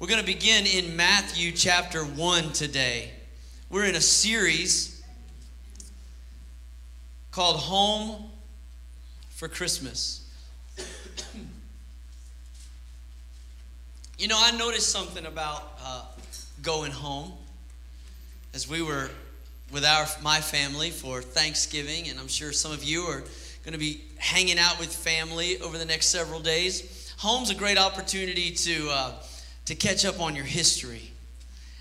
We're 0.00 0.06
going 0.06 0.20
to 0.20 0.24
begin 0.24 0.64
in 0.64 0.96
Matthew 0.96 1.52
chapter 1.52 2.02
1 2.02 2.52
today. 2.52 3.10
We're 3.68 3.84
in 3.84 3.96
a 3.96 4.00
series 4.00 5.02
called 7.30 7.56
Home 7.56 8.30
for 9.28 9.46
Christmas. 9.46 10.26
you 14.18 14.26
know, 14.26 14.38
I 14.40 14.56
noticed 14.56 14.88
something 14.88 15.26
about 15.26 15.78
uh, 15.84 16.06
going 16.62 16.92
home 16.92 17.34
as 18.54 18.66
we 18.66 18.80
were 18.80 19.10
with 19.70 19.84
our 19.84 20.06
my 20.22 20.40
family 20.40 20.88
for 20.88 21.20
Thanksgiving, 21.20 22.08
and 22.08 22.18
I'm 22.18 22.28
sure 22.28 22.52
some 22.52 22.72
of 22.72 22.82
you 22.82 23.02
are 23.02 23.22
going 23.64 23.74
to 23.74 23.78
be 23.78 24.00
hanging 24.16 24.58
out 24.58 24.78
with 24.80 24.96
family 24.96 25.60
over 25.60 25.76
the 25.76 25.84
next 25.84 26.06
several 26.06 26.40
days. 26.40 27.12
Home's 27.18 27.50
a 27.50 27.54
great 27.54 27.76
opportunity 27.76 28.50
to 28.52 28.88
uh, 28.90 29.12
to 29.70 29.76
catch 29.76 30.04
up 30.04 30.20
on 30.20 30.34
your 30.34 30.44
history. 30.44 31.12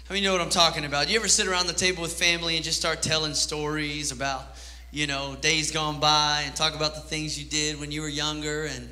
How 0.07 0.13
many 0.13 0.21
you 0.21 0.27
know 0.27 0.33
what 0.33 0.43
I'm 0.43 0.51
talking 0.51 0.85
about? 0.85 1.09
You 1.09 1.17
ever 1.17 1.27
sit 1.27 1.47
around 1.47 1.65
the 1.65 1.73
table 1.73 2.03
with 2.03 2.13
family 2.13 2.55
and 2.55 2.63
just 2.63 2.79
start 2.79 3.01
telling 3.01 3.33
stories 3.33 4.11
about, 4.11 4.43
you 4.91 5.07
know, 5.07 5.35
days 5.41 5.71
gone 5.71 5.99
by 5.99 6.43
and 6.45 6.55
talk 6.55 6.75
about 6.75 6.93
the 6.93 7.01
things 7.01 7.41
you 7.41 7.49
did 7.49 7.79
when 7.79 7.91
you 7.91 8.01
were 8.01 8.07
younger 8.07 8.65
and 8.65 8.91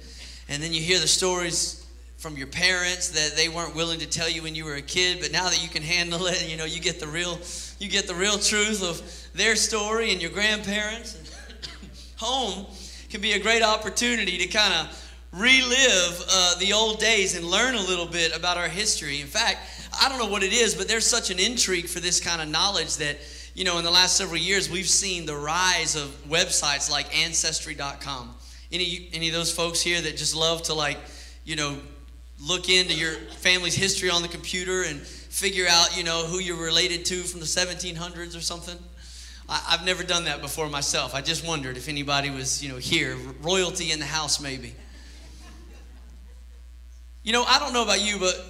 and 0.50 0.64
then 0.64 0.73
you 0.73 0.81
hear 0.81 0.98
the 0.98 1.08
stories 1.08 1.86
from 2.17 2.38
your 2.38 2.48
parents 2.48 3.09
that 3.09 3.36
they 3.36 3.50
weren't 3.50 3.76
willing 3.76 4.00
to 4.00 4.08
tell 4.08 4.28
you 4.28 4.42
when 4.42 4.56
you 4.56 4.66
were 4.66 4.76
a 4.76 4.81
kid, 4.81 5.20
but 5.22 5.32
now 5.32 5.48
that 5.48 5.61
you 5.61 5.70
can 5.70 5.84
handle 5.84 6.26
it, 6.26 6.50
you 6.50 6.58
know, 6.58 6.66
you 6.66 6.80
get 6.80 7.00
the 7.00 7.08
real 7.08 7.38
you 7.78 7.89
get 7.89 8.08
the 8.08 8.16
real 8.16 8.39
truth 8.39 8.82
of 8.84 9.00
their 9.38 9.56
story 9.56 10.11
and 10.11 10.23
your 10.23 10.32
grandparents. 10.32 11.20
Home 12.17 12.66
can 13.11 13.22
be 13.22 13.34
a 13.34 13.39
great 13.39 13.61
opportunity 13.61 14.39
to 14.39 14.48
kind 14.48 14.73
of 14.73 15.06
relive 15.33 16.25
uh, 16.31 16.56
the 16.59 16.73
old 16.73 17.00
days 17.00 17.36
and 17.36 17.45
learn 17.45 17.75
a 17.75 17.81
little 17.81 18.06
bit 18.06 18.36
about 18.36 18.58
our 18.58 18.67
history. 18.67 19.22
In 19.22 19.28
fact, 19.28 19.59
I 20.02 20.09
don't 20.09 20.20
know 20.20 20.28
what 20.28 20.44
it 20.44 20.53
is, 20.53 20.75
but 20.75 20.88
there's 20.88 21.06
such 21.06 21.30
an 21.30 21.39
intrigue 21.39 21.88
for 21.88 22.00
this 22.00 22.20
kind 22.20 22.42
of 22.42 22.47
knowledge 22.47 22.97
that, 22.97 23.17
you 23.53 23.64
know, 23.64 23.78
in 23.78 23.83
the 23.83 23.92
last 23.92 24.16
several 24.16 24.38
years, 24.38 24.70
we've 24.70 24.89
seen 24.89 25.25
the 25.25 25.36
rise 25.36 25.95
of 25.95 26.09
websites 26.28 26.89
like 26.89 27.16
Ancestry.com. 27.17 28.36
Any, 28.72 29.09
any 29.14 29.28
of 29.28 29.33
those 29.33 29.52
folks 29.52 29.81
here 29.81 30.02
that 30.02 30.17
just 30.17 30.36
love 30.36 30.64
to, 30.64 30.73
like, 30.73 30.98
you 31.45 31.55
know, 31.55 31.78
look 32.39 32.70
into 32.70 32.94
your 32.94 33.14
family's 33.14 33.75
history 33.75 34.09
on 34.09 34.22
the 34.22 34.28
computer 34.28 34.83
and 34.83 35.00
figure 35.02 35.66
out, 35.70 35.98
you 35.98 36.03
know, 36.03 36.25
who 36.25 36.39
you're 36.39 36.61
related 36.64 37.05
to 37.05 37.23
from 37.23 37.39
the 37.39 37.45
1700s 37.45 38.38
or 38.38 38.42
something? 38.42 38.78
I, 39.50 39.78
have 39.78 39.86
never 39.86 40.03
done 40.03 40.25
that 40.25 40.42
before 40.42 40.67
myself. 40.70 41.16
I 41.16 41.22
just 41.22 41.48
wondered 41.48 41.78
if 41.78 41.88
anybody 41.88 42.30
was, 42.30 42.61
you 42.64 42.70
know, 42.70 42.78
here, 42.78 43.16
royalty 43.42 43.92
in 43.92 44.00
the 44.00 44.05
house 44.05 44.42
maybe. 44.42 44.75
You 47.28 47.33
know, 47.33 47.44
I 47.44 47.59
don't 47.59 47.73
know 47.73 47.83
about 47.83 48.00
you, 48.00 48.20
but 48.20 48.42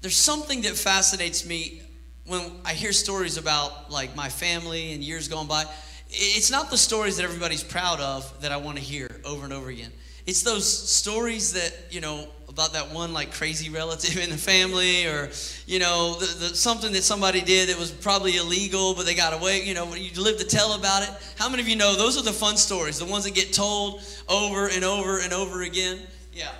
there's 0.00 0.16
something 0.16 0.62
that 0.62 0.76
fascinates 0.76 1.46
me 1.46 1.80
when 2.26 2.42
I 2.64 2.74
hear 2.74 2.90
stories 2.90 3.36
about 3.36 3.88
like 3.88 4.16
my 4.16 4.28
family 4.28 4.94
and 4.94 5.00
years 5.00 5.28
gone 5.28 5.46
by. 5.46 5.64
It's 6.08 6.50
not 6.50 6.72
the 6.72 6.76
stories 6.76 7.18
that 7.18 7.22
everybody's 7.22 7.62
proud 7.62 8.00
of 8.00 8.42
that 8.42 8.50
I 8.50 8.56
want 8.56 8.78
to 8.78 8.82
hear 8.82 9.08
over 9.24 9.44
and 9.44 9.52
over 9.52 9.68
again. 9.68 9.92
It's 10.26 10.42
those 10.42 10.66
stories 10.66 11.52
that, 11.52 11.72
you 11.92 12.00
know, 12.00 12.26
about 12.48 12.72
that 12.72 12.90
one 12.90 13.12
like 13.12 13.32
crazy 13.32 13.70
relative 13.70 14.16
in 14.16 14.30
the 14.30 14.36
family 14.36 15.06
or, 15.06 15.30
you 15.68 15.78
know, 15.78 16.14
the, 16.14 16.48
the, 16.48 16.56
something 16.56 16.90
that 16.94 17.04
somebody 17.04 17.42
did 17.42 17.68
that 17.68 17.78
was 17.78 17.92
probably 17.92 18.38
illegal, 18.38 18.92
but 18.92 19.06
they 19.06 19.14
got 19.14 19.34
away, 19.34 19.62
you 19.62 19.72
know, 19.72 19.94
you 19.94 20.20
live 20.20 20.36
to 20.38 20.44
tell 20.44 20.72
about 20.72 21.04
it. 21.04 21.10
How 21.38 21.48
many 21.48 21.62
of 21.62 21.68
you 21.68 21.76
know 21.76 21.94
those 21.94 22.18
are 22.18 22.24
the 22.24 22.32
fun 22.32 22.56
stories, 22.56 22.98
the 22.98 23.04
ones 23.04 23.22
that 23.22 23.36
get 23.36 23.52
told 23.52 24.02
over 24.28 24.66
and 24.66 24.82
over 24.82 25.20
and 25.20 25.32
over 25.32 25.62
again? 25.62 26.00
Yeah. 26.32 26.50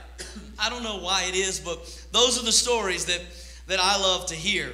I 0.60 0.68
don't 0.68 0.82
know 0.82 0.98
why 0.98 1.24
it 1.24 1.34
is, 1.34 1.58
but 1.58 1.78
those 2.12 2.40
are 2.40 2.44
the 2.44 2.52
stories 2.52 3.06
that, 3.06 3.20
that 3.66 3.80
I 3.80 3.98
love 4.00 4.26
to 4.26 4.34
hear. 4.34 4.72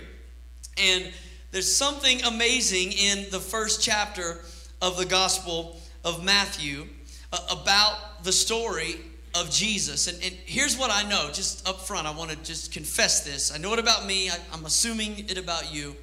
And 0.76 1.12
there's 1.52 1.72
something 1.72 2.22
amazing 2.24 2.92
in 2.92 3.30
the 3.30 3.40
first 3.40 3.82
chapter 3.82 4.40
of 4.82 4.98
the 4.98 5.06
Gospel 5.06 5.80
of 6.04 6.24
Matthew 6.24 6.86
uh, 7.32 7.38
about 7.50 8.24
the 8.24 8.32
story 8.32 8.96
of 9.34 9.50
Jesus. 9.50 10.08
And, 10.08 10.22
and, 10.22 10.34
here's 10.44 10.76
what 10.76 10.90
I 10.90 11.08
know, 11.08 11.30
just 11.32 11.68
up 11.68 11.80
front, 11.80 12.06
I 12.06 12.10
want 12.10 12.30
to 12.30 12.36
just 12.38 12.72
confess 12.72 13.24
this. 13.24 13.54
I 13.54 13.58
know 13.58 13.72
it 13.72 13.78
about 13.78 14.06
me, 14.06 14.28
I, 14.30 14.36
I'm 14.52 14.64
assuming 14.64 15.18
it 15.28 15.38
about 15.38 15.72
you. 15.72 15.94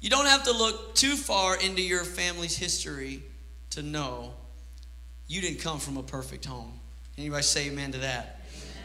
You 0.00 0.10
don't 0.10 0.26
have 0.26 0.44
to 0.44 0.52
look 0.52 0.94
too 0.94 1.16
far 1.16 1.56
into 1.56 1.82
your 1.82 2.04
family's 2.04 2.56
history 2.56 3.22
to 3.70 3.82
know 3.82 4.34
you 5.26 5.40
didn't 5.40 5.60
come 5.60 5.78
from 5.78 5.96
a 5.96 6.02
perfect 6.02 6.44
home. 6.44 6.72
Anybody 7.16 7.42
say 7.42 7.68
amen 7.68 7.92
to 7.92 7.98
that? 7.98 8.33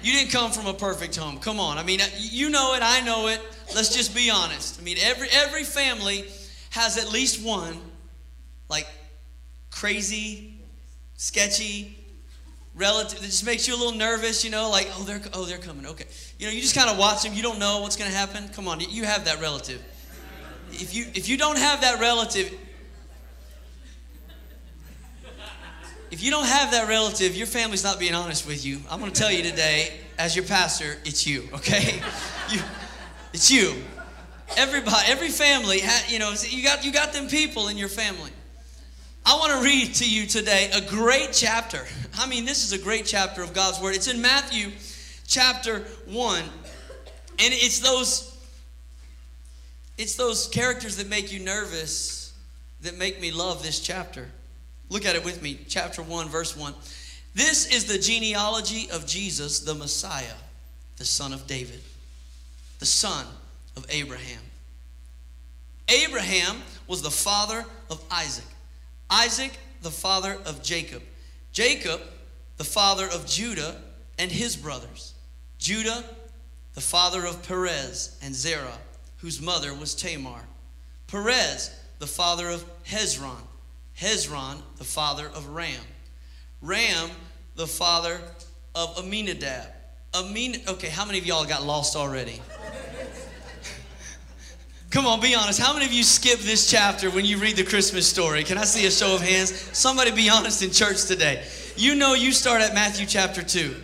You 0.01 0.13
didn't 0.13 0.31
come 0.31 0.51
from 0.51 0.65
a 0.67 0.73
perfect 0.73 1.15
home. 1.15 1.39
Come 1.39 1.59
on. 1.59 1.77
I 1.77 1.83
mean, 1.83 1.99
you 2.17 2.49
know 2.49 2.73
it, 2.73 2.81
I 2.81 3.01
know 3.01 3.27
it. 3.27 3.41
Let's 3.75 3.93
just 3.95 4.15
be 4.15 4.29
honest. 4.29 4.79
I 4.79 4.83
mean, 4.83 4.97
every 5.01 5.27
every 5.31 5.63
family 5.63 6.25
has 6.71 6.97
at 6.97 7.11
least 7.11 7.43
one 7.43 7.77
like 8.69 8.87
crazy, 9.71 10.61
sketchy 11.17 11.97
relative 12.75 13.19
that 13.19 13.25
just 13.25 13.45
makes 13.45 13.67
you 13.67 13.75
a 13.75 13.77
little 13.77 13.97
nervous, 13.97 14.45
you 14.45 14.51
know, 14.51 14.69
like, 14.69 14.87
oh, 14.95 15.03
they're 15.03 15.21
oh, 15.33 15.45
they're 15.45 15.57
coming. 15.57 15.85
Okay. 15.85 16.05
You 16.37 16.47
know, 16.47 16.53
you 16.53 16.61
just 16.61 16.75
kind 16.75 16.89
of 16.89 16.97
watch 16.97 17.23
them. 17.23 17.33
You 17.33 17.43
don't 17.43 17.59
know 17.59 17.81
what's 17.81 17.97
going 17.97 18.09
to 18.09 18.15
happen. 18.15 18.47
Come 18.49 18.67
on, 18.67 18.79
you 18.79 19.03
have 19.03 19.25
that 19.25 19.41
relative. 19.41 19.83
If 20.71 20.93
you 20.93 21.07
if 21.13 21.27
you 21.27 21.37
don't 21.37 21.57
have 21.57 21.81
that 21.81 21.99
relative, 21.99 22.53
if 26.11 26.23
you 26.23 26.31
don't 26.31 26.45
have 26.45 26.71
that 26.71 26.87
relative, 26.87 27.35
your 27.35 27.47
family's 27.47 27.83
not 27.83 27.99
being 27.99 28.15
honest 28.15 28.47
with 28.47 28.65
you. 28.65 28.79
I'm 28.89 28.99
going 28.99 29.11
to 29.11 29.19
tell 29.19 29.31
you 29.31 29.43
today, 29.43 29.93
as 30.17 30.35
your 30.35 30.45
pastor, 30.45 30.97
it's 31.05 31.27
you, 31.27 31.47
okay? 31.53 32.01
you, 32.49 32.59
it's 33.33 33.51
you. 33.51 33.75
Everybody, 34.57 35.03
every 35.07 35.29
family, 35.29 35.79
you 36.07 36.17
know, 36.17 36.33
you 36.47 36.63
got, 36.63 36.83
you 36.83 36.91
got 36.91 37.13
them 37.13 37.27
people 37.27 37.67
in 37.67 37.77
your 37.77 37.89
family. 37.89 38.31
I 39.25 39.37
want 39.37 39.51
to 39.53 39.63
read 39.63 39.93
to 39.95 40.09
you 40.09 40.25
today 40.25 40.71
a 40.73 40.81
great 40.81 41.29
chapter. 41.33 41.85
I 42.17 42.27
mean, 42.27 42.45
this 42.45 42.63
is 42.63 42.73
a 42.73 42.83
great 42.83 43.05
chapter 43.05 43.43
of 43.43 43.53
God's 43.53 43.79
Word. 43.79 43.93
It's 43.93 44.07
in 44.07 44.21
Matthew 44.21 44.71
chapter 45.27 45.81
1. 46.07 46.39
And 46.41 46.49
it's 47.39 47.79
those 47.79 48.25
it's 49.99 50.15
those 50.15 50.47
characters 50.47 50.95
that 50.95 51.09
make 51.09 51.31
you 51.31 51.39
nervous 51.39 52.33
that 52.81 52.97
make 52.97 53.19
me 53.19 53.31
love 53.31 53.61
this 53.61 53.81
chapter. 53.81 54.29
Look 54.89 55.05
at 55.05 55.15
it 55.15 55.23
with 55.23 55.41
me, 55.41 55.59
chapter 55.67 56.01
1, 56.01 56.29
verse 56.29 56.57
1. 56.57 56.73
This 57.35 57.67
is 57.67 57.85
the 57.85 57.99
genealogy 57.99 58.89
of 58.91 59.05
Jesus, 59.05 59.59
the 59.59 59.75
Messiah, 59.75 60.25
the 60.97 61.05
son 61.05 61.31
of 61.31 61.45
David, 61.47 61.79
the 62.79 62.85
son 62.85 63.25
of 63.77 63.85
Abraham. 63.89 64.41
Abraham 65.87 66.61
was 66.87 67.01
the 67.01 67.11
father 67.11 67.65
of 67.89 68.03
Isaac. 68.11 68.45
Isaac, 69.09 69.51
the 69.81 69.91
father 69.91 70.37
of 70.45 70.61
Jacob. 70.63 71.01
Jacob, 71.51 72.01
the 72.57 72.63
father 72.63 73.05
of 73.05 73.25
Judah 73.25 73.75
and 74.17 74.31
his 74.31 74.55
brothers. 74.55 75.13
Judah, 75.57 76.03
the 76.73 76.81
father 76.81 77.25
of 77.25 77.47
Perez 77.47 78.17
and 78.21 78.35
Zerah, 78.35 78.77
whose 79.17 79.41
mother 79.41 79.73
was 79.73 79.95
Tamar. 79.95 80.41
Perez, 81.07 81.75
the 81.99 82.07
father 82.07 82.49
of 82.49 82.63
Hezron. 82.83 83.41
Hezron, 83.99 84.61
the 84.77 84.83
father 84.83 85.27
of 85.27 85.47
Ram. 85.49 85.81
Ram, 86.61 87.09
the 87.55 87.67
father 87.67 88.21
of 88.73 88.97
Aminadab. 88.97 89.67
Amin, 90.15 90.61
okay, 90.67 90.87
how 90.87 91.05
many 91.05 91.17
of 91.17 91.25
y'all 91.25 91.45
got 91.45 91.63
lost 91.63 91.95
already? 91.95 92.41
Come 94.89 95.05
on, 95.05 95.19
be 95.19 95.35
honest. 95.35 95.59
How 95.59 95.73
many 95.73 95.85
of 95.85 95.93
you 95.93 96.03
skip 96.03 96.39
this 96.39 96.71
chapter 96.71 97.11
when 97.11 97.25
you 97.25 97.37
read 97.37 97.57
the 97.57 97.63
Christmas 97.63 98.07
story? 98.07 98.43
Can 98.43 98.57
I 98.57 98.63
see 98.63 98.87
a 98.87 98.91
show 98.91 99.13
of 99.13 99.21
hands? 99.21 99.53
Somebody 99.77 100.11
be 100.11 100.29
honest 100.29 100.63
in 100.63 100.71
church 100.71 101.05
today. 101.05 101.45
You 101.75 101.93
know 101.93 102.13
you 102.13 102.31
start 102.31 102.61
at 102.61 102.73
Matthew 102.73 103.05
chapter 103.05 103.43
2, 103.43 103.75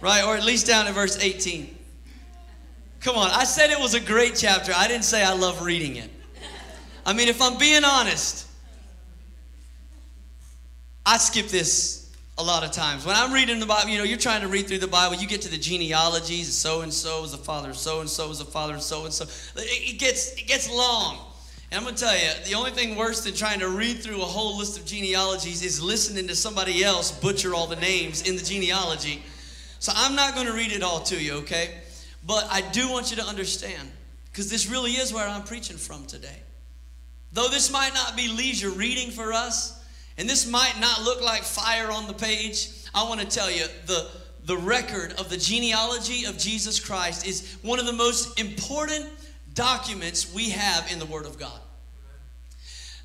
right? 0.00 0.24
Or 0.24 0.36
at 0.36 0.44
least 0.44 0.66
down 0.66 0.88
at 0.88 0.92
verse 0.92 1.18
18. 1.18 1.74
Come 3.00 3.16
on, 3.16 3.30
I 3.30 3.44
said 3.44 3.70
it 3.70 3.78
was 3.78 3.94
a 3.94 4.00
great 4.00 4.34
chapter. 4.36 4.72
I 4.76 4.88
didn't 4.88 5.04
say 5.04 5.24
I 5.24 5.32
love 5.32 5.62
reading 5.62 5.96
it. 5.96 6.10
I 7.06 7.14
mean, 7.14 7.28
if 7.28 7.40
I'm 7.40 7.56
being 7.56 7.84
honest, 7.84 8.46
I 11.10 11.16
skip 11.16 11.48
this 11.48 12.08
a 12.38 12.42
lot 12.44 12.62
of 12.62 12.70
times. 12.70 13.04
When 13.04 13.16
I'm 13.16 13.32
reading 13.32 13.58
the 13.58 13.66
Bible, 13.66 13.90
you 13.90 13.98
know, 13.98 14.04
you're 14.04 14.16
trying 14.16 14.42
to 14.42 14.46
read 14.46 14.68
through 14.68 14.78
the 14.78 14.86
Bible, 14.86 15.16
you 15.16 15.26
get 15.26 15.42
to 15.42 15.50
the 15.50 15.58
genealogies, 15.58 16.56
so 16.56 16.82
and 16.82 16.94
so 16.94 17.24
is 17.24 17.32
the 17.32 17.36
father, 17.36 17.74
so 17.74 17.98
and 17.98 18.08
so 18.08 18.30
is 18.30 18.38
the 18.38 18.44
father, 18.44 18.78
so 18.78 19.06
and 19.06 19.12
so. 19.12 19.24
It 19.56 19.98
gets 19.98 20.34
it 20.34 20.46
gets 20.46 20.70
long. 20.70 21.18
And 21.72 21.78
I'm 21.78 21.82
going 21.82 21.96
to 21.96 22.00
tell 22.00 22.14
you, 22.14 22.30
the 22.46 22.54
only 22.54 22.70
thing 22.70 22.94
worse 22.94 23.24
than 23.24 23.34
trying 23.34 23.58
to 23.58 23.68
read 23.70 24.04
through 24.04 24.22
a 24.22 24.24
whole 24.24 24.56
list 24.56 24.78
of 24.78 24.86
genealogies 24.86 25.64
is 25.64 25.82
listening 25.82 26.28
to 26.28 26.36
somebody 26.36 26.84
else 26.84 27.10
butcher 27.10 27.56
all 27.56 27.66
the 27.66 27.74
names 27.74 28.28
in 28.28 28.36
the 28.36 28.44
genealogy. 28.44 29.20
So 29.80 29.90
I'm 29.96 30.14
not 30.14 30.36
going 30.36 30.46
to 30.46 30.52
read 30.52 30.70
it 30.70 30.84
all 30.84 31.00
to 31.00 31.20
you, 31.20 31.38
okay? 31.38 31.78
But 32.24 32.46
I 32.52 32.60
do 32.60 32.88
want 32.88 33.10
you 33.10 33.16
to 33.16 33.24
understand, 33.24 33.90
because 34.26 34.48
this 34.48 34.70
really 34.70 34.92
is 34.92 35.12
where 35.12 35.26
I'm 35.26 35.42
preaching 35.42 35.76
from 35.76 36.06
today. 36.06 36.38
Though 37.32 37.48
this 37.48 37.72
might 37.72 37.94
not 37.94 38.16
be 38.16 38.28
leisure 38.28 38.70
reading 38.70 39.10
for 39.10 39.32
us, 39.32 39.79
and 40.20 40.28
this 40.28 40.46
might 40.46 40.78
not 40.78 41.02
look 41.02 41.22
like 41.22 41.42
fire 41.42 41.90
on 41.90 42.06
the 42.06 42.12
page. 42.12 42.68
I 42.94 43.04
want 43.04 43.20
to 43.20 43.26
tell 43.26 43.50
you 43.50 43.64
the, 43.86 44.06
the 44.44 44.56
record 44.58 45.14
of 45.18 45.30
the 45.30 45.38
genealogy 45.38 46.26
of 46.26 46.36
Jesus 46.36 46.78
Christ 46.78 47.26
is 47.26 47.56
one 47.62 47.78
of 47.78 47.86
the 47.86 47.94
most 47.94 48.38
important 48.38 49.06
documents 49.54 50.32
we 50.34 50.50
have 50.50 50.92
in 50.92 50.98
the 50.98 51.06
Word 51.06 51.24
of 51.24 51.38
God. 51.38 51.58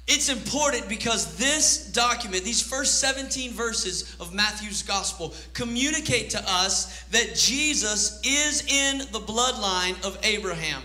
It's 0.07 0.27
important 0.27 0.89
because 0.89 1.37
this 1.37 1.89
document, 1.93 2.43
these 2.43 2.61
first 2.61 2.99
17 2.99 3.53
verses 3.53 4.17
of 4.19 4.33
Matthew's 4.33 4.83
gospel, 4.83 5.33
communicate 5.53 6.31
to 6.31 6.43
us 6.45 7.01
that 7.11 7.33
Jesus 7.33 8.19
is 8.25 8.61
in 8.67 8.97
the 9.13 9.21
bloodline 9.21 10.05
of 10.05 10.19
Abraham. 10.21 10.83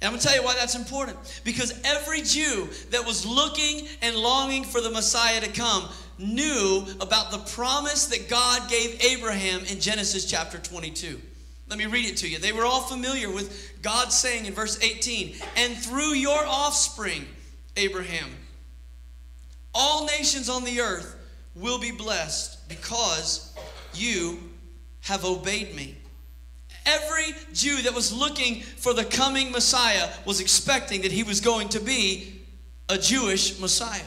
And 0.00 0.08
I'm 0.08 0.12
going 0.12 0.20
to 0.20 0.26
tell 0.26 0.36
you 0.36 0.44
why 0.44 0.54
that's 0.54 0.76
important. 0.76 1.16
Because 1.44 1.80
every 1.84 2.22
Jew 2.22 2.68
that 2.90 3.04
was 3.04 3.26
looking 3.26 3.88
and 4.00 4.16
longing 4.16 4.64
for 4.64 4.80
the 4.80 4.90
Messiah 4.90 5.40
to 5.40 5.50
come 5.50 5.88
knew 6.18 6.84
about 7.00 7.30
the 7.30 7.38
promise 7.38 8.06
that 8.06 8.28
God 8.28 8.70
gave 8.70 9.02
Abraham 9.04 9.60
in 9.64 9.80
Genesis 9.80 10.24
chapter 10.24 10.58
22. 10.58 11.20
Let 11.68 11.78
me 11.78 11.86
read 11.86 12.06
it 12.06 12.16
to 12.18 12.28
you. 12.28 12.38
They 12.38 12.52
were 12.52 12.64
all 12.64 12.80
familiar 12.80 13.30
with 13.30 13.82
God 13.82 14.12
saying 14.12 14.46
in 14.46 14.54
verse 14.54 14.82
18, 14.82 15.36
And 15.56 15.76
through 15.76 16.14
your 16.14 16.44
offspring, 16.46 17.26
Abraham. 17.76 18.30
All 19.74 20.06
nations 20.06 20.48
on 20.48 20.64
the 20.64 20.80
earth 20.80 21.16
will 21.54 21.78
be 21.78 21.90
blessed 21.90 22.68
because 22.68 23.54
you 23.94 24.38
have 25.00 25.24
obeyed 25.24 25.74
me. 25.74 25.97
Every 26.88 27.34
Jew 27.52 27.82
that 27.82 27.94
was 27.94 28.12
looking 28.12 28.62
for 28.62 28.94
the 28.94 29.04
coming 29.04 29.52
Messiah 29.52 30.08
was 30.24 30.40
expecting 30.40 31.02
that 31.02 31.12
he 31.12 31.22
was 31.22 31.42
going 31.42 31.68
to 31.70 31.80
be 31.80 32.40
a 32.88 32.96
Jewish 32.96 33.60
Messiah. 33.60 34.00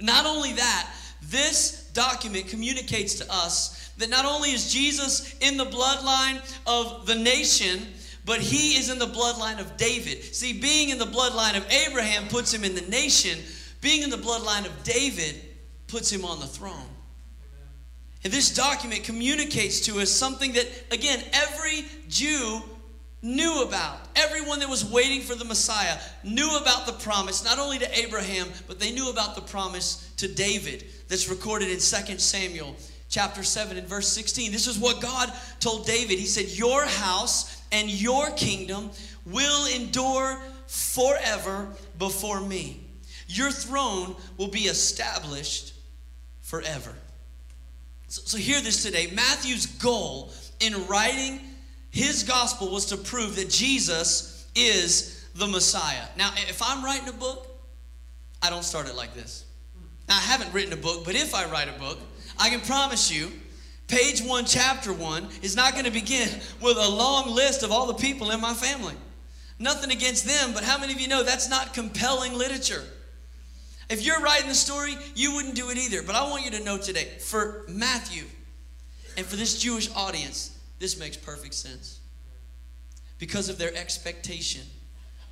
Not 0.00 0.24
only 0.24 0.54
that, 0.54 0.90
this 1.22 1.90
document 1.92 2.48
communicates 2.48 3.16
to 3.16 3.26
us 3.30 3.90
that 3.98 4.08
not 4.08 4.24
only 4.24 4.52
is 4.52 4.72
Jesus 4.72 5.36
in 5.40 5.58
the 5.58 5.66
bloodline 5.66 6.40
of 6.66 7.06
the 7.06 7.14
nation, 7.14 7.86
but 8.24 8.40
he 8.40 8.78
is 8.78 8.90
in 8.90 8.98
the 8.98 9.06
bloodline 9.06 9.60
of 9.60 9.76
David. 9.76 10.24
See, 10.34 10.58
being 10.58 10.88
in 10.88 10.98
the 10.98 11.04
bloodline 11.04 11.58
of 11.58 11.70
Abraham 11.70 12.26
puts 12.28 12.54
him 12.54 12.64
in 12.64 12.74
the 12.74 12.88
nation, 12.90 13.38
being 13.82 14.02
in 14.02 14.08
the 14.08 14.16
bloodline 14.16 14.64
of 14.64 14.82
David 14.82 15.42
puts 15.88 16.10
him 16.10 16.24
on 16.24 16.40
the 16.40 16.46
throne. 16.46 16.88
And 18.24 18.32
this 18.32 18.54
document 18.54 19.04
communicates 19.04 19.80
to 19.82 20.00
us 20.00 20.10
something 20.10 20.52
that, 20.52 20.68
again, 20.90 21.22
every 21.32 21.84
Jew 22.08 22.62
knew 23.22 23.62
about. 23.62 23.98
Everyone 24.14 24.58
that 24.60 24.68
was 24.68 24.84
waiting 24.84 25.20
for 25.20 25.34
the 25.34 25.44
Messiah 25.44 25.98
knew 26.22 26.56
about 26.60 26.86
the 26.86 26.92
promise, 26.92 27.44
not 27.44 27.58
only 27.58 27.78
to 27.78 27.98
Abraham, 27.98 28.48
but 28.66 28.78
they 28.78 28.92
knew 28.92 29.10
about 29.10 29.34
the 29.34 29.40
promise 29.42 30.12
to 30.18 30.28
David 30.28 30.84
that's 31.08 31.28
recorded 31.28 31.68
in 31.68 31.78
2 31.78 31.80
Samuel 32.18 32.76
chapter 33.08 33.42
7 33.42 33.76
and 33.76 33.86
verse 33.86 34.08
16. 34.08 34.52
This 34.52 34.66
is 34.66 34.78
what 34.78 35.00
God 35.00 35.32
told 35.60 35.86
David. 35.86 36.18
He 36.18 36.26
said, 36.26 36.46
Your 36.46 36.84
house 36.84 37.62
and 37.72 37.90
your 37.90 38.30
kingdom 38.32 38.90
will 39.24 39.66
endure 39.74 40.38
forever 40.66 41.68
before 41.98 42.40
me. 42.40 42.80
Your 43.28 43.50
throne 43.50 44.16
will 44.36 44.48
be 44.48 44.62
established 44.62 45.74
forever. 46.42 46.94
So, 48.08 48.22
so 48.24 48.38
hear 48.38 48.60
this 48.60 48.82
today. 48.82 49.10
Matthew's 49.12 49.66
goal 49.66 50.32
in 50.60 50.86
writing 50.86 51.40
his 51.90 52.22
gospel 52.22 52.70
was 52.70 52.86
to 52.86 52.96
prove 52.96 53.36
that 53.36 53.50
Jesus 53.50 54.48
is 54.54 55.26
the 55.34 55.46
Messiah. 55.46 56.04
Now, 56.16 56.30
if 56.36 56.62
I'm 56.62 56.84
writing 56.84 57.08
a 57.08 57.12
book, 57.12 57.46
I 58.42 58.50
don't 58.50 58.64
start 58.64 58.88
it 58.88 58.96
like 58.96 59.14
this. 59.14 59.44
Now, 60.08 60.16
I 60.16 60.20
haven't 60.20 60.52
written 60.52 60.72
a 60.72 60.76
book, 60.76 61.04
but 61.04 61.14
if 61.14 61.34
I 61.34 61.50
write 61.50 61.68
a 61.68 61.78
book, 61.78 61.98
I 62.38 62.50
can 62.50 62.60
promise 62.60 63.10
you 63.10 63.30
Page 63.88 64.20
one, 64.20 64.44
chapter 64.44 64.92
one 64.92 65.28
is 65.42 65.54
not 65.54 65.72
going 65.72 65.84
to 65.84 65.92
begin 65.92 66.28
with 66.60 66.76
a 66.76 66.88
long 66.88 67.34
list 67.34 67.62
of 67.62 67.70
all 67.70 67.86
the 67.86 67.94
people 67.94 68.30
in 68.30 68.40
my 68.40 68.54
family. 68.54 68.94
Nothing 69.58 69.90
against 69.90 70.26
them, 70.26 70.52
but 70.52 70.64
how 70.64 70.78
many 70.78 70.92
of 70.92 71.00
you 71.00 71.08
know 71.08 71.22
that's 71.22 71.48
not 71.48 71.72
compelling 71.72 72.34
literature? 72.34 72.84
If 73.88 74.04
you're 74.04 74.20
writing 74.20 74.48
the 74.48 74.54
story, 74.54 74.96
you 75.14 75.34
wouldn't 75.34 75.54
do 75.54 75.70
it 75.70 75.78
either. 75.78 76.02
But 76.02 76.16
I 76.16 76.28
want 76.28 76.44
you 76.44 76.50
to 76.52 76.64
know 76.64 76.78
today, 76.78 77.08
for 77.20 77.64
Matthew 77.68 78.24
and 79.16 79.24
for 79.24 79.36
this 79.36 79.60
Jewish 79.60 79.88
audience, 79.94 80.58
this 80.78 80.98
makes 80.98 81.16
perfect 81.16 81.54
sense. 81.54 82.00
Because 83.18 83.48
of 83.48 83.58
their 83.58 83.74
expectation 83.74 84.62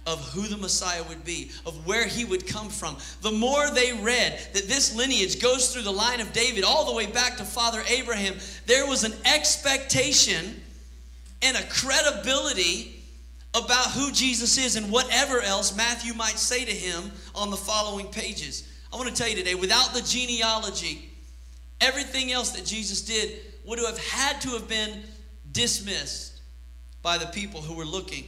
of 0.07 0.21
who 0.33 0.43
the 0.43 0.57
Messiah 0.57 1.03
would 1.09 1.25
be, 1.25 1.51
of 1.65 1.87
where 1.87 2.07
he 2.07 2.25
would 2.25 2.47
come 2.47 2.69
from. 2.69 2.97
The 3.23 3.31
more 3.31 3.71
they 3.71 3.93
read 3.93 4.39
that 4.53 4.69
this 4.69 4.95
lineage 4.95 5.41
goes 5.41 5.73
through 5.73 5.83
the 5.83 5.93
line 5.93 6.21
of 6.21 6.33
David 6.33 6.63
all 6.63 6.85
the 6.85 6.95
way 6.95 7.07
back 7.07 7.39
to 7.39 7.45
Father 7.45 7.83
Abraham, 7.89 8.35
there 8.67 8.87
was 8.87 9.05
an 9.05 9.15
expectation 9.25 10.61
and 11.43 11.57
a 11.57 11.63
credibility 11.65 12.94
about 13.55 13.93
who 13.93 14.11
Jesus 14.11 14.59
is 14.59 14.77
and 14.77 14.91
whatever 14.91 15.41
else 15.41 15.77
Matthew 15.77 16.13
might 16.13 16.39
say 16.39 16.65
to 16.65 16.73
him 16.73 17.13
on 17.35 17.51
the 17.51 17.57
following 17.57 18.07
pages. 18.09 18.69
I 18.93 18.97
want 18.97 19.09
to 19.09 19.15
tell 19.15 19.29
you 19.29 19.37
today, 19.37 19.55
without 19.55 19.95
the 19.95 20.03
genealogy, 20.03 21.11
everything 21.81 22.33
else 22.33 22.51
that 22.51 22.65
Jesus 22.65 23.03
did 23.03 23.39
would 23.65 23.79
have 23.79 23.99
had 23.99 24.41
to 24.43 24.51
have 24.51 24.69
been 24.69 25.03
dismissed 25.53 26.41
by 27.03 27.17
the 27.17 27.27
people 27.27 27.61
who 27.61 27.75
were 27.75 27.85
looking 27.85 28.25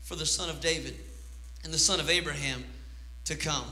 for 0.00 0.14
the 0.14 0.26
son 0.26 0.48
of 0.48 0.60
David 0.60 0.94
and 1.64 1.72
the 1.72 1.78
son 1.78 1.98
of 1.98 2.08
Abraham 2.08 2.64
to 3.24 3.34
come. 3.34 3.64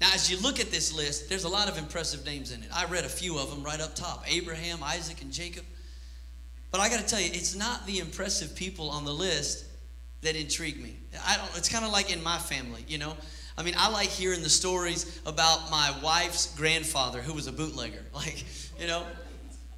Now, 0.00 0.10
as 0.12 0.30
you 0.30 0.38
look 0.38 0.60
at 0.60 0.70
this 0.70 0.94
list, 0.94 1.28
there's 1.28 1.44
a 1.44 1.48
lot 1.48 1.68
of 1.68 1.78
impressive 1.78 2.24
names 2.26 2.52
in 2.52 2.62
it. 2.62 2.68
I 2.74 2.84
read 2.86 3.04
a 3.04 3.08
few 3.08 3.38
of 3.38 3.50
them 3.50 3.62
right 3.62 3.80
up 3.80 3.94
top 3.94 4.24
Abraham, 4.26 4.82
Isaac, 4.82 5.22
and 5.22 5.32
Jacob. 5.32 5.64
But 6.70 6.80
I 6.80 6.88
got 6.88 7.00
to 7.00 7.06
tell 7.06 7.20
you, 7.20 7.30
it's 7.32 7.54
not 7.54 7.86
the 7.86 8.00
impressive 8.00 8.54
people 8.54 8.90
on 8.90 9.04
the 9.04 9.12
list 9.12 9.64
that 10.22 10.36
intrigue 10.36 10.82
me. 10.82 10.96
I 11.26 11.36
don't, 11.36 11.56
it's 11.56 11.68
kind 11.68 11.84
of 11.84 11.92
like 11.92 12.12
in 12.12 12.22
my 12.22 12.38
family, 12.38 12.84
you 12.88 12.98
know. 12.98 13.16
I 13.58 13.62
mean, 13.62 13.74
I 13.78 13.90
like 13.90 14.08
hearing 14.08 14.42
the 14.42 14.50
stories 14.50 15.20
about 15.24 15.70
my 15.70 15.94
wife's 16.02 16.54
grandfather 16.56 17.22
who 17.22 17.32
was 17.32 17.46
a 17.46 17.52
bootlegger. 17.52 18.02
Like, 18.14 18.44
you 18.80 18.86
know, 18.86 19.04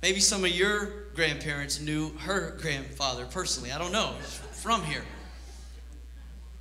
maybe 0.03 0.21
some 0.21 0.45
of 0.45 0.51
your 0.51 1.09
grandparents 1.15 1.81
knew 1.81 2.11
her 2.19 2.57
grandfather 2.61 3.27
personally. 3.27 3.73
I 3.73 3.79
don't 3.79 3.93
know. 3.93 4.15
from 4.53 4.83
here. 4.85 5.05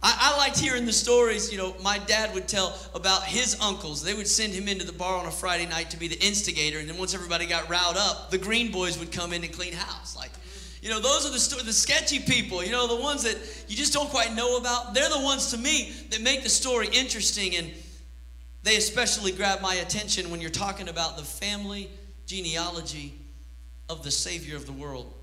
I, 0.01 0.33
I, 0.33 0.37
liked 0.37 0.59
hearing 0.59 0.85
the 0.85 0.93
stories, 0.93 1.51
you 1.51 1.57
know, 1.57 1.75
my 1.81 1.97
dad 1.97 2.33
would 2.35 2.47
tell 2.47 2.77
about 2.93 3.23
his 3.23 3.59
uncles. 3.59 4.03
They 4.03 4.13
would 4.13 4.27
send 4.27 4.53
him 4.53 4.67
into 4.67 4.85
the 4.85 4.93
bar 4.93 5.19
on 5.19 5.25
a 5.25 5.31
Friday 5.31 5.65
night 5.65 5.89
to 5.89 5.97
be 5.97 6.07
the 6.07 6.19
instigator, 6.23 6.77
and 6.77 6.87
then 6.87 6.97
once 6.97 7.15
everybody 7.15 7.47
got 7.47 7.67
riled 7.67 7.97
up, 7.97 8.29
the 8.29 8.37
green 8.37 8.71
boys 8.71 8.99
would 8.99 9.11
come 9.11 9.33
in 9.33 9.43
and 9.43 9.51
clean 9.51 9.73
house. 9.73 10.15
Like, 10.15 10.31
you 10.81 10.89
know, 10.89 10.99
those 10.99 11.25
are 11.25 11.31
the, 11.31 11.63
the 11.63 11.73
sketchy 11.73 12.19
people, 12.19 12.63
you 12.63 12.71
know, 12.71 12.87
the 12.87 13.01
ones 13.01 13.23
that 13.23 13.37
you 13.67 13.75
just 13.75 13.93
don't 13.93 14.09
quite 14.09 14.35
know 14.35 14.57
about. 14.57 14.93
They're 14.93 15.09
the 15.09 15.21
ones 15.21 15.51
to 15.51 15.57
me 15.57 15.93
that 16.11 16.21
make 16.21 16.43
the 16.43 16.49
story 16.49 16.87
interesting, 16.93 17.55
and 17.55 17.71
they 18.63 18.75
especially 18.75 19.31
grab 19.31 19.61
my 19.61 19.75
attention 19.75 20.29
when 20.29 20.39
you're 20.39 20.49
talking 20.49 20.89
about 20.89 21.17
the 21.17 21.23
family 21.23 21.89
genealogy 22.25 23.19
of 23.89 24.03
the 24.03 24.11
Savior 24.11 24.55
of 24.55 24.65
the 24.65 24.71
world. 24.71 25.13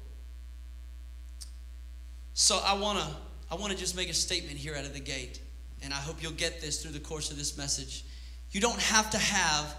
So 2.35 2.61
I 2.65 2.75
want 2.75 2.99
to 2.99 3.07
I 3.51 3.57
want 3.57 3.73
to 3.73 3.79
just 3.79 3.95
make 3.95 4.11
a 4.11 4.15
statement 4.15 4.57
here 4.57 4.75
out 4.75 4.85
of 4.85 4.95
the 4.95 5.01
gate, 5.01 5.41
and 5.83 5.93
I 5.93 5.99
hope 5.99 6.21
you'll 6.21 6.33
get 6.33 6.61
this 6.61 6.83
through 6.83 6.93
the 6.93 6.99
course 7.01 7.31
of 7.31 7.39
this 7.39 7.57
message. 7.57 8.05
You 8.51 8.61
don't 8.61 8.81
have 8.81 9.11
to 9.11 9.19
have 9.19 9.77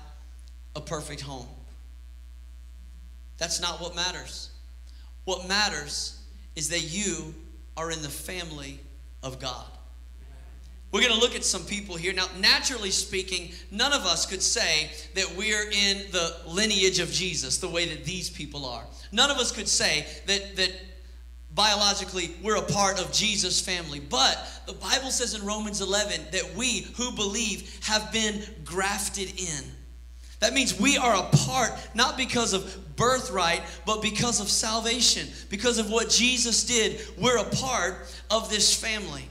a 0.75 0.81
perfect 0.81 1.19
home. 1.21 1.47
That's 3.37 3.59
not 3.59 3.81
what 3.81 3.95
matters. 3.95 4.51
What 5.25 5.47
matters 5.47 6.21
is 6.55 6.69
that 6.69 6.81
you 6.81 7.33
are 7.75 7.91
in 7.91 8.01
the 8.01 8.09
family 8.09 8.79
of 9.21 9.39
God. 9.39 9.65
We're 10.91 11.01
going 11.01 11.13
to 11.13 11.19
look 11.19 11.35
at 11.35 11.43
some 11.43 11.63
people 11.65 11.97
here. 11.97 12.13
Now, 12.13 12.27
naturally 12.39 12.91
speaking, 12.91 13.51
none 13.69 13.91
of 13.91 14.05
us 14.05 14.25
could 14.25 14.41
say 14.41 14.89
that 15.15 15.35
we're 15.35 15.69
in 15.69 16.09
the 16.11 16.37
lineage 16.47 16.99
of 16.99 17.11
Jesus 17.11 17.57
the 17.57 17.67
way 17.67 17.85
that 17.89 18.05
these 18.05 18.29
people 18.29 18.65
are. 18.65 18.85
None 19.11 19.29
of 19.29 19.37
us 19.37 19.51
could 19.51 19.67
say 19.67 20.05
that, 20.27 20.55
that 20.55 20.71
biologically 21.53 22.35
we're 22.41 22.55
a 22.55 22.61
part 22.61 23.01
of 23.01 23.11
Jesus' 23.11 23.59
family. 23.59 23.99
But 23.99 24.37
the 24.67 24.73
Bible 24.73 25.11
says 25.11 25.33
in 25.33 25.45
Romans 25.45 25.81
11 25.81 26.27
that 26.31 26.55
we 26.55 26.87
who 26.95 27.11
believe 27.11 27.77
have 27.83 28.11
been 28.13 28.41
grafted 28.63 29.37
in. 29.37 29.63
That 30.39 30.53
means 30.53 30.79
we 30.79 30.97
are 30.97 31.15
a 31.15 31.23
part, 31.23 31.71
not 31.93 32.17
because 32.17 32.53
of 32.53 32.95
birthright, 32.95 33.61
but 33.85 34.01
because 34.01 34.39
of 34.39 34.49
salvation. 34.49 35.27
Because 35.49 35.77
of 35.77 35.89
what 35.89 36.09
Jesus 36.09 36.63
did, 36.65 37.01
we're 37.17 37.37
a 37.37 37.49
part 37.55 38.07
of 38.29 38.49
this 38.49 38.73
family. 38.73 39.27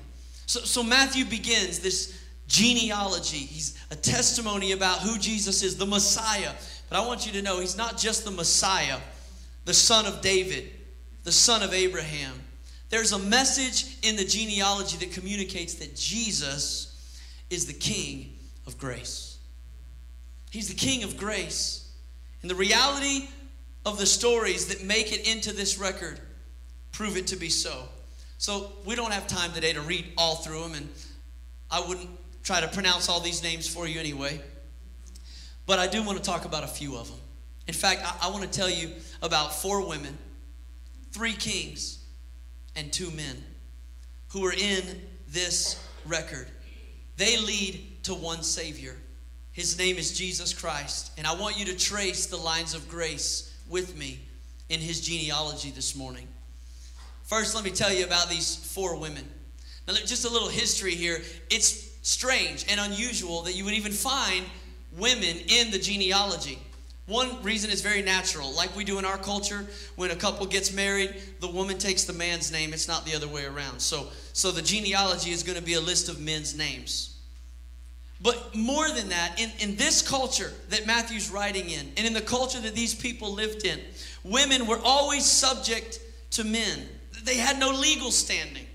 So, 0.46 0.60
so 0.60 0.82
Matthew 0.82 1.24
begins 1.24 1.80
this 1.80 2.20
genealogy. 2.48 3.38
He's 3.38 3.78
a 3.90 3.96
testimony 3.96 4.72
about 4.72 5.00
who 5.00 5.18
Jesus 5.18 5.62
is, 5.62 5.76
the 5.76 5.86
Messiah. 5.86 6.52
But 6.88 7.02
I 7.02 7.06
want 7.06 7.26
you 7.26 7.32
to 7.32 7.42
know 7.42 7.60
he's 7.60 7.76
not 7.76 7.96
just 7.96 8.24
the 8.24 8.30
Messiah, 8.30 8.98
the 9.64 9.74
son 9.74 10.06
of 10.06 10.20
David 10.20 10.70
the 11.24 11.32
son 11.32 11.62
of 11.62 11.72
Abraham. 11.74 12.32
There's 12.90 13.12
a 13.12 13.18
message 13.18 13.96
in 14.02 14.14
the 14.14 14.24
genealogy 14.24 14.98
that 14.98 15.12
communicates 15.12 15.74
that 15.74 15.96
Jesus 15.96 17.18
is 17.50 17.66
the 17.66 17.72
king 17.72 18.36
of 18.66 18.78
grace. 18.78 19.33
He's 20.54 20.68
the 20.68 20.74
king 20.74 21.02
of 21.02 21.16
grace. 21.16 21.90
And 22.40 22.48
the 22.48 22.54
reality 22.54 23.26
of 23.84 23.98
the 23.98 24.06
stories 24.06 24.68
that 24.68 24.84
make 24.84 25.12
it 25.12 25.26
into 25.26 25.52
this 25.52 25.78
record 25.78 26.20
prove 26.92 27.16
it 27.16 27.26
to 27.26 27.36
be 27.36 27.48
so. 27.48 27.88
So 28.38 28.70
we 28.84 28.94
don't 28.94 29.12
have 29.12 29.26
time 29.26 29.50
today 29.50 29.72
to 29.72 29.80
read 29.80 30.12
all 30.16 30.36
through 30.36 30.62
them, 30.62 30.74
and 30.74 30.88
I 31.72 31.80
wouldn't 31.80 32.08
try 32.44 32.60
to 32.60 32.68
pronounce 32.68 33.08
all 33.08 33.18
these 33.18 33.42
names 33.42 33.66
for 33.66 33.88
you 33.88 33.98
anyway. 33.98 34.40
But 35.66 35.80
I 35.80 35.88
do 35.88 36.04
want 36.04 36.18
to 36.18 36.22
talk 36.22 36.44
about 36.44 36.62
a 36.62 36.68
few 36.68 36.94
of 36.94 37.08
them. 37.08 37.18
In 37.66 37.74
fact, 37.74 38.02
I, 38.04 38.28
I 38.28 38.30
want 38.30 38.44
to 38.44 38.48
tell 38.48 38.70
you 38.70 38.92
about 39.22 39.52
four 39.52 39.84
women, 39.84 40.16
three 41.10 41.32
kings, 41.32 41.98
and 42.76 42.92
two 42.92 43.10
men 43.10 43.42
who 44.28 44.46
are 44.46 44.52
in 44.52 44.84
this 45.26 45.84
record. 46.06 46.46
They 47.16 47.38
lead 47.38 48.04
to 48.04 48.14
one 48.14 48.44
Savior. 48.44 48.94
His 49.54 49.78
name 49.78 49.96
is 49.96 50.12
Jesus 50.12 50.52
Christ. 50.52 51.12
And 51.16 51.26
I 51.26 51.34
want 51.34 51.58
you 51.58 51.64
to 51.66 51.76
trace 51.76 52.26
the 52.26 52.36
lines 52.36 52.74
of 52.74 52.88
grace 52.88 53.56
with 53.70 53.96
me 53.96 54.18
in 54.68 54.80
his 54.80 55.00
genealogy 55.00 55.70
this 55.70 55.94
morning. 55.94 56.26
First, 57.22 57.54
let 57.54 57.64
me 57.64 57.70
tell 57.70 57.92
you 57.92 58.04
about 58.04 58.28
these 58.28 58.56
four 58.56 58.98
women. 58.98 59.24
Now, 59.86 59.94
just 59.94 60.24
a 60.24 60.28
little 60.28 60.48
history 60.48 60.96
here. 60.96 61.22
It's 61.50 61.92
strange 62.02 62.66
and 62.68 62.80
unusual 62.80 63.42
that 63.42 63.54
you 63.54 63.64
would 63.64 63.74
even 63.74 63.92
find 63.92 64.44
women 64.98 65.36
in 65.48 65.70
the 65.70 65.78
genealogy. 65.78 66.58
One 67.06 67.40
reason 67.42 67.70
is 67.70 67.80
very 67.80 68.02
natural, 68.02 68.50
like 68.56 68.74
we 68.74 68.82
do 68.82 68.98
in 68.98 69.04
our 69.04 69.18
culture. 69.18 69.66
When 69.94 70.10
a 70.10 70.16
couple 70.16 70.46
gets 70.46 70.72
married, 70.72 71.14
the 71.38 71.48
woman 71.48 71.78
takes 71.78 72.04
the 72.04 72.12
man's 72.12 72.50
name. 72.50 72.72
It's 72.72 72.88
not 72.88 73.04
the 73.04 73.14
other 73.14 73.28
way 73.28 73.44
around. 73.44 73.78
So, 73.80 74.08
so 74.32 74.50
the 74.50 74.62
genealogy 74.62 75.30
is 75.30 75.44
going 75.44 75.58
to 75.58 75.64
be 75.64 75.74
a 75.74 75.80
list 75.80 76.08
of 76.08 76.18
men's 76.18 76.56
names. 76.56 77.13
But 78.20 78.54
more 78.54 78.88
than 78.88 79.10
that, 79.10 79.40
in, 79.40 79.50
in 79.60 79.76
this 79.76 80.00
culture 80.00 80.52
that 80.70 80.86
Matthew's 80.86 81.30
writing 81.30 81.68
in, 81.68 81.92
and 81.96 82.06
in 82.06 82.12
the 82.12 82.20
culture 82.20 82.60
that 82.60 82.74
these 82.74 82.94
people 82.94 83.32
lived 83.32 83.64
in, 83.64 83.80
women 84.22 84.66
were 84.66 84.80
always 84.82 85.26
subject 85.26 86.00
to 86.30 86.44
men. 86.44 86.88
They 87.24 87.36
had 87.36 87.58
no 87.58 87.70
legal 87.70 88.10
standing. 88.10 88.66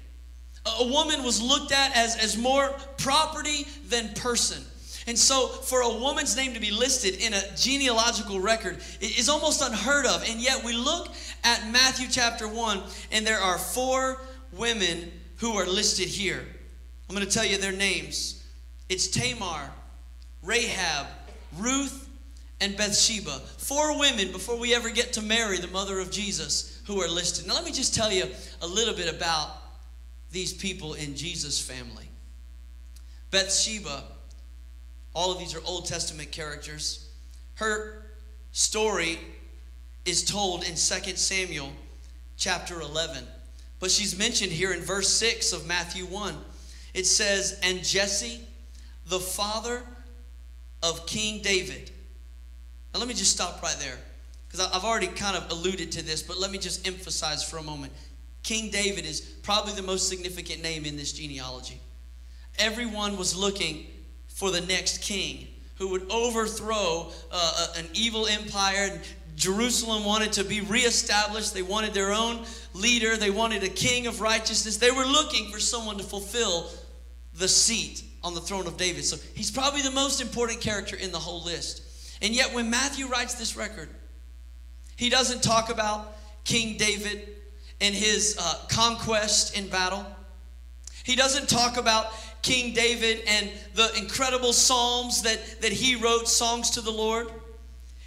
A 0.80 0.86
woman 0.86 1.24
was 1.24 1.42
looked 1.42 1.72
at 1.72 1.96
as, 1.96 2.18
as 2.18 2.38
more 2.38 2.70
property 2.98 3.66
than 3.88 4.14
person. 4.14 4.64
And 5.08 5.18
so, 5.18 5.48
for 5.48 5.82
a 5.82 5.90
woman's 5.90 6.36
name 6.36 6.54
to 6.54 6.60
be 6.60 6.70
listed 6.70 7.16
in 7.16 7.34
a 7.34 7.42
genealogical 7.56 8.40
record 8.40 8.78
is 9.02 9.30
almost 9.30 9.64
unheard 9.64 10.06
of. 10.06 10.24
And 10.30 10.40
yet, 10.40 10.64
we 10.64 10.74
look 10.74 11.08
at 11.44 11.68
Matthew 11.72 12.08
chapter 12.12 12.48
1, 12.48 12.84
and 13.12 13.26
there 13.26 13.40
are 13.40 13.58
four 13.58 14.22
women 14.52 15.12
who 15.38 15.54
are 15.54 15.66
listed 15.66 16.08
here. 16.08 16.46
I'm 17.10 17.16
going 17.16 17.26
to 17.26 17.34
tell 17.34 17.46
you 17.46 17.58
their 17.58 17.72
names 17.72 18.39
it's 18.90 19.08
Tamar, 19.08 19.72
Rahab, 20.44 21.08
Ruth, 21.58 22.10
and 22.60 22.76
Bathsheba. 22.76 23.40
Four 23.58 23.98
women 24.00 24.32
before 24.32 24.58
we 24.58 24.76
ever 24.76 24.90
get 24.90 25.14
to 25.14 25.22
Mary, 25.22 25.58
the 25.58 25.68
mother 25.68 26.00
of 26.00 26.12
Jesus, 26.12 26.82
who 26.86 27.02
are 27.02 27.08
listed. 27.08 27.48
Now, 27.48 27.54
let 27.54 27.64
me 27.64 27.72
just 27.72 27.96
tell 27.96 28.12
you 28.12 28.26
a 28.62 28.68
little 28.68 28.94
bit 28.94 29.14
about 29.14 29.50
these 30.32 30.54
people 30.54 30.96
in 30.96 31.16
Jesus' 31.16 31.62
family. 31.62 32.10
Bathsheba 33.32 34.04
all 35.14 35.32
of 35.32 35.40
these 35.40 35.56
are 35.56 35.62
Old 35.66 35.86
Testament 35.86 36.32
characters. 36.32 37.10
Her 37.56 38.04
story 38.52 39.20
is 40.06 40.24
told 40.24 40.64
in 40.64 40.76
2 40.76 40.76
Samuel 40.76 41.72
chapter 42.38 42.80
11. 42.80 43.26
But 43.80 43.92
she's 43.92 44.18
mentioned 44.18 44.52
here 44.52 44.74
in 44.74 44.82
verse 44.82 45.10
6 45.10 45.54
of 45.54 45.68
Matthew 45.68 46.06
1. 46.06 46.36
It 46.94 47.06
says, 47.06 47.60
And 47.64 47.84
Jesse, 47.84 48.42
the 49.10 49.20
father 49.20 49.82
of 50.84 51.06
King 51.06 51.42
David. 51.42 51.92
Now, 52.94 53.00
let 53.00 53.10
me 53.10 53.16
just 53.16 53.32
stop 53.32 53.62
right 53.62 53.76
there 53.80 53.98
because 54.48 54.66
I've 54.66 54.84
already 54.84 55.08
kind 55.08 55.36
of 55.36 55.52
alluded 55.52 55.92
to 55.94 56.06
this, 56.06 56.24
but 56.24 56.38
let 56.38 56.52
me 56.52 56.58
just 56.58 56.88
emphasize 56.88 57.44
for 57.44 57.58
a 57.58 57.64
moment. 57.64 57.92
King 58.44 58.70
David 58.70 59.06
is 59.06 59.22
probably 59.22 59.74
the 59.74 59.84
most 59.84 60.08
significant 60.08 60.64
name 60.64 60.86
in 60.86 60.96
this 60.96 61.12
genealogy. 61.12 61.80
Everyone 62.58 63.18
was 63.18 63.36
looking 63.36 63.88
for 64.28 64.52
the 64.52 64.62
next 64.62 65.02
king 65.02 65.48
who 65.78 65.90
would 65.90 66.10
overthrow 66.10 67.12
uh, 67.32 67.68
an 67.78 67.86
evil 67.94 68.28
empire. 68.28 69.02
Jerusalem 69.36 70.04
wanted 70.04 70.34
to 70.34 70.44
be 70.44 70.62
reestablished. 70.62 71.54
They 71.54 71.62
wanted 71.62 71.94
their 71.94 72.12
own 72.12 72.46
leader. 72.74 73.18
They 73.18 73.30
wanted 73.30 73.64
a 73.64 73.70
king 73.70 74.08
of 74.08 74.22
righteousness. 74.22 74.78
They 74.78 74.92
were 74.92 75.06
looking 75.06 75.52
for 75.52 75.60
someone 75.60 75.98
to 75.98 76.04
fulfill 76.04 76.70
the 77.34 77.48
seat 77.48 78.04
on 78.24 78.34
the 78.36 78.42
throne 78.42 78.68
of 78.68 78.78
David. 78.78 79.06
So 79.06 79.18
he's 79.34 79.52
probably 79.52 79.82
the 79.82 79.92
most 79.92 80.22
important 80.22 80.62
character 80.62 80.96
in 80.96 81.12
the 81.12 81.20
whole 81.20 81.44
list. 81.44 81.84
And 82.22 82.36
yet, 82.36 82.54
when 82.54 82.70
Matthew 82.70 83.08
writes 83.08 83.36
this 83.36 83.56
record, 83.56 83.90
he 84.98 85.10
doesn't 85.10 85.42
talk 85.42 85.70
about 85.70 86.18
King 86.44 86.78
David 86.78 87.30
and 87.80 87.96
his 87.96 88.38
uh, 88.40 88.56
conquest 88.70 89.58
in 89.58 89.68
battle. 89.70 90.06
He 91.04 91.16
doesn't 91.16 91.48
talk 91.48 91.78
about 91.78 92.08
King 92.42 92.74
David 92.74 93.24
and 93.28 93.50
the 93.76 93.92
incredible 93.98 94.54
psalms 94.54 95.22
that, 95.24 95.62
that 95.62 95.72
he 95.72 95.96
wrote, 95.96 96.28
songs 96.28 96.72
to 96.72 96.82
the 96.82 96.92
Lord. 96.92 97.28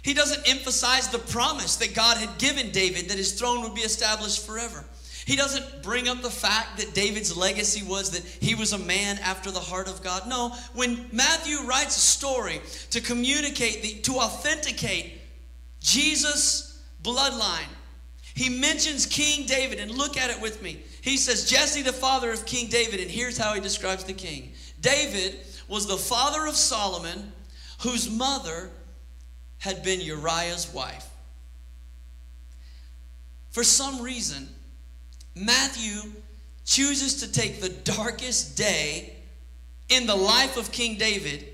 He 0.03 0.13
doesn't 0.13 0.47
emphasize 0.47 1.07
the 1.07 1.19
promise 1.19 1.77
that 1.77 1.95
God 1.95 2.17
had 2.17 2.37
given 2.37 2.71
David 2.71 3.09
that 3.09 3.17
his 3.17 3.33
throne 3.33 3.61
would 3.63 3.73
be 3.73 3.81
established 3.81 4.45
forever. 4.45 4.83
He 5.25 5.35
doesn't 5.35 5.83
bring 5.83 6.09
up 6.09 6.21
the 6.21 6.29
fact 6.29 6.77
that 6.77 6.93
David's 6.93 7.35
legacy 7.35 7.83
was 7.83 8.11
that 8.11 8.23
he 8.23 8.55
was 8.55 8.73
a 8.73 8.77
man 8.77 9.17
after 9.19 9.51
the 9.51 9.59
heart 9.59 9.87
of 9.87 10.03
God. 10.03 10.27
No, 10.27 10.49
when 10.73 11.07
Matthew 11.11 11.59
writes 11.65 11.95
a 11.95 12.01
story 12.01 12.59
to 12.91 12.99
communicate, 12.99 13.81
the, 13.81 14.01
to 14.01 14.19
authenticate 14.19 15.21
Jesus' 15.79 16.81
bloodline, 17.01 17.69
he 18.35 18.49
mentions 18.49 19.05
King 19.05 19.45
David, 19.45 19.79
and 19.79 19.91
look 19.91 20.17
at 20.17 20.29
it 20.29 20.41
with 20.41 20.61
me. 20.61 20.83
He 21.01 21.17
says, 21.17 21.49
Jesse, 21.49 21.83
the 21.83 21.93
father 21.93 22.31
of 22.31 22.45
King 22.45 22.67
David, 22.67 22.99
and 22.99 23.09
here's 23.09 23.37
how 23.37 23.53
he 23.53 23.61
describes 23.61 24.03
the 24.03 24.13
king 24.13 24.53
David 24.81 25.39
was 25.67 25.87
the 25.87 25.97
father 25.97 26.47
of 26.47 26.55
Solomon, 26.55 27.31
whose 27.79 28.09
mother 28.09 28.71
had 29.59 29.83
been 29.83 30.01
Uriah's 30.01 30.73
wife. 30.73 31.07
For 33.51 33.63
some 33.63 34.01
reason, 34.01 34.49
Matthew 35.35 36.11
chooses 36.65 37.21
to 37.21 37.31
take 37.31 37.59
the 37.59 37.69
darkest 37.69 38.57
day 38.57 39.15
in 39.89 40.07
the 40.07 40.15
life 40.15 40.57
of 40.57 40.71
King 40.71 40.97
David 40.97 41.45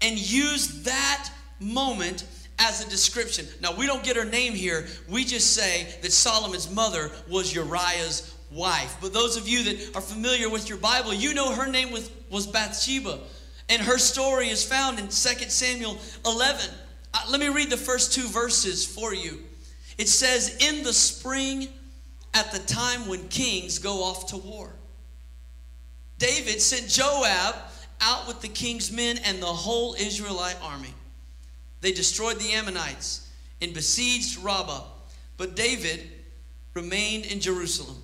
and 0.00 0.18
use 0.18 0.82
that 0.84 1.30
moment 1.60 2.26
as 2.58 2.84
a 2.84 2.88
description. 2.88 3.46
Now, 3.60 3.74
we 3.74 3.86
don't 3.86 4.04
get 4.04 4.16
her 4.16 4.24
name 4.24 4.52
here. 4.52 4.86
We 5.08 5.24
just 5.24 5.54
say 5.54 5.88
that 6.02 6.12
Solomon's 6.12 6.70
mother 6.70 7.10
was 7.28 7.54
Uriah's 7.54 8.34
wife. 8.50 8.96
But 9.00 9.12
those 9.12 9.36
of 9.36 9.48
you 9.48 9.64
that 9.64 9.96
are 9.96 10.00
familiar 10.00 10.48
with 10.48 10.68
your 10.68 10.78
Bible, 10.78 11.12
you 11.12 11.34
know 11.34 11.52
her 11.52 11.70
name 11.70 11.90
was, 11.90 12.10
was 12.30 12.46
Bathsheba. 12.46 13.18
And 13.68 13.82
her 13.82 13.98
story 13.98 14.48
is 14.48 14.64
found 14.64 14.98
in 14.98 15.06
2 15.06 15.10
Samuel 15.10 15.98
11. 16.26 16.70
Uh, 17.12 17.18
let 17.30 17.40
me 17.40 17.48
read 17.48 17.70
the 17.70 17.76
first 17.76 18.12
two 18.12 18.28
verses 18.28 18.84
for 18.84 19.14
you. 19.14 19.40
It 19.98 20.08
says, 20.08 20.56
In 20.60 20.82
the 20.82 20.92
spring, 20.92 21.68
at 22.34 22.52
the 22.52 22.58
time 22.58 23.06
when 23.06 23.28
kings 23.28 23.78
go 23.78 24.02
off 24.02 24.26
to 24.26 24.36
war, 24.36 24.70
David 26.18 26.60
sent 26.60 26.88
Joab 26.88 27.54
out 28.00 28.26
with 28.26 28.40
the 28.40 28.48
king's 28.48 28.92
men 28.92 29.18
and 29.24 29.40
the 29.40 29.46
whole 29.46 29.94
Israelite 29.94 30.58
army. 30.62 30.92
They 31.80 31.92
destroyed 31.92 32.38
the 32.38 32.52
Ammonites 32.52 33.28
and 33.62 33.72
besieged 33.72 34.42
Rabbah, 34.42 34.82
but 35.36 35.56
David 35.56 36.10
remained 36.74 37.26
in 37.26 37.40
Jerusalem. 37.40 37.96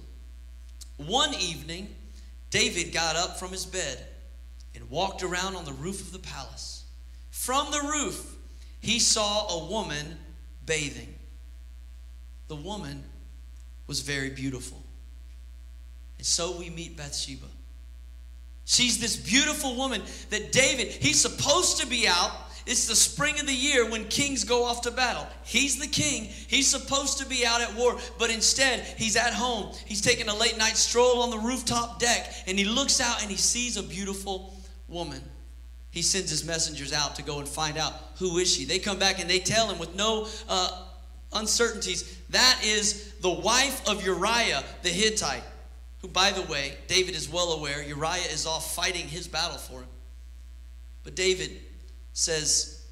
One 0.96 1.34
evening, 1.34 1.94
David 2.50 2.92
got 2.92 3.16
up 3.16 3.38
from 3.38 3.50
his 3.50 3.66
bed 3.66 3.99
and 4.75 4.88
walked 4.90 5.22
around 5.22 5.56
on 5.56 5.64
the 5.64 5.72
roof 5.72 6.00
of 6.00 6.12
the 6.12 6.18
palace. 6.18 6.84
From 7.30 7.70
the 7.70 7.80
roof, 7.80 8.37
he 8.80 8.99
saw 8.99 9.49
a 9.49 9.70
woman 9.70 10.18
bathing. 10.66 11.14
The 12.49 12.56
woman 12.56 13.04
was 13.90 14.02
very 14.02 14.30
beautiful. 14.30 14.80
And 16.18 16.25
so 16.25 16.56
we 16.56 16.70
meet 16.70 16.97
Bathsheba. 16.97 17.47
She's 18.64 19.00
this 19.00 19.16
beautiful 19.16 19.75
woman 19.75 20.00
that 20.28 20.52
David, 20.52 20.87
he's 20.87 21.20
supposed 21.20 21.80
to 21.80 21.88
be 21.88 22.06
out 22.06 22.30
it's 22.66 22.87
the 22.87 22.94
spring 22.94 23.40
of 23.40 23.47
the 23.47 23.52
year 23.52 23.90
when 23.90 24.04
kings 24.04 24.44
go 24.44 24.64
off 24.64 24.82
to 24.82 24.92
battle. 24.92 25.26
He's 25.42 25.80
the 25.80 25.88
king. 25.88 26.25
He's 26.25 26.68
supposed 26.68 27.18
to 27.18 27.26
be 27.26 27.44
out 27.44 27.61
at 27.61 27.75
war, 27.75 27.97
but 28.16 28.30
instead, 28.30 28.80
he's 28.97 29.16
at 29.16 29.32
home. 29.32 29.75
He's 29.87 30.00
taking 30.00 30.28
a 30.28 30.37
late 30.37 30.56
night 30.56 30.76
stroll 30.76 31.23
on 31.23 31.30
the 31.30 31.38
rooftop 31.38 31.99
deck, 31.99 32.32
and 32.47 32.56
he 32.56 32.64
looks 32.64 33.00
out 33.00 33.23
and 33.23 33.30
he 33.30 33.37
sees 33.37 33.76
a 33.76 33.82
beautiful 33.82 34.54
woman. 34.87 35.20
He 35.90 36.02
sends 36.02 36.30
his 36.30 36.44
messengers 36.44 36.92
out 36.92 37.16
to 37.16 37.23
go 37.23 37.40
and 37.40 37.49
find 37.49 37.76
out 37.76 37.94
who 38.18 38.38
is 38.38 38.54
she. 38.54 38.66
They 38.66 38.78
come 38.78 39.00
back 39.00 39.18
and 39.18 39.28
they 39.28 39.40
tell 39.40 39.68
him 39.68 39.80
with 39.80 39.97
no 39.97 40.28
uh, 40.49 40.85
uncertainties 41.32 42.18
that 42.30 42.60
is 42.64 43.14
the 43.20 43.30
wife 43.30 43.87
of 43.88 44.04
Uriah 44.04 44.64
the 44.82 44.88
Hittite, 44.88 45.42
who, 46.00 46.08
by 46.08 46.30
the 46.30 46.42
way, 46.42 46.75
David 46.87 47.14
is 47.14 47.28
well 47.28 47.52
aware 47.52 47.82
Uriah 47.82 48.30
is 48.30 48.46
off 48.46 48.75
fighting 48.75 49.06
his 49.06 49.28
battle 49.28 49.58
for 49.58 49.80
him. 49.80 49.88
But 51.04 51.14
David 51.14 51.60
says, 52.12 52.84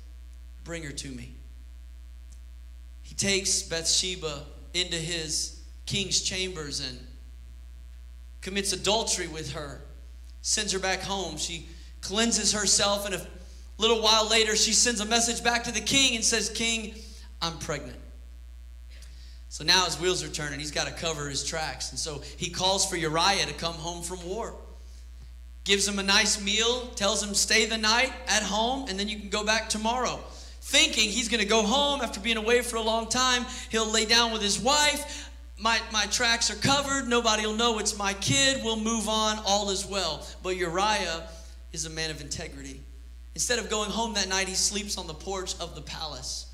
Bring 0.65 0.83
her 0.83 0.93
to 0.93 1.09
me. 1.09 1.33
He 3.03 3.15
takes 3.15 3.63
Bathsheba 3.63 4.45
into 4.75 4.97
his 4.97 5.63
king's 5.87 6.21
chambers 6.21 6.87
and 6.87 6.99
commits 8.43 8.73
adultery 8.73 9.27
with 9.27 9.53
her, 9.53 9.81
sends 10.43 10.73
her 10.73 10.79
back 10.79 11.01
home. 11.01 11.39
She 11.39 11.69
cleanses 12.01 12.53
herself, 12.53 13.07
and 13.07 13.15
a 13.15 13.27
little 13.79 14.03
while 14.03 14.29
later, 14.29 14.57
she 14.57 14.73
sends 14.73 15.01
a 15.01 15.07
message 15.07 15.43
back 15.43 15.65
to 15.65 15.73
the 15.73 15.81
king 15.81 16.17
and 16.17 16.25
says, 16.25 16.51
King, 16.51 16.95
I'm 17.41 17.59
pregnant. 17.59 17.98
So 19.49 19.65
now 19.65 19.85
his 19.85 19.99
wheels 19.99 20.23
are 20.23 20.29
turning. 20.29 20.59
He's 20.59 20.71
got 20.71 20.87
to 20.87 20.93
cover 20.93 21.29
his 21.29 21.43
tracks. 21.43 21.91
And 21.91 21.99
so 21.99 22.23
he 22.37 22.51
calls 22.51 22.89
for 22.89 22.97
Uriah 22.97 23.47
to 23.47 23.55
come 23.55 23.75
home 23.75 24.03
from 24.03 24.23
war. 24.29 24.55
Gives 25.65 25.87
him 25.87 25.99
a 25.99 26.03
nice 26.03 26.43
meal, 26.43 26.87
tells 26.97 27.23
him 27.23 27.35
stay 27.35 27.67
the 27.67 27.79
night 27.79 28.13
at 28.27 28.43
home, 28.43 28.89
and 28.89 28.99
then 28.99 29.09
you 29.09 29.19
can 29.19 29.29
go 29.29 29.45
back 29.45 29.69
tomorrow. 29.69 30.19
Thinking 30.61 31.09
he's 31.09 31.29
going 31.29 31.43
to 31.43 31.49
go 31.49 31.63
home 31.63 32.01
after 32.03 32.21
being 32.21 32.37
away 32.37 32.61
for 32.63 32.77
a 32.77 32.83
long 32.83 33.09
time. 33.09 33.47
He'll 33.71 33.91
lay 33.91 34.05
down 34.05 34.33
with 34.33 34.43
his 34.43 34.61
wife. 34.61 35.31
My, 35.59 35.81
my 35.93 36.05
tracks 36.07 36.51
are 36.51 36.57
covered. 36.57 37.09
Nobody 37.09 37.47
will 37.47 37.55
know 37.55 37.79
it's 37.79 37.97
my 37.97 38.13
kid. 38.15 38.61
We'll 38.63 38.79
move 38.79 39.09
on. 39.09 39.39
All 39.47 39.71
is 39.71 39.87
well. 39.87 40.27
But 40.43 40.57
Uriah 40.57 41.27
is 41.73 41.87
a 41.87 41.91
man 41.91 42.11
of 42.11 42.21
integrity. 42.21 42.81
Instead 43.35 43.59
of 43.59 43.71
going 43.71 43.91
home 43.91 44.15
that 44.15 44.29
night, 44.29 44.49
he 44.49 44.55
sleeps 44.55 44.99
on 44.99 45.07
the 45.07 45.15
porch 45.15 45.59
of 45.59 45.75
the 45.75 45.83
palace 45.83 46.48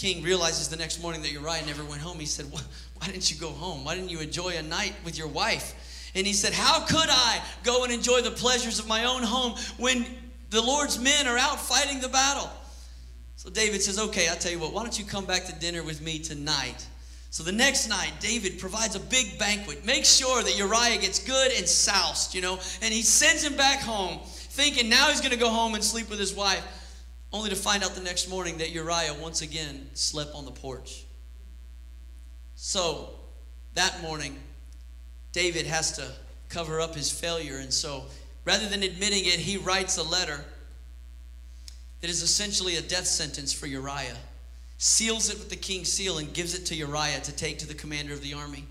king 0.00 0.22
realizes 0.22 0.68
the 0.68 0.76
next 0.76 1.02
morning 1.02 1.20
that 1.20 1.30
Uriah 1.30 1.64
never 1.66 1.84
went 1.84 2.00
home. 2.00 2.18
He 2.18 2.26
said, 2.26 2.46
Why 2.50 3.06
didn't 3.06 3.30
you 3.30 3.36
go 3.36 3.50
home? 3.50 3.84
Why 3.84 3.94
didn't 3.94 4.10
you 4.10 4.20
enjoy 4.20 4.56
a 4.56 4.62
night 4.62 4.94
with 5.04 5.18
your 5.18 5.28
wife? 5.28 6.10
And 6.14 6.26
he 6.26 6.32
said, 6.32 6.54
How 6.54 6.80
could 6.86 7.08
I 7.08 7.42
go 7.62 7.84
and 7.84 7.92
enjoy 7.92 8.22
the 8.22 8.30
pleasures 8.30 8.78
of 8.78 8.88
my 8.88 9.04
own 9.04 9.22
home 9.22 9.56
when 9.76 10.06
the 10.48 10.62
Lord's 10.62 10.98
men 10.98 11.26
are 11.26 11.36
out 11.36 11.60
fighting 11.60 12.00
the 12.00 12.08
battle? 12.08 12.50
So 13.36 13.50
David 13.50 13.82
says, 13.82 13.98
Okay, 13.98 14.28
I'll 14.28 14.36
tell 14.36 14.52
you 14.52 14.58
what, 14.58 14.72
why 14.72 14.82
don't 14.82 14.98
you 14.98 15.04
come 15.04 15.26
back 15.26 15.44
to 15.44 15.52
dinner 15.52 15.82
with 15.82 16.00
me 16.00 16.18
tonight? 16.18 16.86
So 17.32 17.44
the 17.44 17.52
next 17.52 17.88
night, 17.88 18.12
David 18.18 18.58
provides 18.58 18.96
a 18.96 19.00
big 19.00 19.38
banquet. 19.38 19.84
Make 19.84 20.04
sure 20.04 20.42
that 20.42 20.58
Uriah 20.58 20.98
gets 21.00 21.22
good 21.22 21.52
and 21.52 21.68
soused, 21.68 22.34
you 22.34 22.40
know, 22.40 22.58
and 22.82 22.92
he 22.92 23.02
sends 23.02 23.44
him 23.44 23.56
back 23.56 23.80
home, 23.80 24.18
thinking 24.24 24.88
now 24.88 25.08
he's 25.08 25.20
going 25.20 25.30
to 25.30 25.38
go 25.38 25.48
home 25.48 25.74
and 25.74 25.84
sleep 25.84 26.10
with 26.10 26.18
his 26.18 26.34
wife 26.34 26.64
only 27.32 27.50
to 27.50 27.56
find 27.56 27.84
out 27.84 27.94
the 27.94 28.02
next 28.02 28.28
morning 28.28 28.58
that 28.58 28.70
Uriah 28.70 29.14
once 29.20 29.42
again 29.42 29.88
slept 29.94 30.34
on 30.34 30.44
the 30.44 30.50
porch. 30.50 31.04
So 32.56 33.10
that 33.74 34.02
morning, 34.02 34.38
David 35.32 35.66
has 35.66 35.92
to 35.92 36.10
cover 36.48 36.80
up 36.80 36.94
his 36.94 37.10
failure. 37.10 37.58
And 37.58 37.72
so 37.72 38.04
rather 38.44 38.68
than 38.68 38.82
admitting 38.82 39.24
it, 39.24 39.38
he 39.38 39.56
writes 39.56 39.96
a 39.96 40.02
letter 40.02 40.44
that 42.00 42.10
is 42.10 42.22
essentially 42.22 42.76
a 42.76 42.82
death 42.82 43.06
sentence 43.06 43.52
for 43.52 43.66
Uriah, 43.66 44.16
seals 44.78 45.30
it 45.30 45.38
with 45.38 45.50
the 45.50 45.56
king's 45.56 45.92
seal, 45.92 46.18
and 46.18 46.32
gives 46.32 46.58
it 46.58 46.66
to 46.66 46.74
Uriah 46.74 47.20
to 47.20 47.32
take 47.32 47.58
to 47.58 47.66
the 47.68 47.74
commander 47.74 48.12
of 48.12 48.22
the 48.22 48.34
army. 48.34 48.64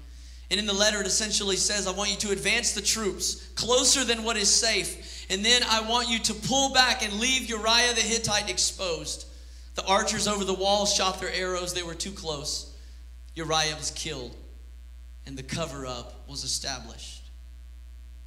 And 0.52 0.60
in 0.60 0.66
the 0.66 0.74
letter, 0.74 1.00
it 1.00 1.06
essentially 1.08 1.56
says, 1.56 1.88
I 1.88 1.92
want 1.92 2.10
you 2.10 2.18
to 2.18 2.32
advance 2.32 2.74
the 2.74 2.82
troops 2.82 3.48
closer 3.56 4.04
than 4.04 4.24
what 4.24 4.36
is 4.36 4.54
safe 4.54 5.19
and 5.30 5.46
then 5.46 5.62
I 5.70 5.82
want 5.82 6.10
you 6.10 6.20
to 6.20 6.34
pull 6.34 6.74
back 6.74 7.04
and 7.04 7.14
leave 7.20 7.50
Uriah 7.50 7.94
the 7.94 8.02
Hittite 8.02 8.50
exposed. 8.50 9.28
The 9.76 9.86
archers 9.86 10.28
over 10.28 10.44
the 10.44 10.54
wall 10.54 10.86
shot 10.86 11.20
their 11.20 11.32
arrows, 11.32 11.74
they 11.74 11.84
were 11.84 11.96
too 11.96 12.12
close. 12.12 12.76
Uriah 13.36 13.76
was 13.78 13.92
killed, 13.92 14.36
and 15.26 15.38
the 15.38 15.44
cover 15.44 15.86
up 15.86 16.28
was 16.28 16.44
established. 16.44 17.24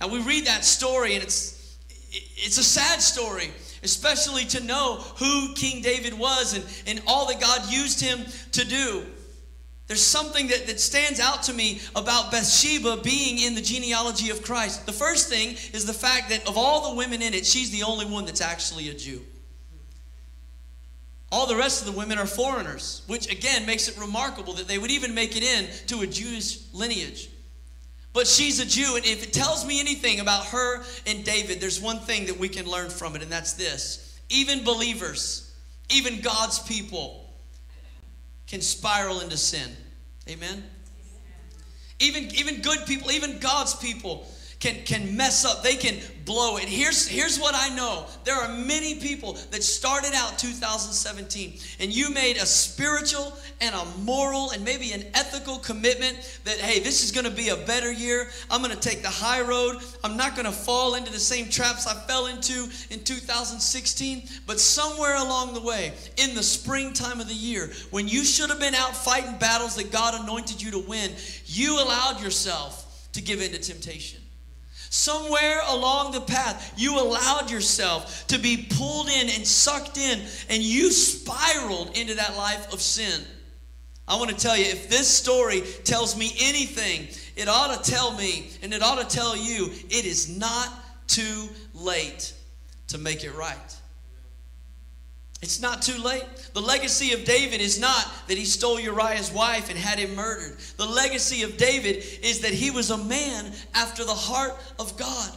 Now 0.00 0.08
we 0.08 0.20
read 0.22 0.46
that 0.46 0.64
story, 0.64 1.14
and 1.14 1.22
it's, 1.22 1.76
it's 2.10 2.58
a 2.58 2.64
sad 2.64 3.02
story, 3.02 3.50
especially 3.82 4.44
to 4.46 4.62
know 4.64 4.96
who 5.18 5.54
King 5.54 5.82
David 5.82 6.18
was 6.18 6.54
and, 6.54 6.64
and 6.86 7.02
all 7.06 7.26
that 7.26 7.40
God 7.40 7.70
used 7.70 8.00
him 8.00 8.20
to 8.52 8.64
do. 8.64 9.04
There's 9.88 10.02
something 10.02 10.46
that, 10.48 10.66
that 10.68 10.80
stands 10.80 11.20
out 11.20 11.42
to 11.44 11.52
me 11.52 11.80
about 11.94 12.30
Bathsheba 12.30 12.98
being 12.98 13.38
in 13.40 13.54
the 13.54 13.60
genealogy 13.60 14.30
of 14.30 14.42
Christ. 14.42 14.86
The 14.86 14.92
first 14.92 15.28
thing 15.28 15.50
is 15.72 15.84
the 15.84 15.92
fact 15.92 16.30
that 16.30 16.48
of 16.48 16.56
all 16.56 16.90
the 16.90 16.96
women 16.96 17.20
in 17.20 17.34
it, 17.34 17.44
she's 17.44 17.70
the 17.70 17.82
only 17.82 18.06
one 18.06 18.24
that's 18.24 18.40
actually 18.40 18.88
a 18.88 18.94
Jew. 18.94 19.20
All 21.30 21.46
the 21.46 21.56
rest 21.56 21.80
of 21.80 21.92
the 21.92 21.98
women 21.98 22.18
are 22.18 22.26
foreigners, 22.26 23.02
which 23.06 23.30
again 23.32 23.64
makes 23.64 23.88
it 23.88 23.98
remarkable 23.98 24.52
that 24.54 24.68
they 24.68 24.78
would 24.78 24.90
even 24.90 25.14
make 25.14 25.36
it 25.36 25.42
in 25.42 25.66
to 25.86 26.02
a 26.02 26.06
Jewish 26.06 26.58
lineage. 26.74 27.30
But 28.12 28.26
she's 28.26 28.60
a 28.60 28.66
Jew, 28.66 28.96
and 28.96 29.04
if 29.06 29.22
it 29.22 29.32
tells 29.32 29.66
me 29.66 29.80
anything 29.80 30.20
about 30.20 30.44
her 30.46 30.84
and 31.06 31.24
David, 31.24 31.60
there's 31.60 31.80
one 31.80 31.98
thing 31.98 32.26
that 32.26 32.38
we 32.38 32.50
can 32.50 32.66
learn 32.66 32.90
from 32.90 33.16
it, 33.16 33.22
and 33.22 33.32
that's 33.32 33.54
this. 33.54 34.20
Even 34.28 34.62
believers, 34.62 35.54
even 35.88 36.20
God's 36.20 36.58
people, 36.58 37.21
can 38.52 38.60
spiral 38.60 39.20
into 39.20 39.38
sin. 39.38 39.74
Amen? 40.28 40.62
Even, 41.98 42.24
even 42.34 42.60
good 42.60 42.84
people, 42.86 43.10
even 43.10 43.38
God's 43.38 43.74
people 43.74 44.26
can, 44.62 44.76
can 44.84 45.16
mess 45.16 45.44
up. 45.44 45.64
They 45.64 45.74
can 45.74 45.96
blow 46.24 46.56
it. 46.56 46.66
Here's, 46.66 47.08
here's 47.08 47.36
what 47.36 47.52
I 47.56 47.74
know. 47.74 48.06
There 48.22 48.36
are 48.36 48.56
many 48.56 48.94
people 48.94 49.32
that 49.50 49.64
started 49.64 50.12
out 50.14 50.38
2017 50.38 51.58
and 51.80 51.92
you 51.92 52.10
made 52.14 52.36
a 52.36 52.46
spiritual 52.46 53.36
and 53.60 53.74
a 53.74 53.84
moral 53.98 54.52
and 54.52 54.64
maybe 54.64 54.92
an 54.92 55.02
ethical 55.14 55.56
commitment 55.58 56.40
that, 56.44 56.58
hey, 56.58 56.78
this 56.78 57.02
is 57.02 57.10
going 57.10 57.24
to 57.24 57.32
be 57.32 57.48
a 57.48 57.56
better 57.56 57.90
year. 57.90 58.28
I'm 58.52 58.62
going 58.62 58.72
to 58.72 58.80
take 58.80 59.02
the 59.02 59.10
high 59.10 59.40
road. 59.40 59.78
I'm 60.04 60.16
not 60.16 60.36
going 60.36 60.46
to 60.46 60.52
fall 60.52 60.94
into 60.94 61.10
the 61.10 61.18
same 61.18 61.48
traps 61.48 61.88
I 61.88 61.94
fell 62.06 62.26
into 62.26 62.68
in 62.90 63.02
2016. 63.02 64.28
But 64.46 64.60
somewhere 64.60 65.16
along 65.16 65.54
the 65.54 65.60
way, 65.60 65.92
in 66.18 66.36
the 66.36 66.42
springtime 66.44 67.18
of 67.18 67.26
the 67.26 67.34
year, 67.34 67.72
when 67.90 68.06
you 68.06 68.22
should 68.22 68.48
have 68.48 68.60
been 68.60 68.76
out 68.76 68.94
fighting 68.94 69.38
battles 69.38 69.74
that 69.74 69.90
God 69.90 70.22
anointed 70.22 70.62
you 70.62 70.70
to 70.70 70.78
win, 70.78 71.10
you 71.46 71.82
allowed 71.82 72.22
yourself 72.22 73.10
to 73.14 73.20
give 73.20 73.42
in 73.42 73.50
to 73.50 73.58
temptation. 73.58 74.21
Somewhere 74.94 75.62
along 75.68 76.12
the 76.12 76.20
path, 76.20 76.74
you 76.76 77.00
allowed 77.00 77.50
yourself 77.50 78.26
to 78.26 78.38
be 78.38 78.66
pulled 78.68 79.08
in 79.08 79.30
and 79.30 79.46
sucked 79.46 79.96
in, 79.96 80.20
and 80.50 80.62
you 80.62 80.92
spiraled 80.92 81.96
into 81.96 82.16
that 82.16 82.36
life 82.36 82.70
of 82.74 82.82
sin. 82.82 83.24
I 84.06 84.16
want 84.16 84.28
to 84.28 84.36
tell 84.36 84.54
you, 84.54 84.66
if 84.66 84.90
this 84.90 85.08
story 85.08 85.62
tells 85.84 86.14
me 86.14 86.34
anything, 86.38 87.08
it 87.36 87.48
ought 87.48 87.82
to 87.82 87.90
tell 87.90 88.12
me, 88.18 88.50
and 88.62 88.74
it 88.74 88.82
ought 88.82 89.00
to 89.00 89.16
tell 89.16 89.34
you, 89.34 89.70
it 89.88 90.04
is 90.04 90.28
not 90.38 90.68
too 91.06 91.48
late 91.72 92.34
to 92.88 92.98
make 92.98 93.24
it 93.24 93.34
right. 93.34 93.76
It's 95.42 95.60
not 95.60 95.82
too 95.82 96.00
late. 96.00 96.24
The 96.54 96.60
legacy 96.60 97.12
of 97.12 97.24
David 97.24 97.60
is 97.60 97.80
not 97.80 98.08
that 98.28 98.38
he 98.38 98.44
stole 98.44 98.78
Uriah's 98.78 99.32
wife 99.32 99.70
and 99.70 99.78
had 99.78 99.98
him 99.98 100.14
murdered. 100.14 100.56
The 100.76 100.86
legacy 100.86 101.42
of 101.42 101.56
David 101.56 102.04
is 102.22 102.40
that 102.40 102.52
he 102.52 102.70
was 102.70 102.90
a 102.90 102.96
man 102.96 103.52
after 103.74 104.04
the 104.04 104.14
heart 104.14 104.56
of 104.78 104.96
God. 104.96 105.30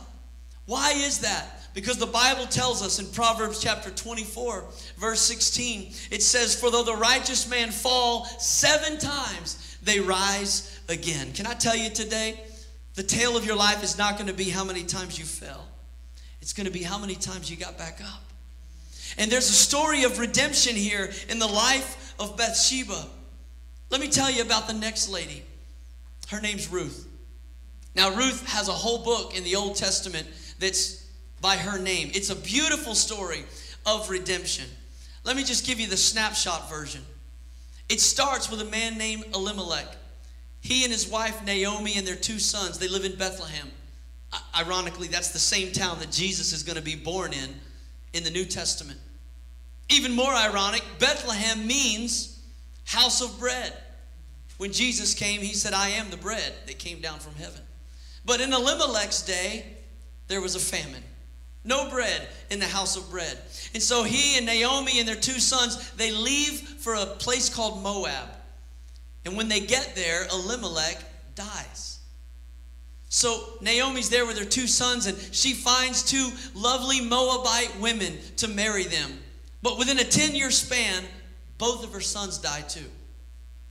Why 0.68 0.92
is 0.92 1.20
that? 1.20 1.68
Because 1.74 1.98
the 1.98 2.06
Bible 2.06 2.46
tells 2.46 2.84
us 2.84 3.00
in 3.00 3.08
Proverbs 3.08 3.60
chapter 3.60 3.90
24, 3.90 4.66
verse 4.98 5.22
16, 5.22 5.92
it 6.12 6.22
says, 6.22 6.58
For 6.58 6.72
though 6.72 6.84
the 6.84 6.96
righteous 6.96 7.50
man 7.50 7.72
fall 7.72 8.26
seven 8.26 8.98
times, 9.00 9.78
they 9.84 10.00
rise 10.00 10.80
again. 10.88 11.34
Can 11.34 11.48
I 11.48 11.54
tell 11.54 11.76
you 11.76 11.90
today? 11.90 12.40
The 12.94 13.04
tale 13.04 13.36
of 13.36 13.46
your 13.46 13.58
life 13.58 13.84
is 13.84 13.98
not 13.98 14.16
going 14.16 14.28
to 14.28 14.34
be 14.34 14.50
how 14.50 14.64
many 14.64 14.84
times 14.84 15.20
you 15.20 15.26
fell, 15.26 15.68
it's 16.42 16.54
going 16.54 16.66
to 16.68 16.72
be 16.72 16.84
how 16.84 17.00
many 17.00 17.16
times 17.16 17.50
you 17.50 17.58
got 17.58 17.78
back 17.78 18.00
up. 18.02 18.25
And 19.18 19.32
there's 19.32 19.50
a 19.50 19.54
story 19.54 20.04
of 20.04 20.20
redemption 20.20 20.76
here 20.76 21.12
in 21.30 21.40
the 21.40 21.48
life 21.48 22.14
of 22.20 22.38
Bathsheba. 22.38 23.08
Let 23.90 24.02
me 24.02 24.08
tell 24.08 24.30
you 24.30 24.42
about 24.42 24.68
the 24.68 24.74
next 24.74 25.10
lady. 25.10 25.44
Her 26.30 26.42
name's 26.42 26.72
Ruth. 26.72 27.08
Now, 27.96 28.14
Ruth 28.14 28.46
has 28.50 28.68
a 28.68 28.74
whole 28.74 29.04
book 29.04 29.38
in 29.38 29.44
the 29.44 29.56
Old 29.56 29.76
Testament 29.78 30.28
that's 30.60 31.06
by 31.40 31.56
her 31.56 31.80
name. 31.80 32.12
It's 32.14 32.30
a 32.30 32.36
beautiful 32.36 32.96
story 32.96 33.46
of 33.86 34.10
redemption. 34.10 34.66
Let 35.24 35.36
me 35.36 35.44
just 35.44 35.66
give 35.66 35.80
you 35.80 35.88
the 35.88 35.98
snapshot 35.98 36.70
version. 36.70 37.02
It 37.88 38.02
starts 38.02 38.50
with 38.50 38.62
a 38.62 38.66
man 38.66 38.98
named 38.98 39.26
Elimelech. 39.34 39.96
He 40.60 40.84
and 40.84 40.92
his 40.92 41.08
wife 41.08 41.46
Naomi 41.46 41.98
and 41.98 42.06
their 42.06 42.16
two 42.16 42.40
sons, 42.40 42.80
they 42.80 42.88
live 42.88 43.06
in 43.06 43.16
Bethlehem. 43.16 43.72
Ironically, 44.58 45.08
that's 45.08 45.32
the 45.32 45.40
same 45.40 45.72
town 45.72 46.00
that 46.00 46.12
Jesus 46.12 46.52
is 46.52 46.64
going 46.64 46.78
to 46.78 46.82
be 46.82 46.96
born 46.96 47.32
in 47.32 47.56
in 48.16 48.24
the 48.24 48.32
New 48.32 48.46
Testament. 48.46 49.00
Even 49.90 50.14
more 50.14 50.34
ironic, 50.34 50.82
Bethlehem 51.00 51.68
means 51.68 52.42
house 52.86 53.22
of 53.22 53.38
bread. 53.38 53.74
When 54.58 54.72
Jesus 54.72 55.14
came, 55.14 55.42
he 55.42 55.54
said, 55.54 55.74
I 55.74 55.90
am 55.90 56.10
the 56.10 56.18
bread 56.18 56.54
that 56.66 56.80
came 56.80 57.02
down 57.02 57.20
from 57.20 57.36
heaven. 57.36 57.62
But 58.26 58.42
in 58.42 58.54
Elimelech's 58.54 59.22
day, 59.22 59.66
there 60.28 60.42
was 60.42 60.56
a 60.56 60.60
famine. 60.60 61.04
No 61.66 61.90
bread 61.90 62.28
in 62.50 62.60
the 62.60 62.66
house 62.66 62.96
of 62.96 63.10
bread. 63.12 63.38
And 63.74 63.84
so 63.84 64.04
he 64.04 64.38
and 64.38 64.46
Naomi 64.46 65.00
and 65.00 65.08
their 65.08 65.16
two 65.16 65.40
sons, 65.40 65.92
they 65.92 66.12
leave 66.12 66.60
for 66.60 66.94
a 66.94 67.06
place 67.06 67.54
called 67.54 67.84
Moab. 67.84 68.30
And 69.26 69.36
when 69.36 69.50
they 69.50 69.60
get 69.60 69.94
there, 69.96 70.26
Elimelech 70.32 71.04
dies. 71.36 71.95
So 73.16 73.44
Naomi's 73.62 74.10
there 74.10 74.26
with 74.26 74.38
her 74.38 74.44
two 74.44 74.68
sons, 74.68 75.06
and 75.06 75.18
she 75.32 75.54
finds 75.54 76.04
two 76.04 76.32
lovely 76.54 77.00
Moabite 77.00 77.80
women 77.80 78.18
to 78.36 78.50
marry 78.50 78.84
them. 78.84 79.10
But 79.62 79.78
within 79.78 79.98
a 80.00 80.04
10 80.04 80.36
year 80.36 80.52
span, 80.52 81.02
both 81.58 81.86
of 81.86 81.94
her 81.94 82.02
sons 82.02 82.38
die 82.40 82.60
too. 82.68 82.84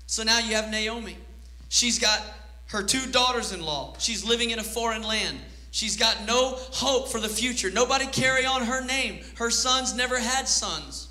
So 0.06 0.22
now 0.22 0.38
you 0.38 0.54
have 0.54 0.70
Naomi. 0.70 1.18
She's 1.68 1.98
got 1.98 2.22
her 2.68 2.82
two 2.82 3.04
daughters 3.12 3.52
in 3.52 3.60
law. 3.60 3.94
She's 3.98 4.24
living 4.24 4.48
in 4.48 4.60
a 4.60 4.64
foreign 4.64 5.02
land. 5.02 5.38
She's 5.72 5.98
got 5.98 6.26
no 6.26 6.54
hope 6.56 7.08
for 7.08 7.20
the 7.20 7.28
future. 7.28 7.70
Nobody 7.70 8.06
carry 8.06 8.46
on 8.46 8.62
her 8.62 8.82
name. 8.82 9.22
Her 9.36 9.50
sons 9.50 9.94
never 9.94 10.18
had 10.18 10.48
sons. 10.48 11.08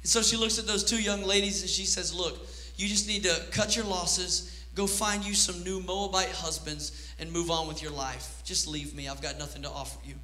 And 0.00 0.08
so 0.08 0.22
she 0.22 0.38
looks 0.38 0.58
at 0.58 0.66
those 0.66 0.84
two 0.84 1.02
young 1.02 1.22
ladies 1.22 1.60
and 1.60 1.68
she 1.68 1.84
says, 1.84 2.14
Look, 2.14 2.48
you 2.76 2.88
just 2.88 3.06
need 3.06 3.24
to 3.24 3.42
cut 3.50 3.76
your 3.76 3.84
losses, 3.84 4.57
go 4.78 4.86
find 4.86 5.26
you 5.26 5.34
some 5.34 5.64
new 5.64 5.80
Moabite 5.80 6.30
husbands, 6.30 7.12
and 7.18 7.32
move 7.32 7.50
on 7.50 7.66
with 7.66 7.82
your 7.82 7.90
life. 7.90 8.40
Just 8.44 8.68
leave 8.68 8.94
me. 8.94 9.08
I've 9.08 9.20
got 9.20 9.36
nothing 9.36 9.62
to 9.62 9.68
offer 9.68 9.98
you. 10.04 10.14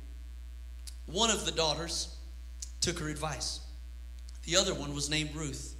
One 1.06 1.28
of 1.28 1.44
the 1.44 1.50
daughters 1.50 2.16
took 2.80 3.00
her 3.00 3.08
advice, 3.08 3.60
the 4.44 4.56
other 4.56 4.72
one 4.72 4.94
was 4.94 5.10
named 5.10 5.34
Ruth. 5.34 5.74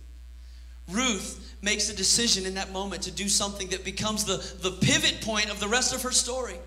Ruth 0.91 1.55
makes 1.63 1.89
a 1.89 1.97
decision 1.97 2.45
in 2.45 2.55
that 2.55 2.73
moment 2.73 3.03
to 3.03 3.11
do 3.11 3.29
something 3.29 3.69
that 3.69 3.85
becomes 3.85 4.25
the, 4.25 4.37
the 4.61 4.73
pivot 4.73 5.23
point 5.23 5.51
of 5.51 5.59
the 5.61 5.69
rest 5.69 5.95
of 5.95 6.03
her 6.03 6.11
story. 6.11 6.59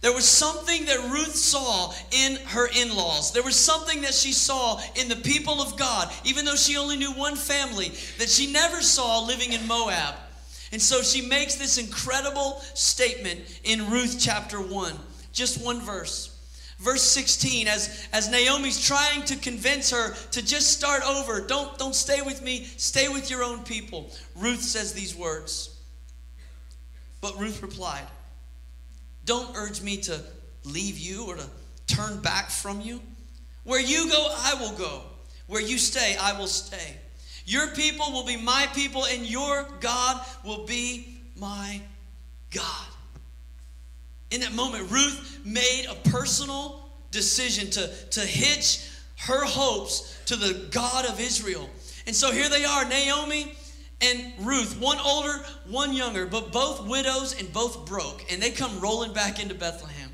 There 0.00 0.12
was 0.12 0.24
something 0.24 0.84
that 0.84 1.10
Ruth 1.10 1.34
saw 1.34 1.92
in 2.12 2.36
her 2.46 2.68
in 2.68 2.94
laws. 2.94 3.32
There 3.32 3.42
was 3.42 3.56
something 3.56 4.02
that 4.02 4.14
she 4.14 4.32
saw 4.32 4.80
in 4.94 5.08
the 5.08 5.16
people 5.16 5.60
of 5.60 5.76
God, 5.76 6.12
even 6.24 6.44
though 6.44 6.54
she 6.54 6.76
only 6.76 6.96
knew 6.96 7.12
one 7.12 7.36
family, 7.36 7.88
that 8.18 8.28
she 8.28 8.52
never 8.52 8.80
saw 8.80 9.24
living 9.24 9.52
in 9.52 9.66
Moab. 9.66 10.14
And 10.72 10.80
so 10.80 11.02
she 11.02 11.22
makes 11.22 11.56
this 11.56 11.78
incredible 11.78 12.60
statement 12.74 13.40
in 13.64 13.90
Ruth 13.90 14.16
chapter 14.20 14.60
1, 14.60 14.94
just 15.32 15.64
one 15.64 15.80
verse. 15.80 16.36
Verse 16.78 17.02
16, 17.02 17.68
as, 17.68 18.08
as 18.12 18.30
Naomi's 18.30 18.82
trying 18.82 19.22
to 19.24 19.36
convince 19.36 19.90
her 19.90 20.14
to 20.30 20.44
just 20.44 20.72
start 20.72 21.02
over, 21.06 21.46
don't, 21.46 21.76
don't 21.76 21.94
stay 21.94 22.22
with 22.22 22.42
me, 22.42 22.64
stay 22.76 23.08
with 23.08 23.30
your 23.30 23.42
own 23.42 23.58
people. 23.64 24.10
Ruth 24.36 24.62
says 24.62 24.94
these 24.94 25.14
words. 25.14 25.76
But 27.20 27.38
Ruth 27.38 27.60
replied, 27.60 28.06
don't 29.26 29.54
urge 29.56 29.82
me 29.82 29.98
to 29.98 30.20
leave 30.64 30.98
you 30.98 31.26
or 31.26 31.36
to 31.36 31.44
turn 31.86 32.20
back 32.22 32.48
from 32.48 32.80
you. 32.80 33.00
Where 33.64 33.80
you 33.80 34.08
go, 34.08 34.34
I 34.38 34.54
will 34.54 34.72
go. 34.72 35.02
Where 35.48 35.60
you 35.60 35.76
stay, 35.76 36.16
I 36.18 36.38
will 36.38 36.46
stay. 36.46 36.96
Your 37.50 37.66
people 37.66 38.12
will 38.12 38.22
be 38.22 38.36
my 38.36 38.68
people, 38.74 39.06
and 39.06 39.28
your 39.28 39.66
God 39.80 40.24
will 40.44 40.66
be 40.66 41.18
my 41.36 41.80
God. 42.52 42.86
In 44.30 44.42
that 44.42 44.52
moment, 44.52 44.88
Ruth 44.88 45.40
made 45.44 45.86
a 45.90 45.96
personal 46.10 46.88
decision 47.10 47.68
to, 47.70 47.88
to 48.10 48.20
hitch 48.20 48.88
her 49.16 49.44
hopes 49.44 50.16
to 50.26 50.36
the 50.36 50.68
God 50.70 51.06
of 51.06 51.18
Israel. 51.18 51.68
And 52.06 52.14
so 52.14 52.30
here 52.30 52.48
they 52.48 52.64
are, 52.64 52.84
Naomi 52.84 53.52
and 54.00 54.32
Ruth, 54.38 54.80
one 54.80 54.98
older, 55.04 55.44
one 55.66 55.92
younger, 55.92 56.26
but 56.26 56.52
both 56.52 56.86
widows 56.86 57.36
and 57.36 57.52
both 57.52 57.84
broke. 57.84 58.30
And 58.32 58.40
they 58.40 58.52
come 58.52 58.78
rolling 58.78 59.12
back 59.12 59.42
into 59.42 59.56
Bethlehem. 59.56 60.10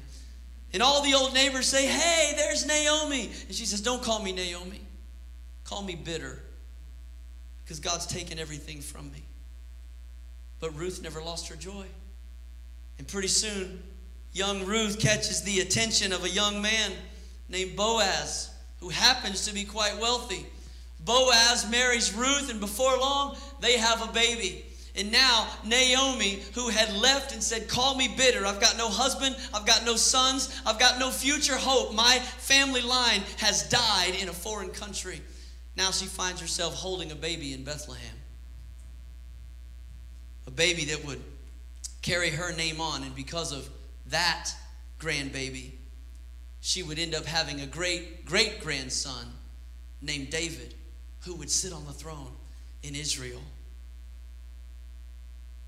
And 0.73 0.83
all 0.83 1.03
the 1.03 1.13
old 1.13 1.35
neighbors 1.35 1.67
say, 1.67 1.85
Hey, 1.85 2.33
there's 2.35 2.65
Naomi. 2.65 3.31
And 3.47 3.55
she 3.55 3.67
says, 3.67 3.83
Don't 3.83 4.03
call 4.03 4.23
me 4.23 4.33
Naomi. 4.33 4.81
Call 5.65 5.83
me 5.83 5.97
bitter. 5.97 6.41
Because 7.67 7.81
God's 7.81 8.07
taken 8.07 8.39
everything 8.39 8.81
from 8.81 9.11
me. 9.11 9.25
But 10.61 10.79
Ruth 10.79 11.03
never 11.03 11.21
lost 11.21 11.49
her 11.49 11.57
joy. 11.57 11.87
And 12.97 13.09
pretty 13.09 13.27
soon, 13.27 13.83
young 14.33 14.65
Ruth 14.65 15.01
catches 15.01 15.43
the 15.43 15.59
attention 15.59 16.13
of 16.13 16.23
a 16.23 16.31
young 16.31 16.63
man 16.63 16.93
named 17.49 17.75
Boaz, 17.75 18.51
who 18.79 18.89
happens 18.89 19.47
to 19.47 19.53
be 19.53 19.65
quite 19.65 19.99
wealthy. 20.01 20.47
Boaz 21.05 21.69
marries 21.69 22.15
Ruth, 22.15 22.51
and 22.51 22.61
before 22.61 22.97
long, 22.99 23.37
they 23.61 23.77
have 23.79 24.09
a 24.09 24.13
baby. 24.13 24.65
And 24.95 25.11
now, 25.11 25.49
Naomi, 25.65 26.43
who 26.55 26.69
had 26.69 26.95
left 26.95 27.33
and 27.33 27.43
said, 27.43 27.69
Call 27.69 27.97
me 27.97 28.15
bitter. 28.17 28.47
I've 28.47 28.61
got 28.61 28.79
no 28.79 28.89
husband. 28.89 29.37
I've 29.53 29.67
got 29.67 29.85
no 29.85 29.97
sons. 29.97 30.63
I've 30.65 30.79
got 30.79 31.01
no 31.01 31.11
future 31.11 31.57
hope. 31.57 31.95
My 31.95 32.19
family 32.39 32.81
line 32.81 33.23
has 33.39 33.69
died 33.69 34.15
in 34.21 34.29
a 34.29 34.33
foreign 34.33 34.71
country. 34.71 35.21
Now 35.77 35.91
she 35.91 36.07
finds 36.07 36.41
herself 36.41 36.75
holding 36.75 37.13
a 37.13 37.15
baby 37.15 37.53
in 37.53 37.63
Bethlehem. 37.63 38.17
A 40.47 40.51
baby 40.51 40.87
that 40.87 41.05
would 41.05 41.23
carry 42.03 42.31
her 42.31 42.53
name 42.55 42.81
on. 42.81 43.03
And 43.03 43.15
because 43.15 43.53
of 43.53 43.69
that 44.07 44.51
grandbaby, 44.99 45.73
she 46.61 46.83
would 46.83 46.99
end 46.99 47.15
up 47.15 47.27
having 47.27 47.61
a 47.61 47.67
great 47.67 48.25
great 48.25 48.61
grandson 48.61 49.27
named 50.01 50.31
David 50.31 50.75
who 51.21 51.35
would 51.35 51.51
sit 51.51 51.73
on 51.73 51.85
the 51.85 51.93
throne 51.93 52.33
in 52.83 52.95
Israel. 52.95 53.43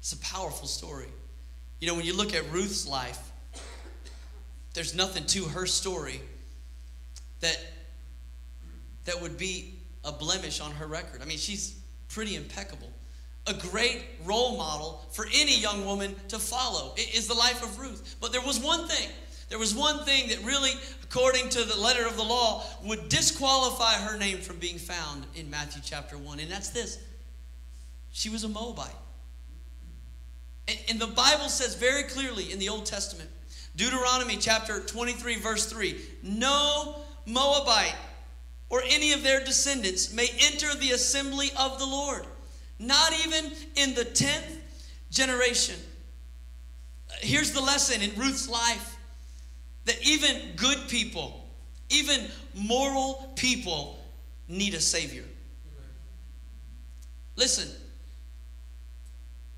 It's 0.01 0.13
a 0.13 0.19
powerful 0.19 0.69
story. 0.69 1.09
You 1.81 1.89
know, 1.89 1.95
when 1.95 2.05
you 2.05 2.17
look 2.17 2.35
at 2.35 2.51
Ruth's 2.51 2.87
life, 2.87 3.31
there's 4.75 4.95
nothing 4.95 5.27
to 5.27 5.45
her 5.45 5.67
story 5.67 6.21
that 7.41 7.59
that 9.05 9.21
would 9.21 9.37
be 9.39 9.78
a 10.09 10.13
blemish 10.13 10.61
on 10.61 10.73
her 10.73 10.87
record. 10.87 11.23
I 11.23 11.25
mean, 11.25 11.39
she's 11.39 11.79
pretty 12.09 12.37
impeccable. 12.37 12.91
A 13.47 13.55
great 13.55 14.03
role 14.25 14.57
model 14.57 15.07
for 15.13 15.27
any 15.35 15.59
young 15.59 15.85
woman 15.87 16.15
to 16.29 16.39
follow 16.39 16.95
is 16.97 17.29
the 17.29 17.35
life 17.35 17.63
of 17.63 17.79
Ruth. 17.79 18.17
But 18.21 18.33
there 18.33 18.43
was 18.43 18.59
one 18.59 18.89
thing 18.89 19.09
there 19.49 19.59
was 19.59 19.75
one 19.75 20.05
thing 20.05 20.29
that 20.29 20.45
really, 20.45 20.73
according 21.03 21.49
to 21.51 21.65
the 21.65 21.77
letter 21.79 22.07
of 22.07 22.17
the 22.17 22.23
law, 22.23 22.65
would 22.85 23.09
disqualify 23.09 23.95
her 23.95 24.19
name 24.19 24.39
from 24.39 24.59
being 24.59 24.79
found 24.79 25.25
in 25.35 25.49
Matthew 25.49 25.81
chapter 25.85 26.19
1, 26.19 26.41
and 26.41 26.51
that's 26.51 26.69
this 26.71 26.99
she 28.11 28.31
was 28.31 28.45
a 28.45 28.49
Moabite. 28.49 28.95
And, 30.67 30.79
and 30.91 31.01
the 31.01 31.07
Bible 31.07 31.49
says 31.49 31.75
very 31.75 32.03
clearly 32.05 32.53
in 32.53 32.59
the 32.59 32.69
Old 32.69 32.85
Testament, 32.85 33.31
Deuteronomy 33.77 34.37
chapter 34.37 34.81
23, 34.81 35.37
verse 35.37 35.67
3 35.67 35.97
no 36.23 36.97
Moabite 37.27 37.95
or 38.71 38.83
any 38.87 39.13
of 39.13 39.23
their 39.23 39.41
descendants 39.45 40.13
may 40.13 40.29
enter 40.41 40.75
the 40.77 40.91
assembly 40.91 41.51
of 41.59 41.79
the 41.79 41.87
Lord, 41.87 42.25
not 42.79 43.13
even 43.27 43.53
in 43.77 43.95
the 43.95 44.05
10th 44.05 44.57
generation. 45.11 45.77
Here's 47.21 47.53
the 47.53 47.61
lesson 47.61 48.03
in 48.03 48.11
Ruth's 48.19 48.49
life 48.49 48.97
that 49.87 49.97
even 50.07 50.55
good 50.57 50.79
people, 50.89 51.47
even 51.89 52.27
moral 52.55 53.33
people, 53.37 53.99
need 54.49 54.75
a 54.75 54.81
Savior. 54.81 55.25
Listen, 57.37 57.69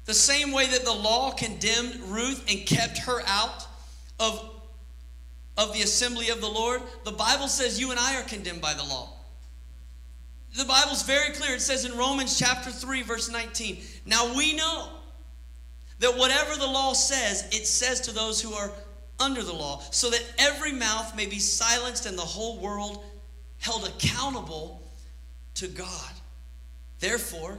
the 0.05 0.15
same 0.15 0.53
way 0.53 0.67
that 0.67 0.85
the 0.85 0.93
law 0.93 1.31
condemned 1.31 1.95
Ruth 2.09 2.45
and 2.49 2.67
kept 2.67 2.99
her 2.99 3.23
out 3.27 3.67
of, 4.19 4.50
of 5.61 5.75
the 5.75 5.83
assembly 5.83 6.31
of 6.31 6.41
the 6.41 6.49
Lord, 6.49 6.81
the 7.05 7.13
Bible 7.13 7.47
says 7.47 7.79
you 7.79 7.91
and 7.91 8.01
I 8.01 8.19
are 8.19 8.25
condemned 8.25 8.63
by 8.63 8.73
the 8.73 8.83
law. 8.83 9.11
The 10.57 10.65
Bible's 10.65 11.03
very 11.03 11.35
clear. 11.35 11.55
It 11.55 11.61
says 11.61 11.85
in 11.85 11.97
Romans 11.99 12.39
chapter 12.39 12.71
3, 12.71 13.03
verse 13.03 13.31
19, 13.31 13.83
Now 14.07 14.35
we 14.35 14.57
know 14.57 14.89
that 15.99 16.17
whatever 16.17 16.57
the 16.57 16.67
law 16.67 16.95
says, 16.95 17.47
it 17.53 17.67
says 17.67 18.01
to 18.03 18.13
those 18.13 18.41
who 18.41 18.55
are 18.55 18.73
under 19.21 19.43
the 19.43 19.53
law, 19.53 19.83
so 19.91 20.09
that 20.09 20.25
every 20.39 20.73
mouth 20.73 21.15
may 21.15 21.27
be 21.27 21.39
silenced 21.39 22.07
and 22.07 22.17
the 22.17 22.23
whole 22.23 22.59
world 22.59 23.05
held 23.59 23.87
accountable 23.87 24.81
to 25.57 25.69
God. 25.69 26.11
Therefore, 27.01 27.59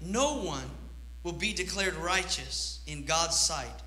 no 0.00 0.38
one 0.38 0.68
will 1.22 1.32
be 1.32 1.52
declared 1.52 1.94
righteous 1.94 2.80
in 2.88 3.04
God's 3.04 3.38
sight 3.38 3.82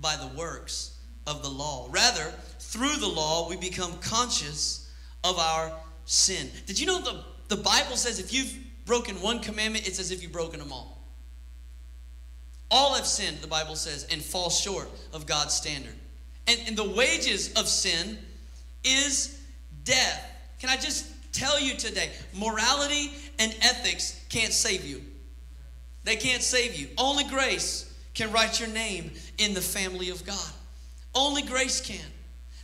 by 0.00 0.14
the 0.14 0.28
works 0.38 0.92
of 1.26 1.42
the 1.42 1.48
law. 1.48 1.88
Rather, 1.90 2.32
through 2.58 2.96
the 2.96 3.08
law, 3.08 3.48
we 3.48 3.56
become 3.56 3.92
conscious 3.98 4.90
of 5.24 5.38
our 5.38 5.72
sin. 6.04 6.48
Did 6.66 6.78
you 6.78 6.86
know 6.86 7.00
the, 7.00 7.22
the 7.48 7.62
Bible 7.62 7.96
says 7.96 8.18
if 8.18 8.32
you've 8.32 8.54
broken 8.86 9.16
one 9.16 9.40
commandment, 9.40 9.86
it's 9.86 9.98
as 9.98 10.10
if 10.10 10.22
you've 10.22 10.32
broken 10.32 10.58
them 10.58 10.72
all? 10.72 10.98
All 12.70 12.94
have 12.94 13.06
sinned, 13.06 13.38
the 13.38 13.46
Bible 13.46 13.76
says, 13.76 14.06
and 14.10 14.22
fall 14.22 14.48
short 14.48 14.88
of 15.12 15.26
God's 15.26 15.54
standard. 15.54 15.94
And, 16.46 16.58
and 16.66 16.76
the 16.76 16.88
wages 16.88 17.52
of 17.54 17.68
sin 17.68 18.18
is 18.82 19.38
death. 19.84 20.26
Can 20.58 20.70
I 20.70 20.76
just 20.76 21.06
tell 21.32 21.60
you 21.60 21.74
today, 21.74 22.10
morality 22.34 23.10
and 23.38 23.54
ethics 23.60 24.24
can't 24.28 24.52
save 24.52 24.84
you. 24.84 25.02
They 26.04 26.16
can't 26.16 26.42
save 26.42 26.76
you. 26.76 26.88
Only 26.98 27.24
grace 27.24 27.92
can 28.14 28.32
write 28.32 28.60
your 28.60 28.68
name 28.68 29.10
in 29.38 29.54
the 29.54 29.60
family 29.60 30.10
of 30.10 30.24
God. 30.24 30.52
Only 31.14 31.42
grace 31.42 31.80
can. 31.80 32.04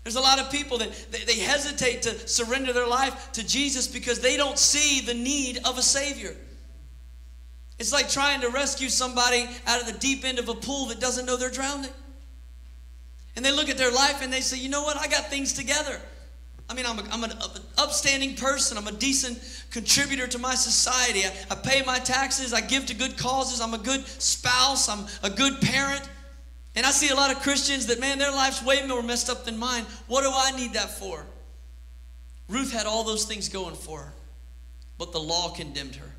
There's 0.05 0.17
a 0.17 0.21
lot 0.21 0.39
of 0.39 0.51
people 0.51 0.79
that 0.79 0.91
they 1.27 1.39
hesitate 1.39 2.03
to 2.03 2.27
surrender 2.27 2.73
their 2.73 2.87
life 2.87 3.33
to 3.33 3.47
Jesus 3.47 3.87
because 3.87 4.21
they 4.21 4.37
don't 4.37 4.59
see 4.59 5.05
the 5.05 5.13
need 5.13 5.59
of 5.65 5.77
a 5.77 5.83
Savior. 5.83 6.35
It's 7.79 7.93
like 7.93 8.09
trying 8.09 8.41
to 8.41 8.49
rescue 8.49 8.89
somebody 8.89 9.47
out 9.67 9.81
of 9.81 9.87
the 9.87 9.99
deep 9.99 10.25
end 10.25 10.39
of 10.39 10.49
a 10.49 10.55
pool 10.55 10.87
that 10.87 10.99
doesn't 10.99 11.27
know 11.27 11.37
they're 11.37 11.51
drowning. 11.51 11.91
And 13.37 13.45
they 13.45 13.53
look 13.53 13.69
at 13.69 13.79
their 13.79 13.93
life 13.93 14.23
and 14.23 14.33
they 14.33 14.41
say, 14.41 14.59
you 14.59 14.69
know 14.69 14.83
what? 14.83 14.97
I 14.97 15.07
got 15.07 15.31
things 15.31 15.53
together. 15.53 16.01
I 16.69 16.75
mean, 16.75 16.87
I'm, 16.87 16.99
a, 16.99 17.03
I'm 17.11 17.25
an 17.25 17.33
upstanding 17.79 18.35
person. 18.35 18.77
I'm 18.77 18.89
a 18.89 18.93
decent 18.93 19.39
contributor 19.71 20.27
to 20.27 20.39
my 20.39 20.55
society. 20.55 21.21
I, 21.25 21.33
I 21.53 21.55
pay 21.55 21.83
my 21.83 21.99
taxes. 21.99 22.53
I 22.53 22.61
give 22.61 22.87
to 22.87 22.95
good 22.95 23.17
causes. 23.17 23.61
I'm 23.61 23.75
a 23.75 23.79
good 23.79 24.07
spouse. 24.07 24.89
I'm 24.89 25.07
a 25.23 25.31
good 25.31 25.61
parent. 25.61 26.09
And 26.79 26.87
I 26.87 26.93
see 26.93 27.09
a 27.09 27.15
lot 27.17 27.33
of 27.33 27.43
Christians 27.43 27.87
that, 27.87 27.99
man, 27.99 28.21
their 28.21 28.31
life's 28.31 28.63
way 28.63 28.87
more 28.87 29.03
messed 29.03 29.29
up 29.29 29.45
than 29.45 29.59
mine. 29.59 29.85
What 30.07 30.23
do 30.23 30.31
I 30.33 30.57
need 30.57 30.75
that 30.75 30.89
for? 30.89 31.27
Ruth 32.49 32.73
had 32.73 32.87
all 32.87 33.03
those 33.03 33.25
things 33.25 33.49
going 33.49 33.75
for 33.75 33.99
her, 33.99 34.13
but 34.97 35.11
the 35.11 35.19
law 35.19 35.51
condemned 35.51 35.97
her. 35.97 36.13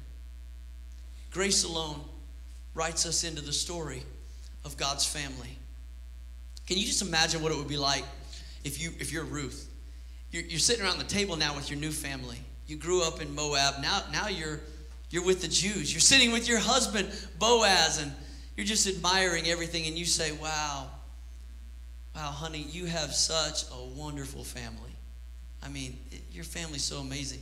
Grace 1.31 1.63
alone 1.63 2.01
writes 2.75 3.05
us 3.05 3.23
into 3.23 3.41
the 3.41 3.53
story 3.53 4.03
of 4.65 4.75
God's 4.75 5.05
family. 5.05 5.57
Can 6.67 6.77
you 6.77 6.85
just 6.85 7.01
imagine 7.01 7.41
what 7.41 7.53
it 7.53 7.57
would 7.57 7.69
be 7.69 7.77
like 7.77 8.03
if 8.65 8.83
you 8.83 8.91
if 8.99 9.13
you're 9.13 9.23
Ruth? 9.23 9.69
You're, 10.29 10.43
you're 10.43 10.59
sitting 10.59 10.83
around 10.83 10.97
the 10.97 11.05
table 11.05 11.37
now 11.37 11.55
with 11.55 11.71
your 11.71 11.79
new 11.79 11.91
family. 11.91 12.39
You 12.67 12.75
grew 12.75 13.01
up 13.01 13.21
in 13.21 13.33
Moab. 13.33 13.75
Now 13.81 14.03
now 14.11 14.27
you're 14.27 14.59
you're 15.09 15.23
with 15.23 15.41
the 15.41 15.47
Jews. 15.47 15.93
You're 15.93 16.01
sitting 16.01 16.33
with 16.33 16.49
your 16.49 16.59
husband 16.59 17.07
Boaz, 17.39 18.01
and 18.01 18.11
you're 18.59 18.65
just 18.65 18.87
admiring 18.87 19.47
everything. 19.47 19.87
And 19.87 19.97
you 19.97 20.03
say, 20.03 20.33
"Wow, 20.33 20.89
wow, 22.13 22.31
honey, 22.31 22.67
you 22.69 22.87
have 22.87 23.15
such 23.15 23.63
a 23.71 23.85
wonderful 23.95 24.43
family. 24.43 24.91
I 25.63 25.69
mean, 25.69 25.97
it, 26.11 26.23
your 26.29 26.43
family's 26.43 26.83
so 26.83 26.97
amazing." 26.97 27.41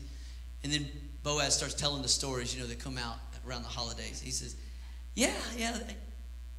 And 0.63 0.71
then 0.71 0.87
Boaz 1.23 1.55
starts 1.55 1.73
telling 1.73 2.03
the 2.03 2.07
stories, 2.07 2.53
you 2.53 2.61
know, 2.61 2.67
that 2.67 2.77
come 2.77 2.99
out 2.99 3.17
around 3.47 3.63
the 3.63 3.69
holidays. 3.69 4.21
He 4.21 4.29
says, 4.29 4.57
"Yeah, 5.15 5.33
yeah, 5.57 5.79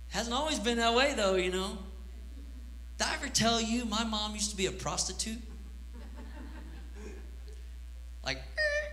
hasn't 0.09 0.35
always 0.35 0.59
been 0.59 0.79
that 0.79 0.93
way 0.93 1.15
though, 1.15 1.37
you 1.37 1.53
know." 1.53 1.79
Did 2.99 3.07
I 3.07 3.15
ever 3.15 3.29
tell 3.29 3.61
you 3.61 3.85
my 3.85 4.03
mom 4.03 4.35
used 4.35 4.51
to 4.51 4.57
be 4.57 4.67
a 4.67 4.73
prostitute? 4.73 5.41
Like, 8.25 8.43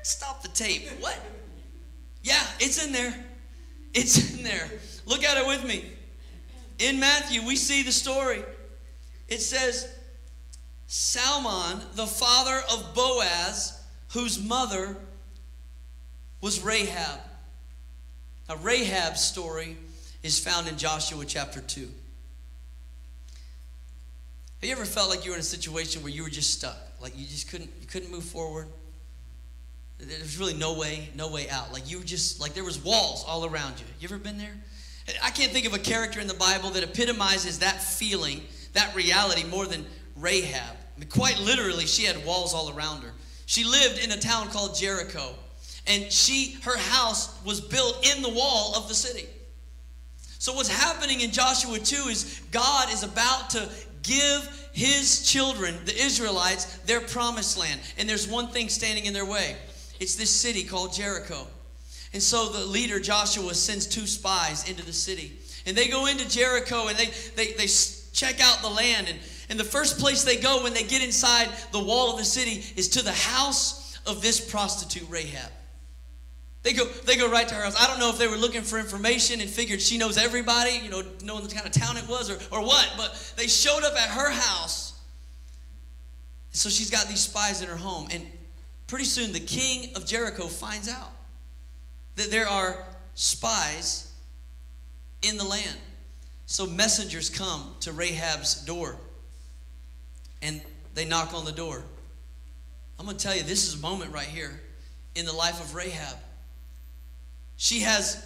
stop 0.04 0.43
the 0.43 0.49
tape. 0.49 0.88
What? 0.99 1.19
Yeah, 2.21 2.45
it's 2.60 2.86
in 2.86 2.91
there. 2.91 3.15
It's 3.95 4.32
in 4.36 4.43
there. 4.43 4.69
Look 5.06 5.24
at 5.24 5.38
it 5.38 5.48
with 5.48 5.65
me. 5.65 5.86
In 6.80 7.00
Matthew, 7.00 7.46
we 7.46 7.56
see 7.56 7.84
the 7.84 7.91
story. 7.91 8.44
It 9.28 9.41
says, 9.41 9.88
Salmon, 10.88 11.82
the 11.94 12.08
father 12.08 12.62
of 12.72 12.94
Boaz, 12.94 13.82
whose 14.13 14.41
mother 14.41 14.96
was 16.41 16.63
Rahab. 16.63 17.20
Now, 18.48 18.58
Rahab's 18.58 19.22
story 19.22 19.78
is 20.22 20.39
found 20.39 20.68
in 20.68 20.78
Joshua 20.78 21.26
chapter 21.26 21.62
2. 21.62 21.82
Have 21.82 21.89
you 24.62 24.72
ever 24.72 24.86
felt 24.86 25.10
like 25.10 25.26
you 25.26 25.32
were 25.32 25.38
in 25.38 25.41
a 25.41 25.44
situation 25.44 26.02
where 26.02 26.12
you 26.12 26.24
were 26.24 26.30
just 26.30 26.52
stuck? 26.52 26.78
Like 27.00 27.18
you 27.18 27.26
just 27.26 27.50
couldn't 27.50 27.70
you 27.80 27.88
couldn't 27.88 28.12
move 28.12 28.24
forward? 28.24 28.68
There 30.00 30.20
was 30.20 30.39
really 30.39 30.56
no 30.56 30.74
way, 30.74 31.10
no 31.15 31.30
way 31.30 31.50
out. 31.50 31.72
Like 31.72 31.89
you 31.89 32.00
were 32.00 32.04
just 32.04 32.41
like 32.41 32.54
there 32.54 32.63
was 32.63 32.84
walls 32.84 33.24
all 33.28 33.46
around 33.46 33.80
you. 33.80 33.86
You 34.00 34.08
ever 34.08 34.18
been 34.18 34.38
there? 34.38 34.56
I 35.24 35.30
can't 35.30 35.52
think 35.52 35.65
of 35.65 35.74
a 35.74 35.80
character 35.80 36.20
in 36.20 36.28
the 36.28 36.34
Bible 36.34 36.72
that 36.72 36.84
epitomizes 36.84 37.60
that 37.60 37.82
feeling, 37.82 38.41
that 38.74 38.96
reality 38.96 39.44
more 39.44 39.65
than 39.65 39.86
Rahab. 40.15 40.76
I 40.96 41.00
mean, 41.00 41.10
quite 41.10 41.39
literally, 41.39 41.86
she 41.86 42.06
had 42.06 42.26
walls 42.26 42.54
all 42.54 42.76
around 42.76 43.04
her. 43.04 43.12
She 43.46 43.63
lived 43.63 44.04
in 44.04 44.12
a 44.12 44.18
town 44.18 44.48
called 44.50 44.76
Jericho, 44.76 45.36
and 45.86 46.12
she 46.12 46.58
her 46.63 46.78
house 46.78 47.44
was 47.46 47.62
built 47.62 48.08
in 48.15 48.24
the 48.24 48.30
wall 48.30 48.74
of 48.76 48.88
the 48.88 48.96
city. 48.96 49.28
So 50.39 50.54
what's 50.54 50.70
happening 50.70 51.22
in 51.22 51.32
Joshua 51.32 51.78
2 51.78 52.10
is 52.10 52.41
God 52.52 52.91
is 52.91 53.04
about 53.04 53.52
to 53.52 53.70
give 54.02 54.70
his 54.74 55.26
children, 55.26 55.76
the 55.86 55.96
Israelites, 55.96 56.65
their 56.86 57.02
promised 57.02 57.58
land. 57.58 57.80
And 57.98 58.08
there's 58.10 58.28
one 58.28 58.50
thing 58.50 58.70
standing 58.70 59.06
in 59.06 59.13
their 59.13 59.26
way 59.26 59.56
it's 60.00 60.15
this 60.15 60.30
city 60.30 60.63
called 60.63 60.94
Jericho. 60.94 61.48
And 62.15 62.23
so 62.23 62.47
the 62.47 62.65
leader, 62.65 62.97
Joshua, 62.97 63.54
sends 63.54 63.86
two 63.86 64.08
spies 64.08 64.69
into 64.69 64.86
the 64.86 64.93
city. 64.93 65.34
And 65.65 65.75
they 65.75 65.89
go 65.89 66.06
into 66.06 66.25
Jericho 66.30 66.88
and 66.88 66.97
they, 66.97 67.08
they, 67.36 67.51
they 67.51 67.67
check 68.13 68.39
out 68.39 68.62
the 68.62 68.69
land. 68.69 69.10
And, 69.10 69.19
and 69.49 69.60
the 69.60 69.65
first 69.65 69.99
place 69.99 70.23
they 70.23 70.38
go 70.38 70.63
when 70.63 70.73
they 70.73 70.84
get 70.84 71.04
inside 71.04 71.49
the 71.73 71.84
wall 71.84 72.13
of 72.13 72.17
the 72.17 72.23
city 72.23 72.63
is 72.78 72.88
to 72.91 73.04
the 73.04 73.12
house 73.12 73.99
of 74.08 74.21
this 74.21 74.39
prostitute, 74.39 75.10
Rahab. 75.10 75.51
They 76.63 76.71
go, 76.71 76.86
they 76.86 77.17
go 77.17 77.30
right 77.30 77.45
to 77.49 77.54
her 77.54 77.63
house. 77.63 77.75
I 77.78 77.86
don't 77.86 77.99
know 77.99 78.12
if 78.12 78.17
they 78.17 78.30
were 78.30 78.38
looking 78.38 78.62
for 78.62 78.80
information 78.80 79.41
and 79.41 79.49
figured 79.49 79.82
she 79.82 79.97
knows 79.97 80.17
everybody, 80.17 80.80
you 80.82 80.89
know, 80.89 81.04
knowing 81.21 81.43
the 81.45 81.54
kind 81.54 81.65
of 81.65 81.73
town 81.73 81.97
it 81.97 82.08
was 82.08 82.30
or, 82.30 82.36
or 82.58 82.65
what, 82.65 82.93
but 82.95 83.34
they 83.36 83.47
showed 83.47 83.84
up 83.84 84.01
at 84.01 84.08
her 84.08 84.32
house. 84.32 84.97
So 86.51 86.69
she's 86.69 86.89
got 86.89 87.08
these 87.10 87.19
spies 87.19 87.62
in 87.62 87.67
her 87.67 87.75
home. 87.75 88.08
And 88.10 88.25
pretty 88.88 89.04
soon 89.04 89.34
the 89.34 89.41
king 89.41 89.93
of 89.97 90.06
Jericho 90.06 90.47
finds 90.47 90.88
out 90.88 91.12
that 92.15 92.32
there 92.32 92.47
are 92.47 92.86
spies 93.13 94.12
in 95.21 95.38
the 95.38 95.43
land. 95.43 95.78
So 96.45 96.67
messengers 96.67 97.30
come 97.30 97.75
to 97.82 97.91
Rahab's 97.91 98.63
door 98.65 98.97
and 100.41 100.62
they 100.93 101.06
knock 101.06 101.34
on 101.34 101.45
the 101.45 101.51
door. 101.51 101.84
I'm 102.99 103.06
going 103.06 103.17
to 103.17 103.23
tell 103.23 103.36
you, 103.36 103.43
this 103.43 103.67
is 103.67 103.75
a 103.75 103.82
moment 103.82 104.13
right 104.13 104.28
here 104.28 104.62
in 105.15 105.25
the 105.25 105.34
life 105.34 105.60
of 105.60 105.75
Rahab. 105.75 106.17
She 107.58 107.82
has 107.82 108.25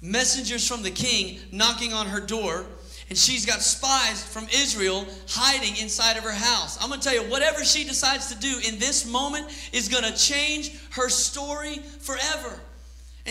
messengers 0.00 0.66
from 0.66 0.82
the 0.82 0.90
king 0.90 1.38
knocking 1.52 1.92
on 1.92 2.06
her 2.06 2.20
door, 2.20 2.64
and 3.08 3.18
she's 3.18 3.44
got 3.44 3.60
spies 3.60 4.22
from 4.22 4.46
Israel 4.52 5.06
hiding 5.28 5.76
inside 5.76 6.16
of 6.16 6.24
her 6.24 6.32
house. 6.32 6.80
I'm 6.80 6.88
going 6.88 7.00
to 7.00 7.08
tell 7.08 7.22
you, 7.22 7.30
whatever 7.30 7.64
she 7.64 7.84
decides 7.84 8.32
to 8.32 8.38
do 8.38 8.60
in 8.66 8.78
this 8.78 9.06
moment 9.06 9.46
is 9.72 9.88
going 9.88 10.04
to 10.04 10.16
change 10.16 10.72
her 10.92 11.08
story 11.08 11.76
forever. 12.00 12.60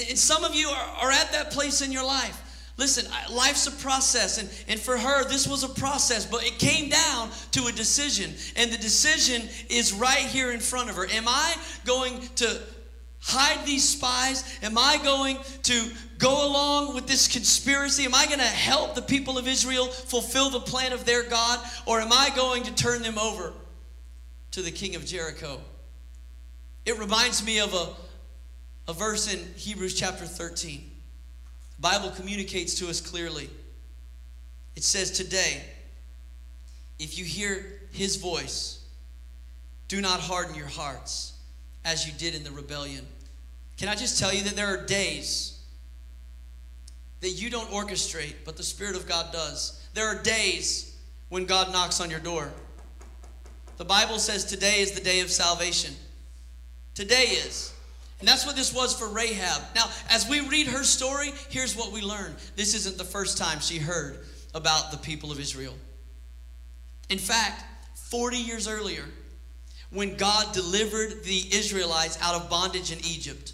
And, 0.07 0.17
some 0.17 0.43
of 0.43 0.55
you 0.55 0.69
are, 0.69 1.11
at 1.11 1.31
that 1.31 1.51
place 1.51 1.81
in 1.81 1.91
your 1.91 2.05
life. 2.05 2.45
Listen, 2.77 3.11
life's 3.29 3.67
a 3.67 3.71
process, 3.71 4.37
and, 4.37 4.49
and 4.69 4.79
for 4.79 4.97
her, 4.97 5.27
this 5.27 5.45
was 5.45 5.63
a 5.63 5.69
process, 5.69 6.25
but 6.25 6.45
it 6.45 6.57
came 6.59 6.89
down 6.89 7.29
to 7.51 7.65
a 7.65 7.71
decision. 7.73 8.33
And 8.55 8.71
the 8.71 8.77
decision 8.77 9.41
is 9.69 9.91
right 9.91 10.15
here 10.17 10.51
in 10.51 10.61
front 10.61 10.89
of 10.89 10.95
her. 10.95 11.05
Am 11.07 11.27
I 11.27 11.55
going 11.85 12.21
to 12.35 12.61
hide 13.19 13.65
these 13.65 13.87
spies? 13.87 14.59
Am 14.63 14.77
I 14.77 14.97
going 15.03 15.37
to 15.63 15.89
go 16.19 16.47
along 16.47 16.95
with 16.95 17.05
this 17.05 17.27
conspiracy? 17.27 18.05
Am 18.05 18.15
I 18.15 18.25
going 18.27 18.39
to 18.39 18.45
help 18.45 18.95
the 18.95 19.01
people 19.01 19.37
of 19.37 19.47
Israel 19.47 19.87
fulfill 19.87 20.49
the 20.49 20.61
plan 20.61 20.93
of 20.93 21.05
their 21.05 21.23
God? 21.23 21.59
Or 21.85 21.99
am 21.99 22.13
I 22.13 22.31
going 22.35 22.63
to 22.63 22.73
turn 22.73 23.01
them 23.01 23.17
over 23.17 23.53
to 24.51 24.61
the 24.61 24.71
king 24.71 24.95
of 24.95 25.05
Jericho? 25.05 25.59
It 26.85 26.97
reminds 26.97 27.45
me 27.45 27.59
of 27.59 27.73
a, 27.73 27.89
a 28.89 28.93
verse 28.93 29.31
in 29.31 29.39
Hebrews 29.55 29.93
chapter 29.93 30.25
13. 30.25 30.89
The 31.75 31.81
Bible 31.81 32.09
communicates 32.09 32.73
to 32.79 32.89
us 32.89 32.99
clearly. 32.99 33.47
It 34.75 34.83
says, 34.83 35.11
Today, 35.11 35.61
if 36.97 37.15
you 37.15 37.23
hear 37.23 37.83
his 37.91 38.15
voice, 38.15 38.83
do 39.87 40.01
not 40.01 40.19
harden 40.19 40.55
your 40.55 40.67
hearts 40.67 41.33
as 41.85 42.07
you 42.07 42.13
did 42.17 42.33
in 42.33 42.43
the 42.43 42.49
rebellion. 42.49 43.05
Can 43.77 43.89
I 43.89 43.95
just 43.95 44.19
tell 44.19 44.33
you 44.33 44.41
that 44.45 44.55
there 44.55 44.67
are 44.67 44.83
days 44.87 45.61
that 47.21 47.29
you 47.29 47.51
don't 47.51 47.69
orchestrate, 47.69 48.33
but 48.43 48.57
the 48.57 48.63
Spirit 48.63 48.95
of 48.95 49.07
God 49.07 49.31
does? 49.31 49.87
There 49.93 50.07
are 50.07 50.19
days 50.23 50.97
when 51.29 51.45
God 51.45 51.71
knocks 51.71 52.01
on 52.01 52.09
your 52.09 52.19
door. 52.19 52.51
The 53.77 53.85
Bible 53.85 54.17
says 54.17 54.45
today 54.45 54.79
is 54.79 54.93
the 54.93 55.01
day 55.01 55.19
of 55.19 55.29
salvation. 55.29 55.93
Today 56.95 57.25
is. 57.25 57.75
And 58.19 58.27
that's 58.27 58.45
what 58.45 58.55
this 58.55 58.73
was 58.73 58.93
for 58.93 59.07
Rahab. 59.07 59.61
Now, 59.75 59.85
as 60.09 60.27
we 60.27 60.41
read 60.41 60.67
her 60.67 60.83
story, 60.83 61.31
here's 61.49 61.75
what 61.75 61.91
we 61.91 62.01
learn. 62.01 62.35
This 62.55 62.75
isn't 62.75 62.97
the 62.97 63.05
first 63.05 63.37
time 63.37 63.59
she 63.59 63.77
heard 63.77 64.19
about 64.53 64.91
the 64.91 64.97
people 64.97 65.31
of 65.31 65.39
Israel. 65.39 65.75
In 67.09 67.17
fact, 67.17 67.63
40 68.09 68.37
years 68.37 68.67
earlier, 68.67 69.05
when 69.91 70.17
God 70.17 70.53
delivered 70.53 71.23
the 71.23 71.43
Israelites 71.51 72.17
out 72.21 72.35
of 72.35 72.49
bondage 72.49 72.91
in 72.91 72.99
Egypt. 72.99 73.53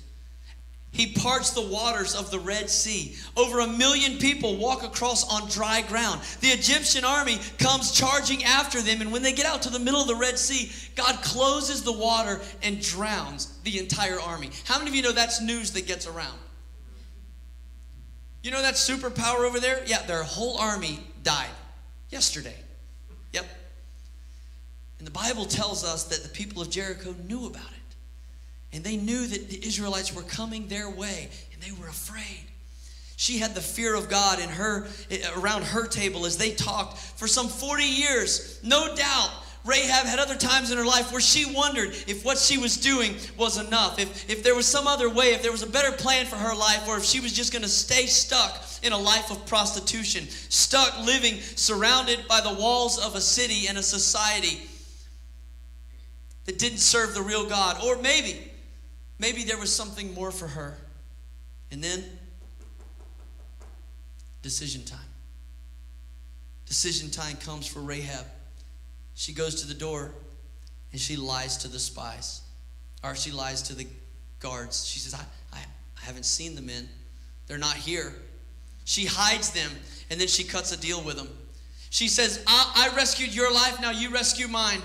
He 0.96 1.08
parts 1.08 1.50
the 1.50 1.60
waters 1.60 2.16
of 2.16 2.32
the 2.32 2.40
Red 2.40 2.70
Sea. 2.70 3.18
Over 3.36 3.60
a 3.60 3.68
million 3.68 4.18
people 4.18 4.56
walk 4.56 4.82
across 4.82 5.30
on 5.30 5.50
dry 5.50 5.82
ground. 5.82 6.22
The 6.40 6.48
Egyptian 6.48 7.04
army 7.04 7.38
comes 7.58 7.92
charging 7.92 8.46
after 8.46 8.82
them, 8.82 9.02
and 9.02 9.12
when 9.12 9.22
they 9.22 9.34
get 9.34 9.46
out 9.46 9.62
to 9.64 9.70
the 9.70 9.78
middle 9.78 10.00
of 10.00 10.08
the 10.08 10.16
Red 10.16 10.40
Sea, 10.40 10.72
God 10.96 11.22
closes 11.22 11.84
the 11.84 11.92
water 11.92 12.40
and 12.64 12.82
drowns 12.82 13.60
the 13.66 13.78
entire 13.78 14.22
army. 14.22 14.52
How 14.64 14.78
many 14.78 14.90
of 14.90 14.96
you 14.96 15.02
know 15.02 15.12
that's 15.12 15.42
news 15.42 15.72
that 15.72 15.86
gets 15.86 16.08
around? 16.08 16.40
You 18.42 18.52
know 18.52 18.62
that 18.62 18.76
superpower 18.76 19.46
over 19.46 19.60
there? 19.60 19.84
Yeah, 19.86 20.02
their 20.04 20.24
whole 20.24 20.58
army 20.60 21.02
died 21.24 21.50
yesterday. 22.10 22.56
Yep, 23.34 23.46
and 25.00 25.06
the 25.06 25.12
Bible 25.12 25.44
tells 25.46 25.84
us 25.84 26.06
that 26.06 26.24
the 26.24 26.30
people 26.30 26.62
of 26.62 26.70
Jericho 26.70 27.14
knew 27.28 27.48
about 27.48 27.68
it. 27.68 27.85
And 28.76 28.84
they 28.84 28.98
knew 28.98 29.26
that 29.26 29.50
the 29.50 29.66
Israelites 29.66 30.14
were 30.14 30.22
coming 30.24 30.68
their 30.68 30.90
way, 30.90 31.30
and 31.54 31.62
they 31.62 31.72
were 31.72 31.88
afraid. 31.88 32.44
She 33.16 33.38
had 33.38 33.56
the 33.56 33.62
fear 33.62 33.96
of 33.96 34.10
God 34.10 34.40
in 34.40 34.50
her 34.50 34.88
around 35.38 35.64
her 35.64 35.88
table 35.88 36.26
as 36.26 36.38
they 36.38 36.52
talked 36.52 36.98
for 36.98 37.28
some 37.28 37.48
40 37.48 37.84
years. 37.86 38.60
No 38.62 38.94
doubt 38.94 39.32
Rahab 39.64 40.06
had 40.06 40.20
other 40.20 40.36
times 40.36 40.72
in 40.72 40.78
her 40.78 40.86
life 40.86 41.14
where 41.14 41.22
she 41.22 41.52
wondered 41.56 41.92
if 42.06 42.26
what 42.26 42.38
she 42.38 42.58
was 42.58 42.76
doing 42.76 43.16
was 43.38 43.58
enough, 43.58 43.98
if, 43.98 44.30
if 44.30 44.44
there 44.44 44.54
was 44.54 44.68
some 44.68 44.86
other 44.86 45.10
way, 45.10 45.28
if 45.28 45.42
there 45.42 45.54
was 45.54 45.64
a 45.64 45.70
better 45.70 45.94
plan 45.94 46.26
for 46.26 46.36
her 46.36 46.54
life, 46.54 46.86
or 46.88 46.98
if 46.98 47.06
she 47.06 47.22
was 47.22 47.32
just 47.32 47.54
going 47.54 47.64
to 47.64 47.70
stay 47.70 48.06
stuck 48.06 48.62
in 48.84 48.92
a 48.92 48.98
life 48.98 49.32
of 49.32 49.46
prostitution, 49.48 50.28
stuck 50.50 51.00
living 51.06 51.40
surrounded 51.56 52.28
by 52.28 52.42
the 52.42 52.54
walls 52.54 53.00
of 53.00 53.16
a 53.16 53.22
city 53.22 53.68
and 53.68 53.78
a 53.78 53.84
society 53.84 54.70
that 56.44 56.60
didn't 56.60 56.80
serve 56.80 57.16
the 57.16 57.22
real 57.22 57.48
God. 57.48 57.84
Or 57.84 57.98
maybe, 58.02 58.52
maybe 59.20 59.44
there 59.44 59.58
was 59.58 59.74
something 59.74 60.14
more 60.14 60.32
for 60.32 60.48
her. 60.48 60.78
And 61.72 61.84
then, 61.84 62.04
decision 64.42 64.84
time. 64.84 65.00
Decision 66.66 67.10
time 67.10 67.38
comes 67.38 67.68
for 67.68 67.80
Rahab. 67.80 68.26
She 69.14 69.34
goes 69.34 69.62
to 69.62 69.68
the 69.68 69.74
door 69.74 70.12
and 70.92 71.00
she 71.00 71.16
lies 71.16 71.58
to 71.58 71.68
the 71.68 71.80
spies, 71.80 72.42
or 73.04 73.16
she 73.16 73.32
lies 73.32 73.62
to 73.64 73.74
the 73.74 73.88
guards. 74.40 74.86
She 74.86 75.00
says, 75.00 75.14
I, 75.14 75.24
I, 75.54 75.60
I 75.60 76.06
haven't 76.06 76.26
seen 76.26 76.56
the 76.56 76.62
men, 76.62 76.88
they're 77.48 77.58
not 77.58 77.76
here. 77.76 78.14
She 78.86 79.06
hides 79.06 79.52
them 79.52 79.72
and 80.10 80.20
then 80.20 80.28
she 80.28 80.44
cuts 80.44 80.72
a 80.72 80.80
deal 80.80 81.02
with 81.02 81.18
them. 81.18 81.30
She 81.90 82.08
says, 82.08 82.44
I, 82.48 82.90
I 82.92 82.96
rescued 82.96 83.34
your 83.34 83.54
life, 83.54 83.82
now 83.82 83.92
you 83.92 84.10
rescue 84.10 84.48
mine. 84.48 84.82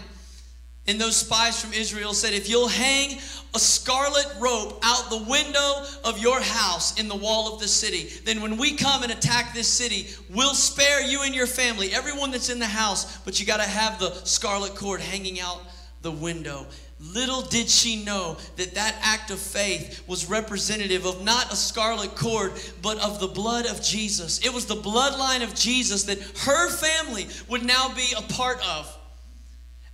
And 0.87 1.01
those 1.01 1.17
spies 1.17 1.61
from 1.61 1.73
Israel 1.73 2.15
said, 2.15 2.33
If 2.33 2.49
you'll 2.49 2.69
hang 2.69 3.19
a 3.55 3.59
scarlet 3.59 4.27
rope 4.41 4.81
out 4.83 5.11
the 5.11 5.25
window 5.29 5.85
of 6.05 6.19
your 6.19 6.41
house 6.41 6.99
in 6.99 7.09
the 7.09 7.17
wall 7.17 7.53
of 7.53 7.61
the 7.61 7.69
city, 7.69 8.09
then 8.25 8.41
when 8.41 8.57
we 8.57 8.75
come 8.75 9.03
and 9.03 9.13
attack 9.13 9.55
this 9.55 9.69
city, 9.69 10.09
we'll 10.31 10.55
spare 10.55 11.03
you 11.03 11.23
and 11.23 11.35
your 11.35 11.47
family, 11.47 11.93
everyone 11.93 12.31
that's 12.31 12.49
in 12.49 12.59
the 12.59 12.67
house, 12.67 13.19
but 13.19 13.39
you 13.39 13.47
got 13.47 13.59
to 13.59 13.69
have 13.69 13.99
the 13.99 14.13
scarlet 14.25 14.75
cord 14.75 15.01
hanging 15.01 15.41
out 15.41 15.61
the 16.03 16.11
window. 16.11 16.67
Little 17.01 17.43
did 17.43 17.69
she 17.69 18.05
know 18.05 18.37
that 18.57 18.75
that 18.75 18.95
act 19.01 19.31
of 19.31 19.39
faith 19.39 20.07
was 20.07 20.29
representative 20.29 21.07
of 21.07 21.25
not 21.25 21.53
a 21.53 21.57
scarlet 21.57 22.15
cord, 22.15 22.53
but 22.83 22.99
of 22.99 23.21
the 23.21 23.27
blood 23.27 23.67
of 23.67 23.83
Jesus. 23.83 24.45
It 24.45 24.53
was 24.53 24.67
the 24.67 24.75
bloodline 24.75 25.43
of 25.43 25.55
Jesus 25.55 26.05
that 26.05 26.21
her 26.21 26.69
family 26.69 27.27
would 27.49 27.65
now 27.65 27.95
be 27.95 28.13
a 28.17 28.23
part 28.23 28.59
of. 28.67 28.97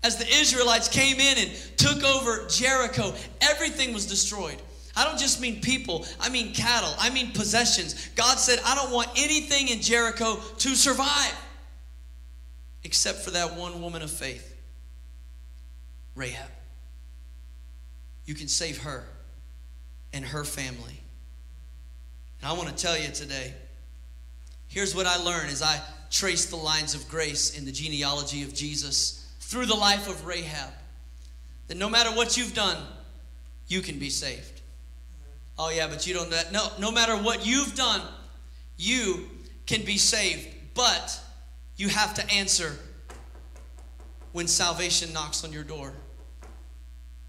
As 0.06 0.16
the 0.16 0.28
Israelites 0.28 0.86
came 0.86 1.18
in 1.18 1.36
and 1.36 1.50
took 1.76 2.04
over 2.04 2.46
Jericho, 2.46 3.12
everything 3.40 3.92
was 3.92 4.06
destroyed. 4.06 4.62
I 4.94 5.02
don't 5.02 5.18
just 5.18 5.40
mean 5.40 5.60
people, 5.60 6.06
I 6.20 6.28
mean 6.28 6.54
cattle, 6.54 6.94
I 6.96 7.10
mean 7.10 7.32
possessions. 7.32 8.10
God 8.14 8.38
said, 8.38 8.60
I 8.64 8.76
don't 8.76 8.92
want 8.92 9.08
anything 9.16 9.66
in 9.66 9.80
Jericho 9.80 10.36
to 10.58 10.68
survive 10.76 11.34
except 12.84 13.22
for 13.22 13.32
that 13.32 13.56
one 13.56 13.82
woman 13.82 14.00
of 14.00 14.12
faith, 14.12 14.56
Rahab. 16.14 16.50
You 18.26 18.36
can 18.36 18.46
save 18.46 18.82
her 18.82 19.02
and 20.12 20.24
her 20.24 20.44
family. 20.44 21.00
And 22.40 22.48
I 22.48 22.52
want 22.52 22.68
to 22.68 22.76
tell 22.76 22.96
you 22.96 23.08
today 23.08 23.52
here's 24.68 24.94
what 24.94 25.06
I 25.06 25.16
learned 25.16 25.50
as 25.50 25.62
I 25.62 25.80
trace 26.12 26.46
the 26.46 26.54
lines 26.54 26.94
of 26.94 27.08
grace 27.08 27.58
in 27.58 27.64
the 27.64 27.72
genealogy 27.72 28.44
of 28.44 28.54
Jesus 28.54 29.15
through 29.46 29.66
the 29.66 29.74
life 29.74 30.08
of 30.08 30.26
Rahab 30.26 30.72
that 31.68 31.76
no 31.76 31.88
matter 31.88 32.10
what 32.10 32.36
you've 32.36 32.52
done, 32.52 32.76
you 33.68 33.80
can 33.80 33.96
be 34.00 34.10
saved. 34.10 34.60
Oh, 35.56 35.70
yeah, 35.70 35.86
but 35.86 36.04
you 36.04 36.14
don't. 36.14 36.30
No, 36.52 36.68
no 36.80 36.90
matter 36.90 37.14
what 37.16 37.46
you've 37.46 37.76
done, 37.76 38.02
you 38.76 39.28
can 39.66 39.84
be 39.84 39.98
saved. 39.98 40.48
But 40.74 41.20
you 41.76 41.88
have 41.88 42.12
to 42.14 42.28
answer 42.30 42.76
when 44.32 44.48
salvation 44.48 45.12
knocks 45.12 45.44
on 45.44 45.52
your 45.52 45.64
door. 45.64 45.92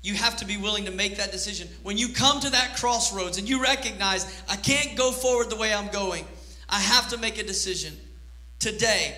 You 0.01 0.15
have 0.15 0.37
to 0.37 0.45
be 0.45 0.57
willing 0.57 0.85
to 0.85 0.91
make 0.91 1.17
that 1.17 1.31
decision. 1.31 1.67
When 1.83 1.99
you 1.99 2.09
come 2.09 2.39
to 2.39 2.49
that 2.49 2.77
crossroads 2.77 3.37
and 3.37 3.47
you 3.47 3.61
recognize, 3.61 4.41
I 4.49 4.55
can't 4.55 4.97
go 4.97 5.11
forward 5.11 5.51
the 5.51 5.55
way 5.55 5.71
I'm 5.71 5.89
going, 5.89 6.25
I 6.67 6.79
have 6.79 7.09
to 7.09 7.17
make 7.17 7.37
a 7.37 7.43
decision. 7.43 7.95
Today 8.57 9.15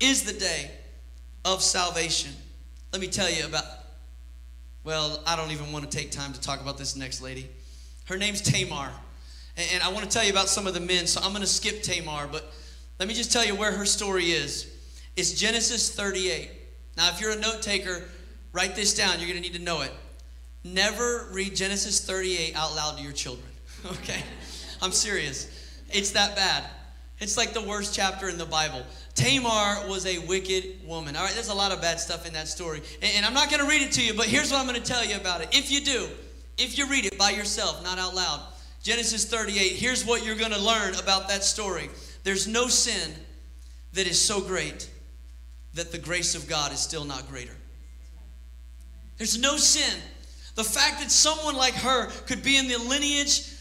is 0.00 0.22
the 0.22 0.32
day 0.32 0.70
of 1.44 1.62
salvation. 1.62 2.32
Let 2.92 3.00
me 3.00 3.08
tell 3.08 3.30
you 3.30 3.46
about, 3.46 3.64
well, 4.84 5.22
I 5.26 5.36
don't 5.36 5.50
even 5.50 5.72
want 5.72 5.90
to 5.90 5.96
take 5.96 6.10
time 6.10 6.32
to 6.32 6.40
talk 6.40 6.60
about 6.60 6.78
this 6.78 6.96
next 6.96 7.20
lady. 7.20 7.48
Her 8.06 8.16
name's 8.16 8.40
Tamar. 8.40 8.90
And 9.56 9.82
I 9.82 9.90
want 9.90 10.04
to 10.04 10.10
tell 10.10 10.24
you 10.24 10.30
about 10.30 10.48
some 10.48 10.66
of 10.66 10.74
the 10.74 10.80
men, 10.80 11.06
so 11.06 11.20
I'm 11.22 11.30
going 11.30 11.42
to 11.42 11.46
skip 11.46 11.82
Tamar, 11.82 12.28
but 12.30 12.52
let 12.98 13.08
me 13.08 13.14
just 13.14 13.32
tell 13.32 13.44
you 13.44 13.54
where 13.54 13.72
her 13.72 13.84
story 13.84 14.26
is. 14.26 14.66
It's 15.16 15.32
Genesis 15.32 15.94
38. 15.94 16.50
Now, 16.96 17.08
if 17.10 17.20
you're 17.20 17.32
a 17.32 17.38
note 17.38 17.62
taker, 17.62 18.04
write 18.52 18.74
this 18.74 18.94
down. 18.94 19.18
You're 19.18 19.28
going 19.28 19.42
to 19.42 19.48
need 19.48 19.56
to 19.56 19.62
know 19.62 19.82
it. 19.82 19.92
Never 20.64 21.28
read 21.32 21.56
Genesis 21.56 22.04
38 22.04 22.54
out 22.54 22.74
loud 22.74 22.98
to 22.98 23.02
your 23.02 23.12
children, 23.12 23.48
okay? 23.86 24.22
I'm 24.82 24.92
serious. 24.92 25.48
It's 25.92 26.10
that 26.12 26.36
bad. 26.36 26.64
It's 27.18 27.36
like 27.36 27.52
the 27.52 27.62
worst 27.62 27.94
chapter 27.94 28.28
in 28.28 28.38
the 28.38 28.46
Bible. 28.46 28.84
Tamar 29.14 29.88
was 29.88 30.06
a 30.06 30.18
wicked 30.26 30.86
woman. 30.86 31.16
All 31.16 31.24
right, 31.24 31.34
there's 31.34 31.48
a 31.48 31.54
lot 31.54 31.72
of 31.72 31.80
bad 31.80 32.00
stuff 32.00 32.26
in 32.26 32.32
that 32.34 32.48
story. 32.48 32.80
And, 33.02 33.12
and 33.16 33.26
I'm 33.26 33.34
not 33.34 33.50
going 33.50 33.62
to 33.62 33.68
read 33.68 33.82
it 33.82 33.92
to 33.92 34.02
you, 34.02 34.14
but 34.14 34.26
here's 34.26 34.50
what 34.50 34.60
I'm 34.60 34.66
going 34.66 34.80
to 34.80 34.86
tell 34.86 35.04
you 35.04 35.16
about 35.16 35.40
it. 35.40 35.48
If 35.52 35.70
you 35.70 35.80
do, 35.84 36.08
if 36.58 36.78
you 36.78 36.86
read 36.86 37.06
it 37.06 37.18
by 37.18 37.30
yourself, 37.30 37.82
not 37.82 37.98
out 37.98 38.14
loud, 38.14 38.40
Genesis 38.82 39.24
38, 39.26 39.72
here's 39.72 40.06
what 40.06 40.24
you're 40.24 40.36
going 40.36 40.52
to 40.52 40.60
learn 40.60 40.94
about 40.94 41.28
that 41.28 41.44
story. 41.44 41.90
There's 42.22 42.48
no 42.48 42.68
sin 42.68 43.12
that 43.92 44.06
is 44.06 44.20
so 44.20 44.40
great 44.40 44.88
that 45.74 45.92
the 45.92 45.98
grace 45.98 46.34
of 46.34 46.48
God 46.48 46.72
is 46.72 46.80
still 46.80 47.04
not 47.04 47.28
greater. 47.28 47.56
There's 49.18 49.38
no 49.38 49.56
sin. 49.56 50.00
The 50.54 50.64
fact 50.64 51.00
that 51.00 51.10
someone 51.10 51.56
like 51.56 51.74
her 51.74 52.06
could 52.26 52.42
be 52.42 52.56
in 52.56 52.68
the 52.68 52.78
lineage 52.78 53.52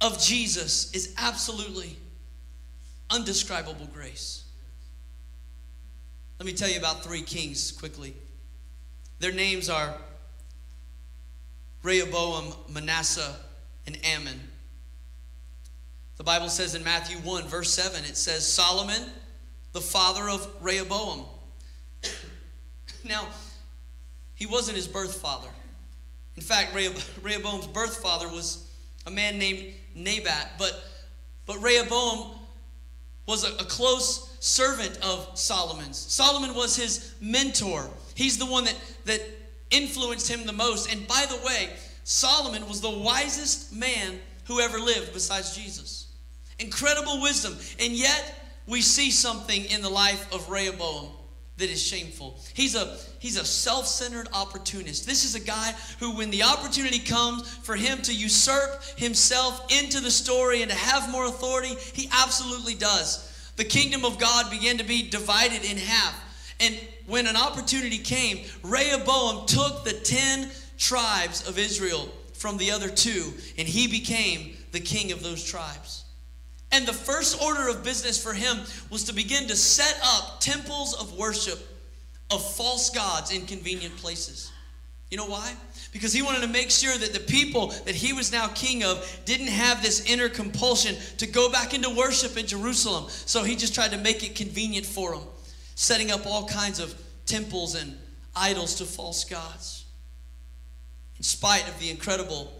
of 0.00 0.20
Jesus 0.20 0.92
is 0.92 1.14
absolutely 1.18 1.96
undescribable 3.10 3.88
grace. 3.92 4.45
Let 6.38 6.46
me 6.46 6.52
tell 6.52 6.68
you 6.68 6.78
about 6.78 7.02
three 7.02 7.22
kings 7.22 7.72
quickly. 7.72 8.14
Their 9.18 9.32
names 9.32 9.70
are 9.70 9.94
Rehoboam, 11.82 12.52
Manasseh, 12.68 13.36
and 13.86 13.98
Amon. 14.14 14.40
The 16.16 16.24
Bible 16.24 16.48
says 16.48 16.74
in 16.74 16.82
Matthew 16.82 17.18
1, 17.18 17.44
verse 17.44 17.72
7, 17.72 18.04
it 18.04 18.16
says, 18.16 18.46
Solomon, 18.50 19.02
the 19.72 19.80
father 19.80 20.28
of 20.28 20.46
Rehoboam. 20.60 21.24
now, 23.04 23.28
he 24.34 24.46
wasn't 24.46 24.76
his 24.76 24.88
birth 24.88 25.16
father. 25.16 25.48
In 26.36 26.42
fact, 26.42 26.74
Rehoboam's 27.22 27.66
birth 27.66 27.96
father 27.98 28.28
was 28.28 28.68
a 29.06 29.10
man 29.10 29.38
named 29.38 29.72
Nebat, 29.94 30.52
but, 30.58 30.82
but 31.46 31.62
Rehoboam 31.62 32.38
was 33.26 33.44
a, 33.44 33.54
a 33.54 33.64
close 33.64 34.25
servant 34.40 34.98
of 35.02 35.38
Solomon's. 35.38 35.98
Solomon 35.98 36.54
was 36.54 36.76
his 36.76 37.14
mentor. 37.20 37.88
He's 38.14 38.38
the 38.38 38.46
one 38.46 38.64
that, 38.64 38.76
that 39.04 39.20
influenced 39.70 40.30
him 40.30 40.46
the 40.46 40.52
most. 40.52 40.92
And 40.92 41.06
by 41.06 41.26
the 41.28 41.44
way, 41.46 41.70
Solomon 42.04 42.66
was 42.68 42.80
the 42.80 42.90
wisest 42.90 43.74
man 43.74 44.18
who 44.44 44.60
ever 44.60 44.78
lived 44.78 45.12
besides 45.12 45.56
Jesus. 45.56 46.06
Incredible 46.58 47.20
wisdom. 47.20 47.56
And 47.80 47.92
yet, 47.92 48.34
we 48.66 48.80
see 48.80 49.10
something 49.10 49.64
in 49.66 49.82
the 49.82 49.88
life 49.88 50.32
of 50.32 50.48
Rehoboam 50.50 51.10
that 51.56 51.70
is 51.70 51.82
shameful. 51.82 52.38
He's 52.52 52.74
a 52.74 52.98
he's 53.18 53.38
a 53.38 53.44
self-centered 53.44 54.28
opportunist. 54.32 55.06
This 55.06 55.24
is 55.24 55.34
a 55.34 55.40
guy 55.40 55.72
who 56.00 56.16
when 56.16 56.30
the 56.30 56.42
opportunity 56.42 56.98
comes 56.98 57.48
for 57.48 57.76
him 57.76 58.02
to 58.02 58.14
usurp 58.14 58.82
himself 58.96 59.72
into 59.72 60.00
the 60.00 60.10
story 60.10 60.62
and 60.62 60.70
to 60.70 60.76
have 60.76 61.10
more 61.10 61.26
authority, 61.26 61.74
he 61.94 62.10
absolutely 62.12 62.74
does 62.74 63.32
the 63.56 63.64
kingdom 63.64 64.04
of 64.04 64.18
God 64.18 64.50
began 64.50 64.78
to 64.78 64.84
be 64.84 65.08
divided 65.08 65.64
in 65.64 65.76
half. 65.76 66.22
And 66.60 66.78
when 67.06 67.26
an 67.26 67.36
opportunity 67.36 67.98
came, 67.98 68.44
Rehoboam 68.62 69.46
took 69.46 69.84
the 69.84 69.92
10 69.92 70.48
tribes 70.78 71.48
of 71.48 71.58
Israel 71.58 72.08
from 72.34 72.56
the 72.56 72.70
other 72.70 72.88
two, 72.88 73.32
and 73.58 73.66
he 73.66 73.86
became 73.88 74.56
the 74.72 74.80
king 74.80 75.12
of 75.12 75.22
those 75.22 75.42
tribes. 75.42 76.04
And 76.72 76.86
the 76.86 76.92
first 76.92 77.42
order 77.42 77.68
of 77.68 77.84
business 77.84 78.22
for 78.22 78.32
him 78.32 78.58
was 78.90 79.04
to 79.04 79.14
begin 79.14 79.46
to 79.48 79.56
set 79.56 79.98
up 80.04 80.40
temples 80.40 80.94
of 80.94 81.16
worship 81.16 81.58
of 82.30 82.44
false 82.56 82.90
gods 82.90 83.32
in 83.32 83.46
convenient 83.46 83.96
places. 83.96 84.50
You 85.10 85.16
know 85.16 85.26
why? 85.26 85.54
Because 85.96 86.12
he 86.12 86.20
wanted 86.20 86.42
to 86.42 86.48
make 86.48 86.70
sure 86.70 86.94
that 86.98 87.14
the 87.14 87.20
people 87.20 87.68
that 87.86 87.94
he 87.94 88.12
was 88.12 88.30
now 88.30 88.48
king 88.48 88.84
of 88.84 89.20
didn't 89.24 89.46
have 89.46 89.82
this 89.82 90.04
inner 90.04 90.28
compulsion 90.28 90.94
to 91.16 91.26
go 91.26 91.50
back 91.50 91.72
into 91.72 91.88
worship 91.88 92.36
in 92.36 92.46
Jerusalem. 92.46 93.06
So 93.08 93.42
he 93.42 93.56
just 93.56 93.74
tried 93.74 93.92
to 93.92 93.96
make 93.96 94.22
it 94.22 94.34
convenient 94.34 94.84
for 94.84 95.14
them, 95.14 95.24
setting 95.74 96.10
up 96.10 96.26
all 96.26 96.46
kinds 96.46 96.80
of 96.80 96.94
temples 97.24 97.74
and 97.74 97.96
idols 98.34 98.74
to 98.74 98.84
false 98.84 99.24
gods. 99.24 99.86
In 101.16 101.22
spite 101.22 101.66
of 101.66 101.78
the 101.80 101.88
incredible 101.88 102.52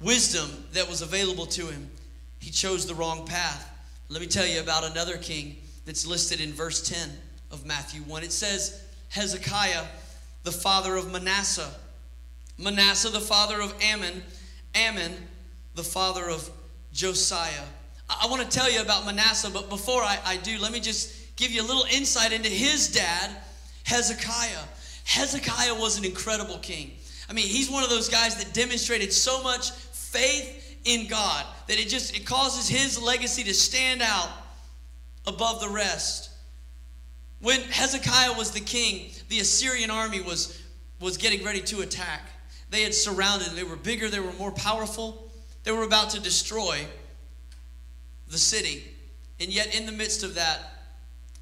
wisdom 0.00 0.64
that 0.72 0.88
was 0.88 1.02
available 1.02 1.44
to 1.44 1.66
him, 1.66 1.90
he 2.38 2.50
chose 2.50 2.86
the 2.86 2.94
wrong 2.94 3.26
path. 3.26 3.70
Let 4.08 4.22
me 4.22 4.26
tell 4.26 4.46
you 4.46 4.60
about 4.60 4.90
another 4.90 5.18
king 5.18 5.58
that's 5.84 6.06
listed 6.06 6.40
in 6.40 6.54
verse 6.54 6.88
10 6.88 7.10
of 7.50 7.66
Matthew 7.66 8.00
1. 8.02 8.22
It 8.22 8.32
says, 8.32 8.82
Hezekiah 9.10 9.84
the 10.42 10.52
father 10.52 10.96
of 10.96 11.12
Manasseh. 11.12 11.70
Manasseh, 12.60 13.08
the 13.08 13.20
father 13.20 13.60
of 13.60 13.74
Amon, 13.82 14.22
Amon, 14.76 15.12
the 15.74 15.82
father 15.82 16.28
of 16.28 16.48
Josiah. 16.92 17.64
I, 18.08 18.24
I 18.24 18.30
want 18.30 18.42
to 18.42 18.48
tell 18.48 18.70
you 18.70 18.82
about 18.82 19.06
Manasseh, 19.06 19.50
but 19.50 19.68
before 19.68 20.02
I, 20.02 20.18
I 20.24 20.36
do, 20.36 20.58
let 20.58 20.72
me 20.72 20.80
just 20.80 21.36
give 21.36 21.50
you 21.50 21.62
a 21.62 21.66
little 21.66 21.86
insight 21.90 22.32
into 22.32 22.50
his 22.50 22.92
dad, 22.92 23.30
Hezekiah. 23.84 24.64
Hezekiah 25.04 25.74
was 25.74 25.98
an 25.98 26.04
incredible 26.04 26.58
king. 26.58 26.92
I 27.28 27.32
mean, 27.32 27.46
he's 27.46 27.70
one 27.70 27.82
of 27.82 27.90
those 27.90 28.08
guys 28.08 28.36
that 28.36 28.52
demonstrated 28.52 29.12
so 29.12 29.42
much 29.42 29.70
faith 29.70 30.78
in 30.84 31.06
God 31.06 31.46
that 31.66 31.78
it 31.78 31.88
just 31.88 32.16
it 32.16 32.26
causes 32.26 32.68
his 32.68 33.00
legacy 33.00 33.44
to 33.44 33.54
stand 33.54 34.02
out 34.02 34.28
above 35.26 35.60
the 35.60 35.68
rest. 35.68 36.30
When 37.40 37.60
Hezekiah 37.60 38.36
was 38.36 38.50
the 38.50 38.60
king, 38.60 39.12
the 39.28 39.40
Assyrian 39.40 39.90
army 39.90 40.20
was 40.20 40.60
was 41.00 41.16
getting 41.16 41.44
ready 41.44 41.60
to 41.62 41.80
attack. 41.80 42.22
They 42.70 42.82
had 42.82 42.94
surrounded, 42.94 43.48
they 43.50 43.64
were 43.64 43.76
bigger, 43.76 44.08
they 44.08 44.20
were 44.20 44.32
more 44.32 44.52
powerful. 44.52 45.30
They 45.64 45.72
were 45.72 45.82
about 45.82 46.10
to 46.10 46.20
destroy 46.20 46.86
the 48.28 48.38
city. 48.38 48.84
And 49.40 49.50
yet 49.52 49.74
in 49.74 49.86
the 49.86 49.92
midst 49.92 50.22
of 50.22 50.36
that, 50.36 50.58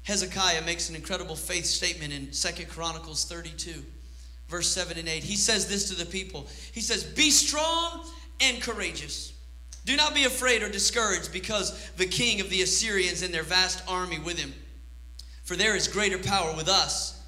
Hezekiah 0.03 0.63
makes 0.63 0.89
an 0.89 0.95
incredible 0.95 1.35
faith 1.35 1.65
statement 1.65 2.11
in 2.11 2.33
Second 2.33 2.69
Chronicles 2.69 3.25
32, 3.25 3.83
verse 4.47 4.67
7 4.67 4.97
and 4.97 5.07
8. 5.07 5.23
He 5.23 5.35
says 5.35 5.67
this 5.67 5.89
to 5.89 5.95
the 5.95 6.05
people. 6.05 6.47
He 6.71 6.81
says, 6.81 7.03
"Be 7.03 7.29
strong 7.29 8.09
and 8.39 8.61
courageous. 8.61 9.33
Do 9.85 9.95
not 9.95 10.13
be 10.13 10.25
afraid 10.25 10.63
or 10.63 10.69
discouraged 10.69 11.31
because 11.31 11.89
the 11.97 12.05
king 12.05 12.41
of 12.41 12.49
the 12.49 12.61
Assyrians 12.61 13.21
and 13.21 13.33
their 13.33 13.43
vast 13.43 13.83
army 13.87 14.19
with 14.19 14.37
him. 14.37 14.53
For 15.43 15.55
there 15.55 15.75
is 15.75 15.87
greater 15.87 16.19
power 16.19 16.55
with 16.55 16.67
us 16.67 17.21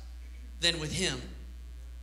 than 0.59 0.79
with 0.79 0.93
him. 0.93 1.21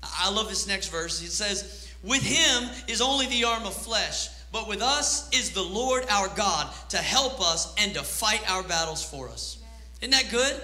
I 0.03 0.31
love 0.31 0.49
this 0.49 0.67
next 0.67 0.89
verse. 0.89 1.23
It 1.23 1.31
says, 1.31 1.88
With 2.03 2.23
him 2.23 2.69
is 2.87 3.01
only 3.01 3.27
the 3.27 3.45
arm 3.45 3.65
of 3.65 3.75
flesh, 3.75 4.29
but 4.53 4.69
with 4.69 4.81
us 4.81 5.29
is 5.33 5.51
the 5.51 5.63
Lord 5.63 6.05
our 6.09 6.29
God 6.29 6.73
to 6.91 6.99
help 6.99 7.41
us 7.41 7.75
and 7.79 7.93
to 7.95 8.03
fight 8.03 8.49
our 8.51 8.63
battles 8.63 9.05
for 9.05 9.29
us. 9.29 9.59
Isn't 10.01 10.13
that 10.13 10.31
good? 10.31 10.61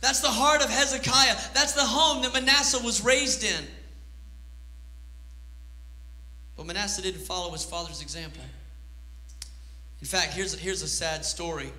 That's 0.00 0.20
the 0.20 0.28
heart 0.28 0.62
of 0.62 0.68
Hezekiah. 0.68 1.36
That's 1.54 1.72
the 1.72 1.80
home 1.80 2.22
that 2.22 2.34
Manasseh 2.34 2.84
was 2.84 3.02
raised 3.02 3.42
in. 3.42 3.64
But 6.56 6.66
Manasseh 6.66 7.02
didn't 7.02 7.22
follow 7.22 7.50
his 7.52 7.64
father's 7.64 8.02
example. 8.02 8.42
In 10.00 10.06
fact, 10.06 10.34
here's, 10.34 10.54
here's 10.58 10.82
a 10.82 10.88
sad 10.88 11.24
story 11.24 11.72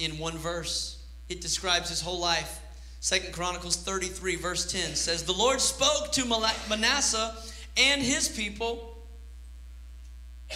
in 0.00 0.18
one 0.18 0.36
verse. 0.36 1.02
It 1.28 1.40
describes 1.40 1.88
his 1.88 2.00
whole 2.00 2.18
life. 2.18 2.60
Second 2.98 3.32
Chronicles 3.32 3.76
33, 3.76 4.36
verse 4.36 4.70
10 4.70 4.96
says, 4.96 5.22
The 5.22 5.32
Lord 5.32 5.60
spoke 5.60 6.10
to 6.12 6.24
Manasseh 6.68 7.34
and 7.76 8.02
his 8.02 8.28
people, 8.28 8.96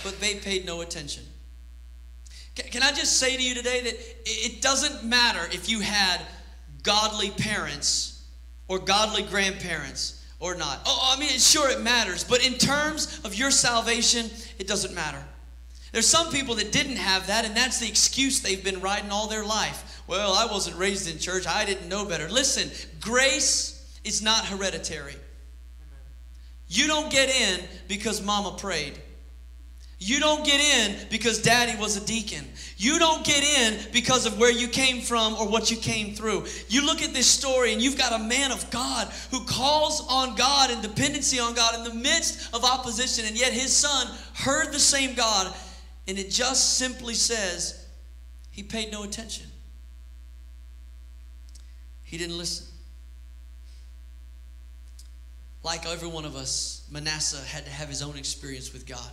but 0.02 0.20
they 0.20 0.36
paid 0.36 0.66
no 0.66 0.80
attention. 0.80 1.22
Can 2.54 2.82
I 2.82 2.92
just 2.92 3.18
say 3.18 3.36
to 3.36 3.42
you 3.42 3.54
today 3.54 3.80
that 3.82 3.94
it 4.24 4.62
doesn't 4.62 5.04
matter 5.04 5.40
if 5.52 5.68
you 5.68 5.80
had 5.80 6.20
godly 6.84 7.30
parents 7.30 8.22
or 8.68 8.78
godly 8.78 9.22
grandparents 9.22 10.24
or 10.38 10.54
not. 10.54 10.80
Oh, 10.86 11.14
I 11.16 11.18
mean, 11.18 11.30
sure, 11.30 11.70
it 11.70 11.80
matters, 11.80 12.22
but 12.22 12.46
in 12.46 12.54
terms 12.54 13.20
of 13.24 13.34
your 13.34 13.50
salvation, 13.50 14.30
it 14.58 14.68
doesn't 14.68 14.94
matter. 14.94 15.22
There's 15.92 16.06
some 16.06 16.30
people 16.30 16.56
that 16.56 16.72
didn't 16.72 16.96
have 16.96 17.28
that, 17.28 17.44
and 17.44 17.56
that's 17.56 17.78
the 17.80 17.88
excuse 17.88 18.40
they've 18.40 18.62
been 18.62 18.80
riding 18.80 19.10
all 19.10 19.28
their 19.28 19.44
life. 19.44 20.02
Well, 20.06 20.34
I 20.34 20.46
wasn't 20.46 20.76
raised 20.76 21.10
in 21.10 21.18
church, 21.18 21.46
I 21.46 21.64
didn't 21.64 21.88
know 21.88 22.04
better. 22.04 22.28
Listen, 22.28 22.70
grace 23.00 23.98
is 24.04 24.22
not 24.22 24.44
hereditary. 24.44 25.16
You 26.68 26.86
don't 26.86 27.10
get 27.10 27.28
in 27.28 27.64
because 27.88 28.22
mama 28.22 28.56
prayed. 28.58 28.98
You 29.98 30.20
don't 30.20 30.44
get 30.44 30.60
in 30.60 31.08
because 31.08 31.40
daddy 31.40 31.78
was 31.78 31.96
a 31.96 32.04
deacon. 32.04 32.44
You 32.76 32.98
don't 32.98 33.24
get 33.24 33.42
in 33.42 33.90
because 33.92 34.26
of 34.26 34.38
where 34.38 34.50
you 34.52 34.68
came 34.68 35.00
from 35.00 35.34
or 35.36 35.48
what 35.48 35.70
you 35.70 35.78
came 35.78 36.14
through. 36.14 36.44
You 36.68 36.84
look 36.84 37.00
at 37.00 37.14
this 37.14 37.26
story 37.26 37.72
and 37.72 37.80
you've 37.80 37.96
got 37.96 38.12
a 38.12 38.22
man 38.22 38.52
of 38.52 38.68
God 38.70 39.08
who 39.30 39.44
calls 39.46 40.06
on 40.10 40.34
God 40.34 40.70
and 40.70 40.82
dependency 40.82 41.38
on 41.38 41.54
God 41.54 41.74
in 41.78 41.84
the 41.84 41.94
midst 41.94 42.52
of 42.54 42.64
opposition, 42.64 43.24
and 43.24 43.38
yet 43.38 43.52
his 43.52 43.74
son 43.74 44.08
heard 44.34 44.72
the 44.72 44.78
same 44.78 45.14
God, 45.14 45.54
and 46.06 46.18
it 46.18 46.30
just 46.30 46.76
simply 46.76 47.14
says 47.14 47.86
he 48.50 48.62
paid 48.62 48.92
no 48.92 49.04
attention. 49.04 49.46
He 52.02 52.18
didn't 52.18 52.36
listen. 52.36 52.73
Like 55.64 55.86
every 55.86 56.08
one 56.08 56.26
of 56.26 56.36
us, 56.36 56.86
Manasseh 56.90 57.42
had 57.42 57.64
to 57.64 57.70
have 57.70 57.88
his 57.88 58.02
own 58.02 58.16
experience 58.18 58.72
with 58.72 58.86
God. 58.86 59.10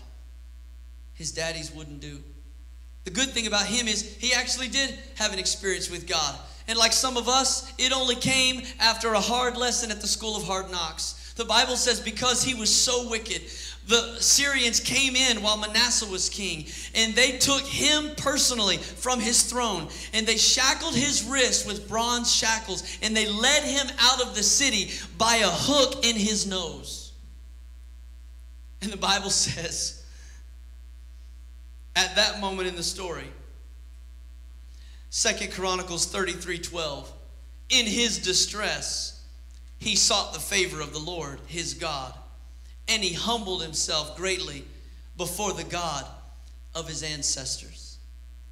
His 1.14 1.32
daddies 1.32 1.72
wouldn't 1.72 2.02
do. 2.02 2.20
The 3.06 3.12
good 3.12 3.30
thing 3.30 3.48
about 3.48 3.66
him 3.66 3.88
is 3.88 4.18
he 4.18 4.34
actually 4.34 4.68
did 4.68 5.00
have 5.16 5.34
an 5.34 5.40
experience 5.40 5.90
with 5.90 6.08
God. 6.08 6.36
And 6.68 6.78
like 6.78 6.94
some 6.94 7.18
of 7.18 7.28
us, 7.28 7.74
it 7.80 7.94
only 7.94 8.16
came 8.16 8.64
after 8.80 9.14
a 9.14 9.20
hard 9.20 9.58
lesson 9.58 9.92
at 9.92 10.02
the 10.02 10.08
school 10.08 10.36
of 10.36 10.44
hard 10.44 10.70
knocks. 10.70 11.34
The 11.38 11.46
Bible 11.46 11.78
says 11.78 12.00
because 12.02 12.44
he 12.44 12.54
was 12.54 12.74
so 12.74 13.10
wicked, 13.10 13.42
the 13.92 14.20
Syrians 14.20 14.80
came 14.80 15.16
in 15.16 15.42
while 15.42 15.58
Manasseh 15.58 16.08
was 16.08 16.30
king, 16.30 16.66
and 16.96 17.14
they 17.14 17.38
took 17.38 17.62
him 17.62 18.16
personally 18.16 18.78
from 18.78 19.20
his 19.20 19.44
throne, 19.44 19.90
and 20.14 20.26
they 20.26 20.38
shackled 20.38 20.96
his 20.96 21.24
wrists 21.26 21.66
with 21.66 21.88
bronze 21.88 22.34
shackles, 22.34 22.98
and 23.04 23.16
they 23.16 23.28
led 23.28 23.64
him 23.64 23.88
out 24.00 24.22
of 24.22 24.34
the 24.34 24.44
city 24.44 24.92
by 25.18 25.36
a 25.36 25.48
hook 25.48 26.06
in 26.06 26.16
his 26.16 26.48
nose. 26.48 27.12
And 28.82 28.92
the 28.92 28.98
Bible 28.98 29.30
says, 29.30 30.02
at 31.96 32.16
that 32.16 32.40
moment 32.40 32.68
in 32.68 32.76
the 32.76 32.84
story. 32.84 33.28
Second 35.10 35.52
Chronicles 35.52 36.06
33 36.06 36.60
12. 36.60 37.12
In 37.70 37.86
his 37.86 38.20
distress, 38.20 39.26
he 39.78 39.96
sought 39.96 40.34
the 40.34 40.40
favor 40.40 40.80
of 40.82 40.94
the 40.94 41.00
Lord, 41.00 41.40
his 41.48 41.74
God, 41.74 42.14
and 42.88 43.04
he 43.04 43.14
humbled 43.14 43.62
himself 43.62 44.18
greatly 44.18 44.66
before 45.18 45.54
the 45.54 45.64
God 45.64 46.06
of 46.76 46.88
his 46.88 47.04
ancestors. 47.04 47.98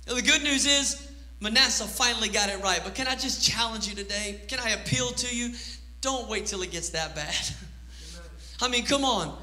Now, 0.07 0.15
the 0.15 0.21
good 0.21 0.43
news 0.43 0.65
is, 0.65 1.09
Manasseh 1.39 1.85
finally 1.85 2.29
got 2.29 2.49
it 2.49 2.61
right. 2.61 2.81
But 2.83 2.95
can 2.95 3.07
I 3.07 3.15
just 3.15 3.43
challenge 3.43 3.87
you 3.87 3.95
today? 3.95 4.41
Can 4.47 4.59
I 4.59 4.71
appeal 4.71 5.09
to 5.11 5.35
you? 5.35 5.53
Don't 6.01 6.29
wait 6.29 6.45
till 6.45 6.61
it 6.61 6.71
gets 6.71 6.89
that 6.89 7.15
bad. 7.15 7.35
I 8.61 8.67
mean, 8.67 8.85
come 8.85 9.05
on. 9.05 9.37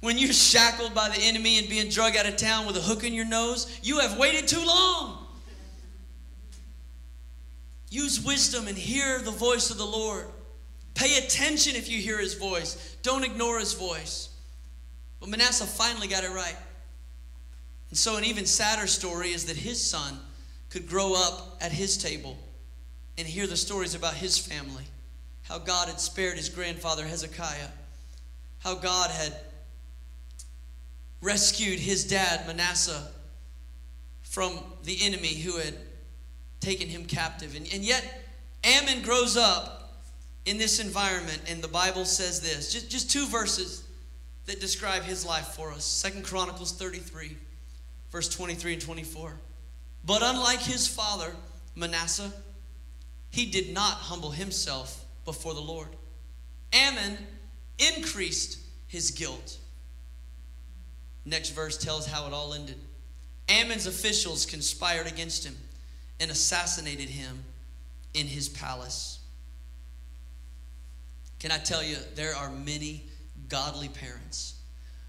When 0.00 0.16
you're 0.16 0.32
shackled 0.32 0.94
by 0.94 1.08
the 1.10 1.20
enemy 1.22 1.58
and 1.58 1.68
being 1.68 1.90
drug 1.90 2.16
out 2.16 2.26
of 2.26 2.36
town 2.36 2.66
with 2.66 2.76
a 2.76 2.80
hook 2.80 3.04
in 3.04 3.12
your 3.12 3.26
nose, 3.26 3.78
you 3.82 3.98
have 3.98 4.18
waited 4.18 4.48
too 4.48 4.64
long. 4.64 5.26
Use 7.90 8.24
wisdom 8.24 8.68
and 8.68 8.78
hear 8.78 9.18
the 9.18 9.32
voice 9.32 9.70
of 9.70 9.76
the 9.76 9.84
Lord. 9.84 10.26
Pay 10.94 11.18
attention 11.18 11.74
if 11.76 11.88
you 11.88 11.98
hear 11.98 12.18
his 12.18 12.34
voice. 12.34 12.96
Don't 13.02 13.24
ignore 13.24 13.58
his 13.58 13.72
voice. 13.74 14.29
But 15.20 15.28
Manasseh 15.28 15.66
finally 15.66 16.08
got 16.08 16.24
it 16.24 16.30
right. 16.30 16.56
And 17.90 17.98
so, 17.98 18.16
an 18.16 18.24
even 18.24 18.46
sadder 18.46 18.86
story 18.86 19.30
is 19.30 19.46
that 19.46 19.56
his 19.56 19.84
son 19.84 20.18
could 20.70 20.88
grow 20.88 21.14
up 21.14 21.58
at 21.60 21.72
his 21.72 21.98
table 21.98 22.38
and 23.18 23.26
hear 23.26 23.46
the 23.46 23.56
stories 23.56 23.94
about 23.94 24.14
his 24.14 24.38
family. 24.38 24.84
How 25.42 25.58
God 25.58 25.88
had 25.88 26.00
spared 26.00 26.36
his 26.36 26.48
grandfather 26.48 27.04
Hezekiah. 27.04 27.68
How 28.60 28.76
God 28.76 29.10
had 29.10 29.34
rescued 31.20 31.78
his 31.78 32.04
dad, 32.04 32.46
Manasseh, 32.46 33.08
from 34.22 34.58
the 34.84 34.98
enemy 35.02 35.34
who 35.34 35.58
had 35.58 35.74
taken 36.60 36.88
him 36.88 37.04
captive. 37.04 37.56
And, 37.56 37.66
and 37.72 37.82
yet, 37.82 38.24
Amon 38.64 39.02
grows 39.02 39.36
up 39.36 40.04
in 40.46 40.56
this 40.56 40.78
environment, 40.78 41.42
and 41.48 41.60
the 41.60 41.68
Bible 41.68 42.04
says 42.04 42.40
this 42.40 42.72
just, 42.72 42.90
just 42.90 43.10
two 43.10 43.26
verses 43.26 43.84
that 44.46 44.60
describe 44.60 45.02
his 45.02 45.24
life 45.24 45.48
for 45.48 45.70
us 45.70 45.84
Second 45.84 46.24
Chronicles 46.24 46.72
33, 46.72 47.36
verse 48.10 48.28
23 48.28 48.74
and 48.74 48.82
24. 48.82 49.34
But 50.04 50.22
unlike 50.22 50.60
his 50.60 50.88
father, 50.88 51.34
Manasseh, 51.74 52.32
he 53.30 53.46
did 53.46 53.72
not 53.72 53.94
humble 53.94 54.30
himself 54.30 55.04
before 55.24 55.54
the 55.54 55.60
Lord. 55.60 55.88
Amon 56.74 57.18
increased 57.78 58.58
his 58.86 59.10
guilt. 59.10 59.58
Next 61.24 61.50
verse 61.50 61.76
tells 61.76 62.06
how 62.06 62.26
it 62.26 62.32
all 62.32 62.54
ended. 62.54 62.76
Amon's 63.48 63.86
officials 63.86 64.46
conspired 64.46 65.06
against 65.06 65.44
him 65.44 65.56
and 66.18 66.30
assassinated 66.30 67.08
him 67.08 67.44
in 68.14 68.26
his 68.26 68.48
palace. 68.48 69.20
Can 71.38 71.50
I 71.50 71.58
tell 71.58 71.82
you, 71.82 71.96
there 72.14 72.34
are 72.34 72.50
many 72.50 73.04
godly 73.50 73.88
parents 73.88 74.54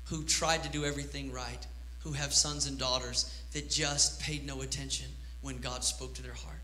who 0.05 0.23
tried 0.23 0.63
to 0.63 0.69
do 0.69 0.83
everything 0.83 1.31
right, 1.31 1.65
who 1.99 2.11
have 2.11 2.33
sons 2.33 2.67
and 2.67 2.77
daughters 2.77 3.41
that 3.53 3.69
just 3.69 4.21
paid 4.21 4.45
no 4.45 4.61
attention 4.61 5.07
when 5.41 5.59
God 5.59 5.83
spoke 5.83 6.13
to 6.15 6.21
their 6.21 6.33
heart. 6.33 6.57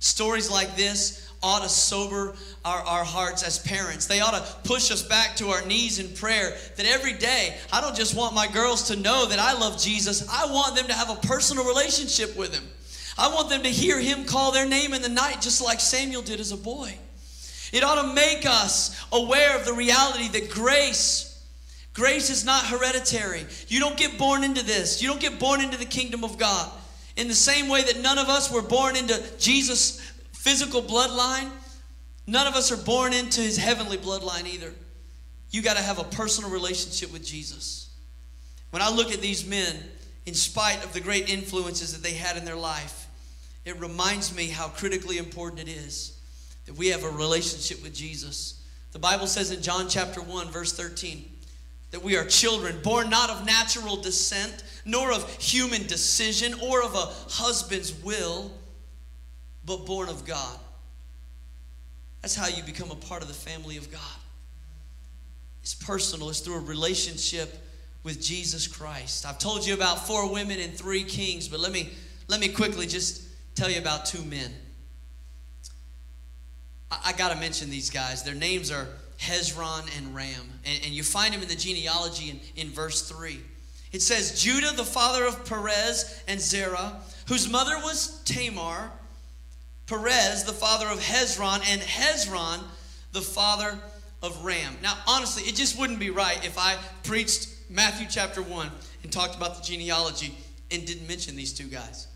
Stories 0.00 0.50
like 0.50 0.76
this 0.76 1.32
ought 1.42 1.62
to 1.62 1.68
sober 1.68 2.34
our, 2.64 2.80
our 2.80 3.04
hearts 3.04 3.42
as 3.42 3.58
parents. 3.60 4.06
They 4.06 4.20
ought 4.20 4.32
to 4.32 4.68
push 4.68 4.90
us 4.90 5.02
back 5.02 5.36
to 5.36 5.48
our 5.48 5.64
knees 5.64 5.98
in 5.98 6.14
prayer. 6.14 6.56
That 6.76 6.84
every 6.84 7.14
day, 7.14 7.56
I 7.72 7.80
don't 7.80 7.96
just 7.96 8.14
want 8.14 8.34
my 8.34 8.46
girls 8.46 8.88
to 8.88 8.96
know 8.96 9.26
that 9.26 9.38
I 9.38 9.58
love 9.58 9.80
Jesus, 9.80 10.28
I 10.28 10.46
want 10.52 10.76
them 10.76 10.88
to 10.88 10.92
have 10.94 11.10
a 11.10 11.26
personal 11.26 11.64
relationship 11.66 12.36
with 12.36 12.54
Him. 12.54 12.64
I 13.16 13.32
want 13.32 13.48
them 13.48 13.62
to 13.62 13.70
hear 13.70 13.98
Him 13.98 14.24
call 14.24 14.52
their 14.52 14.66
name 14.68 14.92
in 14.92 15.00
the 15.00 15.08
night, 15.08 15.40
just 15.40 15.62
like 15.62 15.80
Samuel 15.80 16.22
did 16.22 16.40
as 16.40 16.52
a 16.52 16.56
boy. 16.56 16.98
It 17.74 17.82
ought 17.82 18.00
to 18.00 18.14
make 18.14 18.46
us 18.46 19.04
aware 19.10 19.58
of 19.58 19.64
the 19.64 19.72
reality 19.72 20.28
that 20.28 20.48
grace. 20.48 21.44
Grace 21.92 22.30
is 22.30 22.44
not 22.44 22.64
hereditary. 22.64 23.44
You 23.66 23.80
don't 23.80 23.96
get 23.96 24.16
born 24.16 24.44
into 24.44 24.64
this. 24.64 25.02
You 25.02 25.08
don't 25.08 25.20
get 25.20 25.40
born 25.40 25.60
into 25.60 25.76
the 25.76 25.84
kingdom 25.84 26.22
of 26.22 26.38
God. 26.38 26.70
In 27.16 27.26
the 27.26 27.34
same 27.34 27.68
way 27.68 27.82
that 27.82 28.00
none 28.00 28.16
of 28.16 28.28
us 28.28 28.48
were 28.48 28.62
born 28.62 28.94
into 28.94 29.20
Jesus' 29.40 30.00
physical 30.30 30.82
bloodline, 30.82 31.50
none 32.28 32.46
of 32.46 32.54
us 32.54 32.70
are 32.70 32.76
born 32.76 33.12
into 33.12 33.40
his 33.40 33.56
heavenly 33.56 33.98
bloodline 33.98 34.46
either. 34.46 34.72
You 35.50 35.60
got 35.60 35.76
to 35.76 35.82
have 35.82 35.98
a 35.98 36.04
personal 36.04 36.50
relationship 36.50 37.12
with 37.12 37.26
Jesus. 37.26 37.90
When 38.70 38.82
I 38.82 38.90
look 38.90 39.12
at 39.12 39.20
these 39.20 39.44
men, 39.44 39.74
in 40.26 40.34
spite 40.34 40.84
of 40.84 40.92
the 40.92 41.00
great 41.00 41.28
influences 41.28 41.92
that 41.92 42.04
they 42.04 42.14
had 42.14 42.36
in 42.36 42.44
their 42.44 42.54
life, 42.54 43.08
it 43.64 43.80
reminds 43.80 44.34
me 44.34 44.46
how 44.46 44.68
critically 44.68 45.18
important 45.18 45.68
it 45.68 45.72
is 45.72 46.13
that 46.66 46.76
we 46.76 46.88
have 46.88 47.04
a 47.04 47.10
relationship 47.10 47.82
with 47.82 47.94
Jesus. 47.94 48.62
The 48.92 48.98
Bible 48.98 49.26
says 49.26 49.50
in 49.50 49.62
John 49.62 49.88
chapter 49.88 50.20
1, 50.20 50.48
verse 50.48 50.72
13, 50.72 51.24
that 51.90 52.02
we 52.02 52.16
are 52.16 52.24
children 52.24 52.80
born 52.82 53.10
not 53.10 53.30
of 53.30 53.46
natural 53.46 53.96
descent, 53.96 54.64
nor 54.84 55.12
of 55.12 55.30
human 55.40 55.86
decision, 55.86 56.54
or 56.62 56.82
of 56.82 56.94
a 56.94 57.08
husband's 57.32 57.94
will, 58.02 58.50
but 59.64 59.86
born 59.86 60.08
of 60.08 60.24
God. 60.24 60.58
That's 62.22 62.34
how 62.34 62.48
you 62.48 62.62
become 62.62 62.90
a 62.90 62.96
part 62.96 63.22
of 63.22 63.28
the 63.28 63.34
family 63.34 63.76
of 63.76 63.92
God. 63.92 64.00
It's 65.62 65.74
personal, 65.74 66.30
it's 66.30 66.40
through 66.40 66.56
a 66.56 66.60
relationship 66.60 67.58
with 68.02 68.22
Jesus 68.22 68.66
Christ. 68.66 69.26
I've 69.26 69.38
told 69.38 69.66
you 69.66 69.74
about 69.74 70.06
four 70.06 70.30
women 70.32 70.60
and 70.60 70.72
three 70.74 71.04
kings, 71.04 71.48
but 71.48 71.58
let 71.60 71.72
me 71.72 71.90
let 72.28 72.40
me 72.40 72.48
quickly 72.48 72.86
just 72.86 73.22
tell 73.54 73.70
you 73.70 73.78
about 73.78 74.06
two 74.06 74.22
men. 74.22 74.50
I, 77.04 77.12
got 77.12 77.32
to 77.32 77.36
mention 77.38 77.70
these 77.70 77.90
guys. 77.90 78.22
Their 78.22 78.34
names 78.34 78.70
are 78.70 78.86
Hezron 79.18 79.88
and 79.96 80.14
Ram. 80.14 80.50
And, 80.64 80.80
and 80.84 80.94
you 80.94 81.02
find 81.02 81.32
them 81.32 81.42
in 81.42 81.48
the 81.48 81.54
genealogy 81.54 82.30
in, 82.30 82.40
in 82.56 82.70
verse 82.70 83.08
3. 83.08 83.40
It 83.92 84.02
says, 84.02 84.42
Judah, 84.42 84.72
the 84.74 84.84
father 84.84 85.24
of 85.24 85.44
Perez 85.46 86.22
and 86.26 86.40
Zerah, 86.40 87.00
whose 87.28 87.48
mother 87.48 87.76
was 87.78 88.20
Tamar, 88.24 88.90
Perez, 89.86 90.44
the 90.44 90.52
father 90.52 90.88
of 90.88 90.98
Hezron, 90.98 91.62
and 91.68 91.80
Hezron, 91.80 92.60
the 93.12 93.22
father 93.22 93.78
of 94.22 94.44
Ram. 94.44 94.76
Now, 94.82 94.96
honestly, 95.06 95.44
it 95.44 95.54
just 95.54 95.78
wouldn't 95.78 96.00
be 96.00 96.10
right 96.10 96.44
if 96.44 96.58
I 96.58 96.76
preached 97.04 97.48
Matthew 97.70 98.06
chapter 98.10 98.42
1 98.42 98.70
and 99.02 99.12
talked 99.12 99.36
about 99.36 99.56
the 99.56 99.62
genealogy 99.62 100.36
and 100.70 100.84
didn't 100.86 101.06
mention 101.06 101.36
these 101.36 101.52
two 101.52 101.68
guys. 101.68 102.08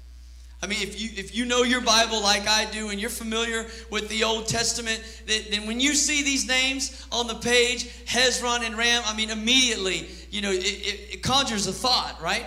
I 0.60 0.66
mean, 0.66 0.82
if 0.82 1.00
you 1.00 1.10
if 1.14 1.36
you 1.36 1.44
know 1.44 1.62
your 1.62 1.80
Bible 1.80 2.20
like 2.20 2.48
I 2.48 2.64
do 2.72 2.88
and 2.88 3.00
you're 3.00 3.10
familiar 3.10 3.66
with 3.90 4.08
the 4.08 4.24
Old 4.24 4.48
Testament, 4.48 5.00
then, 5.26 5.68
when 5.68 5.78
you 5.78 5.94
see 5.94 6.24
these 6.24 6.48
names 6.48 7.06
on 7.12 7.28
the 7.28 7.36
page, 7.36 7.88
Hezron 8.06 8.66
and 8.66 8.76
Ram, 8.76 9.02
I 9.06 9.16
mean, 9.16 9.30
immediately, 9.30 10.08
you 10.30 10.42
know, 10.42 10.50
it, 10.50 10.64
it, 10.64 11.14
it 11.14 11.22
conjures 11.22 11.68
a 11.68 11.72
thought, 11.72 12.20
right? 12.20 12.44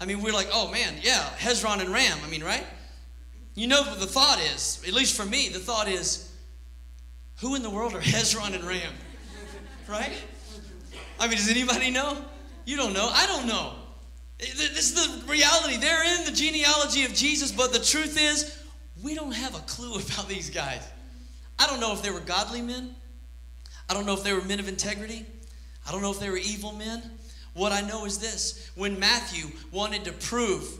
I 0.00 0.06
mean, 0.06 0.22
we're 0.22 0.32
like, 0.32 0.48
oh 0.54 0.70
man, 0.70 0.94
yeah, 1.02 1.28
Hezron 1.36 1.80
and 1.80 1.90
Ram. 1.90 2.18
I 2.24 2.30
mean, 2.30 2.42
right? 2.42 2.64
You 3.54 3.66
know 3.66 3.82
what 3.82 4.00
the 4.00 4.06
thought 4.06 4.40
is, 4.54 4.82
at 4.88 4.94
least 4.94 5.14
for 5.14 5.26
me, 5.26 5.50
the 5.50 5.58
thought 5.58 5.86
is, 5.86 6.32
who 7.40 7.56
in 7.56 7.62
the 7.62 7.70
world 7.70 7.94
are 7.94 8.00
Hezron 8.00 8.54
and 8.54 8.64
Ram? 8.64 8.92
Right? 9.88 10.12
I 11.18 11.26
mean, 11.26 11.36
does 11.36 11.48
anybody 11.48 11.90
know? 11.90 12.16
You 12.64 12.76
don't 12.76 12.92
know. 12.92 13.10
I 13.12 13.26
don't 13.26 13.48
know. 13.48 13.74
This 14.40 14.92
is 14.92 14.94
the 14.94 15.30
reality. 15.30 15.76
They're 15.76 16.18
in 16.18 16.24
the 16.24 16.32
genealogy 16.32 17.04
of 17.04 17.12
Jesus, 17.12 17.52
but 17.52 17.72
the 17.72 17.78
truth 17.78 18.18
is, 18.18 18.58
we 19.02 19.14
don't 19.14 19.32
have 19.32 19.54
a 19.54 19.60
clue 19.60 19.94
about 20.00 20.28
these 20.28 20.50
guys. 20.50 20.86
I 21.58 21.66
don't 21.66 21.80
know 21.80 21.92
if 21.92 22.02
they 22.02 22.10
were 22.10 22.20
godly 22.20 22.62
men. 22.62 22.94
I 23.88 23.94
don't 23.94 24.06
know 24.06 24.14
if 24.14 24.22
they 24.22 24.32
were 24.32 24.42
men 24.42 24.60
of 24.60 24.68
integrity. 24.68 25.26
I 25.86 25.92
don't 25.92 26.02
know 26.02 26.10
if 26.10 26.20
they 26.20 26.30
were 26.30 26.38
evil 26.38 26.72
men. 26.72 27.02
What 27.54 27.72
I 27.72 27.80
know 27.80 28.04
is 28.04 28.18
this 28.18 28.70
when 28.76 28.98
Matthew 28.98 29.50
wanted 29.72 30.04
to 30.04 30.12
prove 30.12 30.78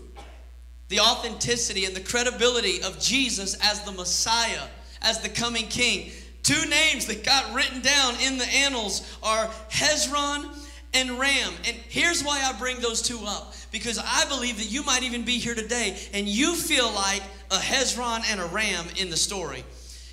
the 0.88 1.00
authenticity 1.00 1.84
and 1.84 1.94
the 1.94 2.00
credibility 2.00 2.82
of 2.82 2.98
Jesus 3.00 3.56
as 3.62 3.82
the 3.84 3.92
Messiah, 3.92 4.62
as 5.02 5.20
the 5.20 5.28
coming 5.28 5.66
king, 5.66 6.12
two 6.42 6.64
names 6.68 7.06
that 7.06 7.24
got 7.24 7.52
written 7.54 7.80
down 7.80 8.14
in 8.20 8.38
the 8.38 8.46
annals 8.46 9.16
are 9.22 9.46
Hezron 9.70 10.48
and 10.94 11.18
ram. 11.18 11.52
And 11.66 11.76
here's 11.88 12.22
why 12.22 12.42
I 12.42 12.58
bring 12.58 12.80
those 12.80 13.02
two 13.02 13.20
up 13.26 13.54
because 13.70 13.98
I 13.98 14.24
believe 14.28 14.58
that 14.58 14.70
you 14.70 14.82
might 14.82 15.02
even 15.02 15.24
be 15.24 15.38
here 15.38 15.54
today 15.54 15.98
and 16.12 16.28
you 16.28 16.54
feel 16.54 16.90
like 16.92 17.22
a 17.50 17.56
Hezron 17.56 18.22
and 18.30 18.40
a 18.40 18.46
ram 18.46 18.86
in 18.96 19.10
the 19.10 19.16
story. 19.16 19.64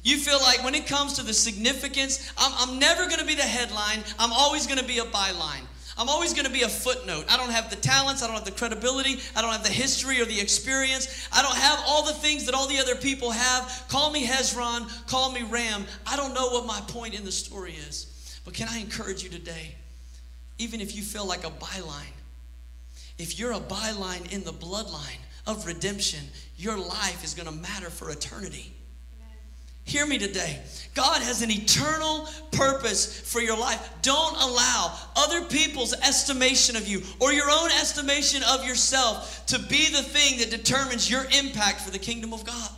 You 0.03 0.17
feel 0.17 0.39
like 0.39 0.63
when 0.63 0.75
it 0.75 0.87
comes 0.87 1.13
to 1.13 1.23
the 1.23 1.33
significance, 1.33 2.31
I'm, 2.37 2.51
I'm 2.55 2.79
never 2.79 3.07
going 3.07 3.19
to 3.19 3.25
be 3.25 3.35
the 3.35 3.41
headline, 3.41 4.03
I'm 4.17 4.31
always 4.31 4.65
going 4.65 4.79
to 4.79 4.85
be 4.85 4.99
a 4.99 5.03
byline. 5.03 5.65
I'm 5.99 6.09
always 6.09 6.33
going 6.33 6.45
to 6.45 6.51
be 6.51 6.61
a 6.61 6.69
footnote. 6.69 7.25
I 7.27 7.37
don't 7.37 7.49
have 7.49 7.71
the 7.71 7.75
talents, 7.75 8.21
I 8.21 8.27
don't 8.27 8.35
have 8.35 8.45
the 8.45 8.51
credibility, 8.51 9.17
I 9.35 9.41
don't 9.41 9.51
have 9.51 9.63
the 9.63 9.69
history 9.69 10.21
or 10.21 10.25
the 10.25 10.39
experience. 10.39 11.27
I 11.33 11.41
don't 11.41 11.57
have 11.57 11.79
all 11.87 12.05
the 12.05 12.13
things 12.13 12.45
that 12.45 12.53
all 12.53 12.67
the 12.67 12.77
other 12.77 12.95
people 12.95 13.31
have. 13.31 13.85
Call 13.89 14.11
me 14.11 14.25
Hezron, 14.25 14.87
call 15.07 15.31
me 15.31 15.41
Ram. 15.41 15.85
I 16.05 16.15
don't 16.15 16.35
know 16.35 16.49
what 16.49 16.67
my 16.67 16.79
point 16.87 17.15
in 17.15 17.25
the 17.25 17.31
story 17.31 17.73
is. 17.73 18.41
But 18.45 18.53
can 18.53 18.67
I 18.69 18.77
encourage 18.77 19.23
you 19.23 19.29
today? 19.29 19.73
Even 20.57 20.81
if 20.81 20.95
you 20.95 21.01
feel 21.01 21.25
like 21.25 21.45
a 21.45 21.51
byline. 21.51 22.13
If 23.17 23.39
you're 23.39 23.53
a 23.53 23.59
byline 23.59 24.31
in 24.31 24.43
the 24.43 24.53
bloodline 24.53 25.19
of 25.45 25.65
redemption, 25.65 26.19
your 26.57 26.77
life 26.77 27.23
is 27.23 27.33
going 27.33 27.47
to 27.47 27.53
matter 27.53 27.89
for 27.89 28.09
eternity. 28.09 28.73
Hear 29.87 30.05
me 30.05 30.17
today. 30.17 30.59
God 30.95 31.21
has 31.21 31.41
an 31.41 31.49
eternal 31.49 32.27
purpose 32.51 33.21
for 33.21 33.39
your 33.39 33.57
life. 33.57 33.89
Don't 34.01 34.35
allow 34.35 34.93
other 35.15 35.45
people's 35.45 35.93
estimation 35.93 36.75
of 36.75 36.89
you 36.89 37.01
or 37.21 37.31
your 37.31 37.49
own 37.49 37.71
estimation 37.71 38.43
of 38.49 38.65
yourself 38.65 39.45
to 39.45 39.57
be 39.57 39.89
the 39.89 40.03
thing 40.03 40.39
that 40.39 40.49
determines 40.49 41.09
your 41.09 41.23
impact 41.39 41.79
for 41.79 41.91
the 41.91 41.99
kingdom 41.99 42.33
of 42.33 42.43
God. 42.43 42.69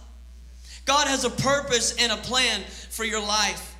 God 0.86 1.08
has 1.08 1.24
a 1.24 1.32
purpose 1.32 1.96
and 2.00 2.12
a 2.12 2.18
plan 2.18 2.62
for 2.92 3.04
your 3.04 3.22
life. 3.22 3.76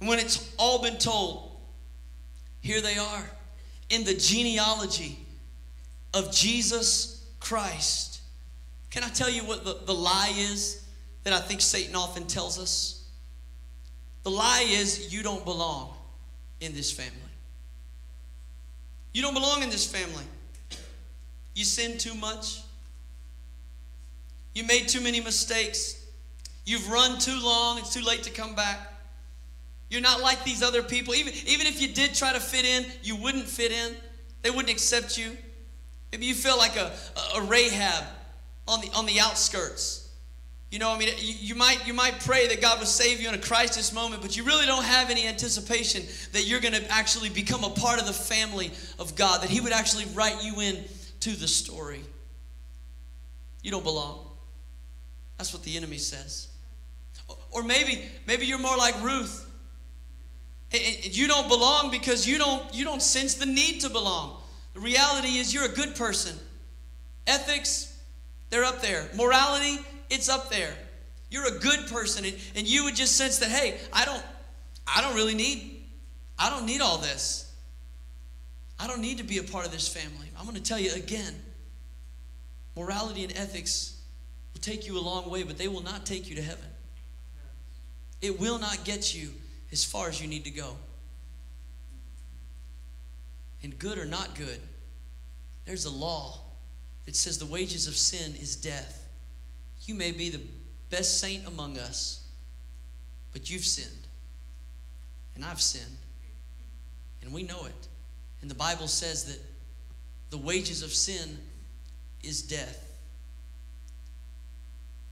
When 0.00 0.18
it's 0.18 0.52
all 0.58 0.82
been 0.82 0.98
told, 0.98 1.43
here 2.64 2.80
they 2.80 2.96
are 2.96 3.30
in 3.90 4.04
the 4.04 4.14
genealogy 4.14 5.18
of 6.14 6.32
Jesus 6.32 7.22
Christ. 7.38 8.22
Can 8.90 9.04
I 9.04 9.08
tell 9.08 9.28
you 9.28 9.42
what 9.42 9.66
the, 9.66 9.80
the 9.84 9.92
lie 9.92 10.32
is 10.34 10.82
that 11.24 11.34
I 11.34 11.40
think 11.40 11.60
Satan 11.60 11.94
often 11.94 12.26
tells 12.26 12.58
us? 12.58 13.06
The 14.22 14.30
lie 14.30 14.64
is 14.66 15.12
you 15.12 15.22
don't 15.22 15.44
belong 15.44 15.92
in 16.62 16.72
this 16.72 16.90
family. 16.90 17.12
You 19.12 19.20
don't 19.20 19.34
belong 19.34 19.62
in 19.62 19.68
this 19.68 19.86
family. 19.86 20.24
You 21.54 21.64
sin 21.64 21.98
too 21.98 22.14
much. 22.14 22.62
You 24.54 24.64
made 24.64 24.88
too 24.88 25.02
many 25.02 25.20
mistakes. 25.20 26.02
You've 26.64 26.90
run 26.90 27.18
too 27.18 27.38
long. 27.42 27.76
It's 27.76 27.92
too 27.92 28.02
late 28.02 28.22
to 28.22 28.30
come 28.30 28.54
back. 28.54 28.93
You're 29.94 30.02
not 30.02 30.20
like 30.20 30.42
these 30.42 30.60
other 30.60 30.82
people. 30.82 31.14
Even, 31.14 31.32
even 31.46 31.68
if 31.68 31.80
you 31.80 31.86
did 31.86 32.14
try 32.14 32.32
to 32.32 32.40
fit 32.40 32.64
in, 32.64 32.84
you 33.04 33.14
wouldn't 33.14 33.44
fit 33.44 33.70
in. 33.70 33.94
They 34.42 34.50
wouldn't 34.50 34.70
accept 34.70 35.16
you. 35.16 35.36
Maybe 36.10 36.26
you 36.26 36.34
feel 36.34 36.58
like 36.58 36.74
a, 36.74 36.90
a, 37.36 37.42
Rahab 37.42 38.02
on 38.66 38.80
the, 38.80 38.90
on 38.92 39.06
the 39.06 39.20
outskirts. 39.20 40.10
You 40.72 40.80
know, 40.80 40.90
I 40.90 40.98
mean, 40.98 41.10
you, 41.18 41.34
you, 41.38 41.54
might, 41.54 41.86
you 41.86 41.94
might 41.94 42.18
pray 42.18 42.48
that 42.48 42.60
God 42.60 42.80
would 42.80 42.88
save 42.88 43.20
you 43.20 43.28
in 43.28 43.36
a 43.36 43.38
crisis 43.38 43.92
moment, 43.92 44.20
but 44.20 44.36
you 44.36 44.42
really 44.42 44.66
don't 44.66 44.82
have 44.82 45.10
any 45.10 45.28
anticipation 45.28 46.02
that 46.32 46.44
you're 46.44 46.58
going 46.58 46.74
to 46.74 46.90
actually 46.90 47.28
become 47.28 47.62
a 47.62 47.70
part 47.70 48.00
of 48.00 48.08
the 48.08 48.12
family 48.12 48.72
of 48.98 49.14
God, 49.14 49.42
that 49.42 49.48
He 49.48 49.60
would 49.60 49.72
actually 49.72 50.06
write 50.06 50.42
you 50.42 50.60
in 50.60 50.82
to 51.20 51.30
the 51.30 51.46
story. 51.46 52.00
You 53.62 53.70
don't 53.70 53.84
belong. 53.84 54.26
That's 55.38 55.54
what 55.54 55.62
the 55.62 55.76
enemy 55.76 55.98
says. 55.98 56.48
Or 57.52 57.62
maybe, 57.62 58.08
maybe 58.26 58.44
you're 58.44 58.58
more 58.58 58.76
like 58.76 59.00
Ruth. 59.00 59.43
You 60.72 61.28
don't 61.28 61.48
belong 61.48 61.90
because 61.90 62.26
you 62.26 62.38
don't, 62.38 62.74
you 62.74 62.84
don't 62.84 63.02
sense 63.02 63.34
the 63.34 63.46
need 63.46 63.80
to 63.82 63.90
belong. 63.90 64.42
The 64.74 64.80
reality 64.80 65.38
is 65.38 65.54
you're 65.54 65.66
a 65.66 65.74
good 65.74 65.94
person. 65.94 66.36
Ethics, 67.26 67.96
they're 68.50 68.64
up 68.64 68.82
there. 68.82 69.08
Morality, 69.14 69.78
it's 70.10 70.28
up 70.28 70.50
there. 70.50 70.74
You're 71.30 71.46
a 71.46 71.58
good 71.58 71.86
person 71.88 72.24
and, 72.24 72.36
and 72.56 72.66
you 72.66 72.84
would 72.84 72.96
just 72.96 73.16
sense 73.16 73.38
that, 73.38 73.50
hey, 73.50 73.78
I 73.92 74.04
don't, 74.04 74.22
I 74.86 75.00
don't 75.00 75.14
really 75.14 75.34
need, 75.34 75.84
I 76.38 76.50
don't 76.50 76.66
need 76.66 76.80
all 76.80 76.98
this. 76.98 77.52
I 78.78 78.86
don't 78.86 79.00
need 79.00 79.18
to 79.18 79.24
be 79.24 79.38
a 79.38 79.42
part 79.42 79.64
of 79.64 79.72
this 79.72 79.88
family. 79.88 80.28
I'm 80.36 80.44
going 80.44 80.56
to 80.56 80.62
tell 80.62 80.78
you 80.78 80.92
again 80.94 81.34
morality 82.76 83.22
and 83.22 83.32
ethics 83.36 84.00
will 84.52 84.60
take 84.60 84.86
you 84.86 84.98
a 84.98 85.00
long 85.00 85.30
way, 85.30 85.42
but 85.42 85.58
they 85.58 85.68
will 85.68 85.82
not 85.82 86.04
take 86.04 86.28
you 86.28 86.36
to 86.36 86.42
heaven. 86.42 86.66
It 88.20 88.40
will 88.40 88.58
not 88.58 88.84
get 88.84 89.14
you 89.14 89.30
as 89.74 89.84
far 89.84 90.08
as 90.08 90.22
you 90.22 90.28
need 90.28 90.44
to 90.44 90.50
go. 90.50 90.76
And 93.64 93.76
good 93.76 93.98
or 93.98 94.04
not 94.04 94.36
good, 94.36 94.60
there's 95.64 95.84
a 95.84 95.90
law 95.90 96.38
that 97.06 97.16
says 97.16 97.38
the 97.38 97.46
wages 97.46 97.88
of 97.88 97.96
sin 97.96 98.36
is 98.40 98.54
death. 98.54 99.04
You 99.84 99.96
may 99.96 100.12
be 100.12 100.30
the 100.30 100.40
best 100.90 101.18
saint 101.18 101.48
among 101.48 101.76
us, 101.76 102.24
but 103.32 103.50
you've 103.50 103.64
sinned. 103.64 104.06
And 105.34 105.44
I've 105.44 105.60
sinned. 105.60 105.98
And 107.20 107.32
we 107.32 107.42
know 107.42 107.64
it. 107.64 107.88
And 108.42 108.48
the 108.48 108.54
Bible 108.54 108.86
says 108.86 109.24
that 109.24 109.40
the 110.30 110.38
wages 110.38 110.84
of 110.84 110.92
sin 110.92 111.36
is 112.22 112.42
death. 112.42 112.80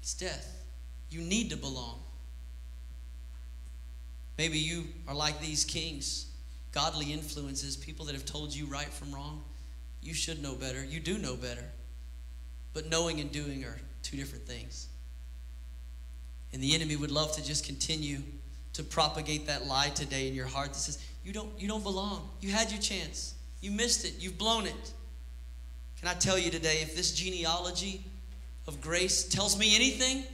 It's 0.00 0.14
death. 0.14 0.64
You 1.10 1.20
need 1.20 1.50
to 1.50 1.56
belong. 1.56 1.98
Maybe 4.38 4.58
you 4.58 4.84
are 5.06 5.14
like 5.14 5.40
these 5.40 5.64
kings, 5.64 6.26
godly 6.72 7.12
influences, 7.12 7.76
people 7.76 8.06
that 8.06 8.14
have 8.14 8.24
told 8.24 8.54
you 8.54 8.66
right 8.66 8.88
from 8.88 9.12
wrong. 9.12 9.42
You 10.00 10.14
should 10.14 10.42
know 10.42 10.54
better. 10.54 10.84
You 10.84 11.00
do 11.00 11.18
know 11.18 11.36
better. 11.36 11.64
But 12.74 12.88
knowing 12.88 13.20
and 13.20 13.30
doing 13.30 13.64
are 13.64 13.78
two 14.02 14.16
different 14.16 14.46
things. 14.46 14.88
And 16.52 16.62
the 16.62 16.74
enemy 16.74 16.96
would 16.96 17.10
love 17.10 17.34
to 17.36 17.44
just 17.44 17.64
continue 17.64 18.18
to 18.72 18.82
propagate 18.82 19.46
that 19.46 19.66
lie 19.66 19.90
today 19.90 20.28
in 20.28 20.34
your 20.34 20.46
heart 20.46 20.72
that 20.72 20.78
says, 20.78 20.98
you 21.24 21.32
don't, 21.32 21.50
you 21.58 21.68
don't 21.68 21.82
belong. 21.82 22.28
You 22.40 22.50
had 22.50 22.70
your 22.70 22.80
chance. 22.80 23.34
You 23.60 23.70
missed 23.70 24.04
it. 24.04 24.14
You've 24.18 24.38
blown 24.38 24.66
it. 24.66 24.92
Can 26.00 26.08
I 26.08 26.14
tell 26.14 26.38
you 26.38 26.50
today, 26.50 26.78
if 26.82 26.96
this 26.96 27.12
genealogy 27.12 28.02
of 28.66 28.80
grace 28.80 29.28
tells 29.28 29.58
me 29.58 29.76
anything, 29.76 30.24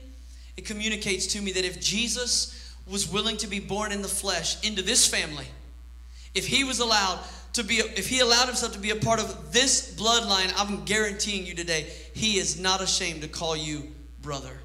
it 0.57 0.65
communicates 0.65 1.27
to 1.29 1.43
me 1.43 1.53
that 1.53 1.65
if 1.65 1.81
Jesus 1.81 2.58
was 2.91 3.11
willing 3.11 3.37
to 3.39 3.47
be 3.47 3.61
born 3.61 3.93
in 3.93 4.03
the 4.03 4.09
flesh 4.09 4.63
into 4.67 4.83
this 4.83 5.07
family, 5.07 5.47
if 6.35 6.47
he 6.47 6.65
was 6.65 6.81
allowed 6.81 7.21
to 7.55 7.65
be, 7.65 7.77
if 7.77 8.09
he 8.09 8.21
allowed 8.21 8.47
himself 8.47 8.73
to 8.73 8.79
be 8.79 8.91
a 8.91 8.97
part 8.97 9.21
of 9.21 9.53
this 9.53 9.95
bloodline, 9.97 10.53
I'm 10.57 10.85
guaranteeing 10.85 11.47
you 11.47 11.55
today, 11.55 11.87
he 12.15 12.39
is 12.39 12.61
not 12.61 12.83
ashamed 12.83 13.23
to 13.23 13.29
call 13.29 13.57
you 13.57 13.89
brother. 14.23 14.59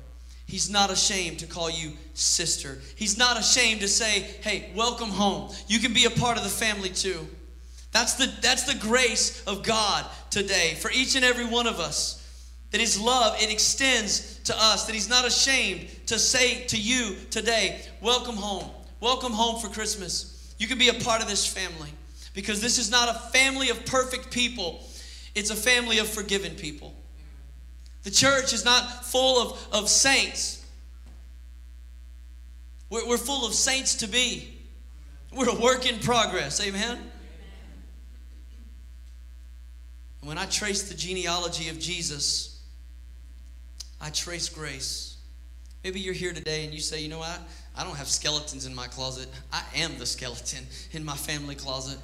He's 0.46 0.70
not 0.70 0.92
ashamed 0.92 1.40
to 1.40 1.48
call 1.48 1.72
you 1.72 1.94
sister. 2.14 2.80
He's 2.96 3.18
not 3.18 3.40
ashamed 3.40 3.82
to 3.82 3.88
say, 3.88 4.20
hey, 4.42 4.72
welcome 4.76 5.10
home. 5.10 5.52
You 5.68 5.80
can 5.80 5.94
be 5.94 6.06
a 6.06 6.12
part 6.12 6.38
of 6.38 6.44
the 6.44 6.50
family 6.50 6.90
too. 6.90 7.28
That's 7.92 8.16
the, 8.16 8.32
that's 8.42 8.64
the 8.64 8.78
grace 8.80 9.44
of 9.46 9.64
God 9.64 10.06
today 10.30 10.76
for 10.76 10.92
each 10.92 11.16
and 11.16 11.24
every 11.24 11.46
one 11.46 11.68
of 11.68 11.80
us. 11.80 12.23
That 12.74 12.82
His 12.82 13.00
love, 13.00 13.40
it 13.40 13.52
extends 13.52 14.40
to 14.46 14.56
us. 14.58 14.88
That 14.88 14.94
He's 14.94 15.08
not 15.08 15.28
ashamed 15.28 15.88
to 16.08 16.18
say 16.18 16.66
to 16.66 16.78
you 16.78 17.16
today, 17.30 17.80
welcome 18.02 18.36
home. 18.36 18.68
Welcome 19.00 19.32
home 19.32 19.62
for 19.62 19.68
Christmas. 19.70 20.56
You 20.58 20.66
can 20.66 20.80
be 20.80 20.90
a 20.90 20.94
part 20.96 21.22
of 21.22 21.28
this 21.28 21.46
family 21.46 21.92
because 22.34 22.62
this 22.62 22.80
is 22.80 22.90
not 22.90 23.10
a 23.10 23.20
family 23.30 23.70
of 23.70 23.86
perfect 23.86 24.32
people, 24.32 24.82
it's 25.36 25.52
a 25.52 25.56
family 25.56 26.00
of 26.00 26.10
forgiven 26.10 26.56
people. 26.56 26.96
The 28.02 28.10
church 28.10 28.54
is 28.54 28.66
not 28.66 29.06
full 29.06 29.40
of, 29.40 29.68
of 29.72 29.88
saints. 29.88 30.66
We're, 32.90 33.08
we're 33.08 33.18
full 33.20 33.46
of 33.46 33.54
saints 33.54 33.94
to 33.98 34.08
be. 34.08 34.52
We're 35.32 35.50
a 35.50 35.56
work 35.56 35.88
in 35.88 36.00
progress. 36.00 36.60
Amen? 36.60 36.98
and 40.24 40.28
when 40.30 40.38
I 40.38 40.46
trace 40.46 40.84
the 40.90 40.96
genealogy 40.96 41.68
of 41.68 41.78
Jesus, 41.80 42.53
I 44.04 44.10
trace 44.10 44.50
grace. 44.50 45.16
Maybe 45.82 46.02
you're 46.02 46.14
here 46.14 46.34
today 46.34 46.66
and 46.66 46.74
you 46.74 46.82
say, 46.82 47.02
you 47.02 47.08
know 47.08 47.20
what? 47.20 47.40
I 47.74 47.86
don't 47.86 47.96
have 47.96 48.10
skeletons 48.10 48.66
in 48.66 48.76
my 48.76 48.88
closet. 48.88 49.30
I 49.52 49.64
am 49.78 49.98
the 49.98 50.06
skeleton 50.06 50.66
in 50.92 51.06
my 51.06 51.16
family 51.16 51.56
closet. 51.56 51.98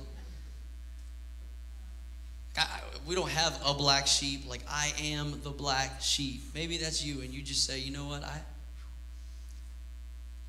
I, 2.58 2.80
we 3.06 3.16
don't 3.16 3.30
have 3.30 3.60
a 3.66 3.74
black 3.74 4.08
sheep. 4.08 4.50
Like, 4.50 4.62
I 4.70 4.94
am 5.02 5.42
the 5.44 5.50
black 5.50 6.02
sheep. 6.02 6.42
Maybe 6.56 6.78
that's 6.78 7.06
you, 7.06 7.22
and 7.22 7.34
you 7.34 7.42
just 7.42 7.66
say, 7.66 7.80
you 7.80 7.92
know 7.92 8.08
what? 8.08 8.24
I, 8.24 8.42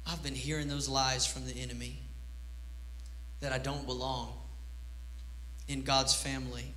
I've 0.07 0.23
been 0.23 0.35
hearing 0.35 0.69
those 0.69 0.89
lies 0.89 1.27
from 1.27 1.47
the 1.47 1.55
enemy 1.55 1.99
that 3.41 3.53
I 3.53 3.59
don't 3.59 3.87
belong 3.87 4.33
in 5.67 5.83
God's 5.83 6.15
family. 6.15 6.75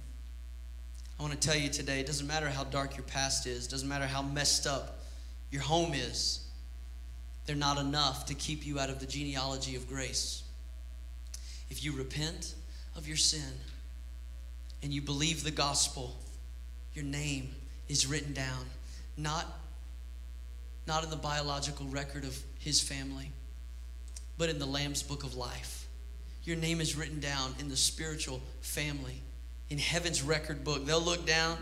I 1.20 1.24
want 1.24 1.34
to 1.34 1.40
tell 1.40 1.56
you 1.56 1.70
today 1.70 2.00
it 2.00 2.08
doesn't 2.08 2.28
matter 2.28 2.50
how 2.50 2.64
dark 2.64 2.96
your 2.98 3.06
past 3.06 3.48
is, 3.48 3.68
doesn't 3.68 3.88
matter 3.88 4.08
how 4.08 4.22
messed 4.22 4.68
up 4.68 5.00
your 5.52 5.62
home 5.62 5.94
is, 5.94 6.48
they're 7.46 7.56
not 7.56 7.78
enough 7.78 8.26
to 8.28 8.34
keep 8.34 8.66
you 8.66 8.80
out 8.80 8.90
of 8.90 9.00
the 9.00 9.06
genealogy 9.06 9.76
of 9.76 9.88
grace. 9.88 10.44
If 11.70 11.84
you 11.84 11.92
repent 11.92 12.56
of 12.96 13.08
your 13.08 13.18
sin, 13.18 13.54
and 14.84 14.94
you 14.94 15.02
believe 15.02 15.44
the 15.44 15.52
gospel, 15.52 16.16
your 16.94 17.06
name 17.06 17.56
is 17.88 18.06
written 18.06 18.34
down, 18.34 18.66
not, 19.18 19.46
not 20.86 21.04
in 21.04 21.10
the 21.10 21.16
biological 21.16 21.88
record 21.88 22.26
of 22.26 22.38
his 22.60 22.82
family, 22.82 23.32
but 24.38 24.50
in 24.50 24.60
the 24.60 24.66
Lamb's 24.66 25.02
book 25.02 25.24
of 25.24 25.36
life. 25.36 25.88
Your 26.44 26.58
name 26.58 26.82
is 26.82 26.98
written 26.98 27.22
down 27.22 27.56
in 27.60 27.70
the 27.70 27.78
spiritual 27.78 28.42
family, 28.60 29.22
in 29.74 29.80
heaven's 29.80 30.22
record 30.22 30.64
book. 30.64 30.86
They'll 30.86 31.02
look 31.02 31.26
down, 31.26 31.58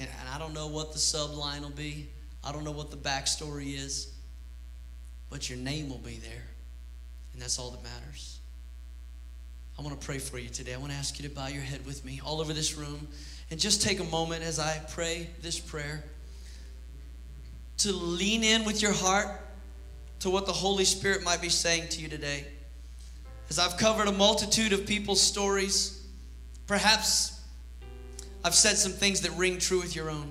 and, 0.00 0.08
and 0.18 0.28
I 0.34 0.36
don't 0.36 0.52
know 0.52 0.66
what 0.66 0.92
the 0.92 0.98
subline 0.98 1.60
will 1.60 1.70
be, 1.70 2.08
I 2.42 2.50
don't 2.50 2.64
know 2.64 2.72
what 2.72 2.90
the 2.90 2.96
backstory 2.96 3.78
is, 3.78 4.12
but 5.30 5.48
your 5.48 5.60
name 5.60 5.88
will 5.88 5.98
be 5.98 6.16
there, 6.16 6.42
and 7.32 7.40
that's 7.40 7.56
all 7.56 7.70
that 7.70 7.84
matters. 7.84 8.40
I 9.78 9.82
want 9.82 9.98
to 9.98 10.04
pray 10.04 10.18
for 10.18 10.36
you 10.36 10.48
today. 10.48 10.74
I 10.74 10.76
want 10.76 10.90
to 10.90 10.98
ask 10.98 11.20
you 11.22 11.28
to 11.28 11.32
bow 11.32 11.46
your 11.46 11.62
head 11.62 11.86
with 11.86 12.04
me 12.04 12.20
all 12.24 12.40
over 12.40 12.52
this 12.52 12.76
room 12.76 13.06
and 13.52 13.60
just 13.60 13.80
take 13.80 14.00
a 14.00 14.04
moment 14.04 14.42
as 14.42 14.58
I 14.58 14.80
pray 14.90 15.30
this 15.40 15.60
prayer 15.60 16.02
to 17.78 17.92
lean 17.92 18.42
in 18.42 18.64
with 18.64 18.82
your 18.82 18.92
heart 18.92 19.28
to 20.20 20.30
what 20.30 20.46
the 20.46 20.52
Holy 20.52 20.84
Spirit 20.84 21.22
might 21.22 21.40
be 21.40 21.48
saying 21.48 21.90
to 21.90 22.00
you 22.00 22.08
today. 22.08 22.44
As 23.48 23.60
I've 23.60 23.76
covered 23.76 24.08
a 24.08 24.12
multitude 24.12 24.72
of 24.72 24.84
people's 24.84 25.20
stories, 25.20 25.93
perhaps 26.66 27.40
I've 28.44 28.54
said 28.54 28.76
some 28.76 28.92
things 28.92 29.22
that 29.22 29.30
ring 29.32 29.58
true 29.58 29.80
with 29.80 29.96
your 29.96 30.10
own. 30.10 30.30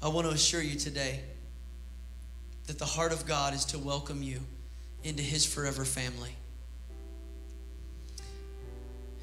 I 0.00 0.08
want 0.08 0.26
to 0.26 0.32
assure 0.32 0.62
you 0.62 0.78
today 0.78 1.20
that 2.66 2.78
the 2.78 2.84
heart 2.84 3.12
of 3.12 3.26
God 3.26 3.52
is 3.52 3.64
to 3.66 3.78
welcome 3.78 4.22
you 4.22 4.40
into 5.02 5.22
his 5.22 5.44
forever 5.44 5.84
family. 5.84 6.34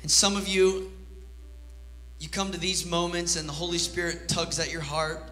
And 0.01 0.11
some 0.11 0.35
of 0.35 0.47
you, 0.47 0.91
you 2.19 2.29
come 2.29 2.51
to 2.51 2.59
these 2.59 2.85
moments 2.85 3.35
and 3.35 3.47
the 3.47 3.53
Holy 3.53 3.77
Spirit 3.77 4.27
tugs 4.27 4.59
at 4.59 4.71
your 4.71 4.81
heart. 4.81 5.23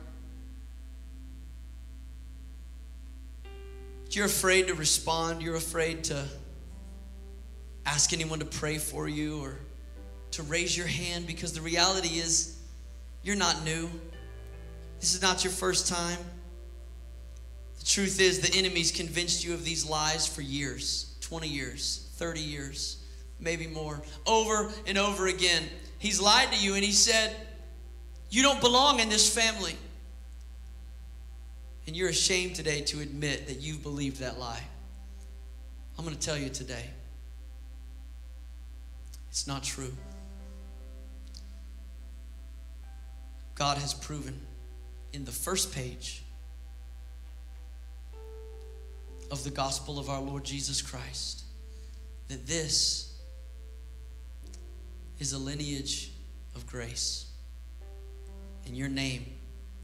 You're 4.09 4.25
afraid 4.25 4.67
to 4.67 4.75
respond, 4.75 5.41
you're 5.41 5.55
afraid 5.55 6.03
to 6.05 6.23
ask 7.85 8.13
anyone 8.13 8.39
to 8.39 8.45
pray 8.45 8.77
for 8.77 9.07
you 9.07 9.41
or 9.41 9.55
to 10.31 10.43
raise 10.43 10.77
your 10.77 10.87
hand 10.87 11.27
because 11.27 11.53
the 11.53 11.61
reality 11.61 12.19
is 12.19 12.57
you're 13.21 13.35
not 13.35 13.63
new. 13.63 13.89
This 14.99 15.13
is 15.13 15.21
not 15.21 15.43
your 15.43 15.53
first 15.53 15.87
time. 15.87 16.17
The 17.79 17.85
truth 17.85 18.19
is, 18.19 18.39
the 18.39 18.57
enemy's 18.57 18.91
convinced 18.91 19.43
you 19.43 19.53
of 19.53 19.65
these 19.65 19.85
lies 19.85 20.27
for 20.27 20.41
years 20.41 21.09
20 21.21 21.47
years, 21.47 22.09
30 22.17 22.41
years, 22.41 22.97
maybe 23.39 23.65
more. 23.65 24.01
Over 24.27 24.71
and 24.85 24.97
over 24.97 25.27
again. 25.27 25.63
He's 25.97 26.21
lied 26.21 26.51
to 26.51 26.59
you 26.59 26.75
and 26.75 26.83
he 26.83 26.91
said, 26.91 27.35
You 28.29 28.43
don't 28.43 28.61
belong 28.61 28.99
in 28.99 29.09
this 29.09 29.33
family. 29.33 29.75
And 31.87 31.95
you're 31.95 32.09
ashamed 32.09 32.55
today 32.55 32.81
to 32.81 32.99
admit 32.99 33.47
that 33.47 33.61
you've 33.61 33.81
believed 33.81 34.19
that 34.19 34.37
lie. 34.37 34.61
I'm 35.97 36.05
going 36.05 36.15
to 36.15 36.21
tell 36.21 36.37
you 36.37 36.49
today 36.49 36.89
it's 39.33 39.47
not 39.47 39.63
true. 39.63 39.91
God 43.55 43.79
has 43.79 43.91
proven 43.91 44.39
in 45.11 45.25
the 45.25 45.31
first 45.31 45.73
page 45.73 46.21
of 49.31 49.43
the 49.43 49.49
gospel 49.49 49.97
of 49.97 50.07
our 50.07 50.21
Lord 50.21 50.43
Jesus 50.43 50.83
Christ. 50.83 51.45
That 52.27 52.45
this 52.45 53.17
is 55.17 55.33
a 55.33 55.39
lineage 55.39 56.11
of 56.55 56.67
grace. 56.67 57.25
And 58.67 58.77
your 58.77 58.87
name 58.87 59.25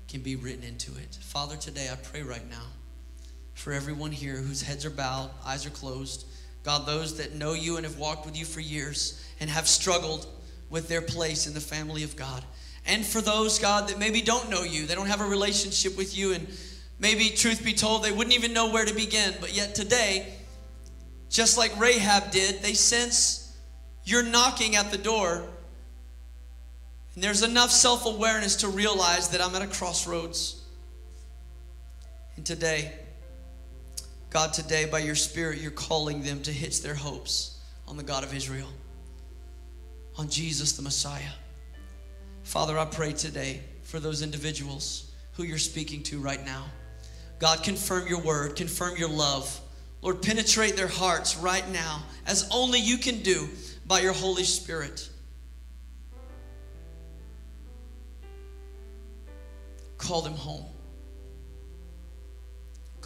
can 0.08 0.22
be 0.22 0.36
written 0.36 0.64
into 0.64 0.92
it. 0.92 1.18
Father, 1.22 1.58
today 1.58 1.90
I 1.92 1.96
pray 1.96 2.22
right 2.22 2.48
now 2.52 2.68
for 3.56 3.74
everyone 3.74 4.12
here 4.12 4.36
whose 4.36 4.62
heads 4.62 4.86
are 4.86 4.92
bowed, 4.92 5.32
eyes 5.44 5.66
are 5.66 5.72
closed. 5.72 6.28
God, 6.64 6.86
those 6.86 7.18
that 7.18 7.36
know 7.36 7.54
you 7.54 7.78
and 7.78 7.86
have 7.86 7.98
walked 7.98 8.26
with 8.26 8.38
you 8.38 8.46
for 8.46 8.60
years 8.60 9.24
and 9.40 9.50
have 9.50 9.68
struggled 9.68 10.28
with 10.70 10.88
their 10.88 11.02
place 11.02 11.48
in 11.48 11.54
the 11.54 11.62
family 11.62 12.04
of 12.04 12.16
God. 12.16 12.44
And 12.86 13.06
for 13.06 13.22
those, 13.22 13.60
God, 13.60 13.90
that 13.90 14.00
maybe 14.00 14.22
don't 14.22 14.50
know 14.50 14.64
you, 14.64 14.86
they 14.86 14.96
don't 14.96 15.08
have 15.08 15.22
a 15.22 15.26
relationship 15.26 15.98
with 15.98 16.18
you, 16.18 16.34
and 16.34 16.48
maybe, 17.00 17.30
truth 17.30 17.64
be 17.64 17.74
told, 17.74 18.04
they 18.04 18.12
wouldn't 18.12 18.36
even 18.36 18.54
know 18.54 18.72
where 18.72 18.86
to 18.86 18.94
begin. 18.94 19.34
But 19.40 19.56
yet 19.56 19.76
today, 19.76 20.34
just 21.30 21.58
like 21.58 21.78
Rahab 21.80 22.32
did, 22.32 22.62
they 22.62 22.74
sense 22.74 23.58
you're 24.04 24.24
knocking 24.24 24.76
at 24.76 24.92
the 24.92 24.98
door. 24.98 25.46
And 27.16 27.24
there's 27.24 27.44
enough 27.44 27.72
self 27.72 28.06
awareness 28.06 28.58
to 28.58 28.68
realize 28.68 29.30
that 29.30 29.42
I'm 29.42 29.54
at 29.56 29.62
a 29.62 29.68
crossroads. 29.68 30.64
And 32.36 32.46
today, 32.46 32.94
God, 34.30 34.54
today, 34.54 34.86
by 34.86 35.00
your 35.00 35.16
Spirit, 35.16 35.60
you're 35.60 35.72
calling 35.72 36.22
them 36.22 36.42
to 36.44 36.52
hitch 36.52 36.84
their 36.84 36.94
hopes 36.94 37.60
on 37.88 37.98
the 37.98 38.04
God 38.04 38.24
of 38.24 38.36
Israel, 38.36 38.70
on 40.18 40.30
Jesus 40.30 40.74
the 40.74 40.84
Messiah. 40.84 41.32
Father, 42.44 42.78
I 42.78 42.86
pray 42.86 43.12
today 43.12 43.62
for 43.82 44.00
those 44.00 44.22
individuals 44.22 45.12
who 45.34 45.44
you're 45.44 45.58
speaking 45.58 46.04
to 46.04 46.20
right 46.20 46.46
now. 46.46 46.66
God, 47.40 47.64
confirm 47.64 48.08
your 48.08 48.22
word, 48.22 48.56
confirm 48.56 48.98
your 48.98 49.10
love. 49.10 49.60
Lord, 50.04 50.22
penetrate 50.22 50.76
their 50.76 50.88
hearts 50.88 51.36
right 51.38 51.68
now 51.72 52.04
as 52.28 52.48
only 52.54 52.80
you 52.80 52.98
can 52.98 53.24
do 53.24 53.50
by 53.88 54.00
your 54.02 54.14
Holy 54.14 54.44
Spirit. 54.44 55.10
Call 59.98 60.22
them 60.22 60.34
home. 60.34 60.66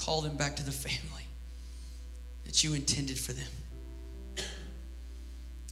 Call 0.03 0.19
them 0.19 0.35
back 0.35 0.57
to 0.57 0.63
the 0.65 0.71
family 0.71 1.23
that 2.43 2.61
you 2.61 2.73
intended 2.73 3.17
for 3.17 3.31
them. 3.31 4.45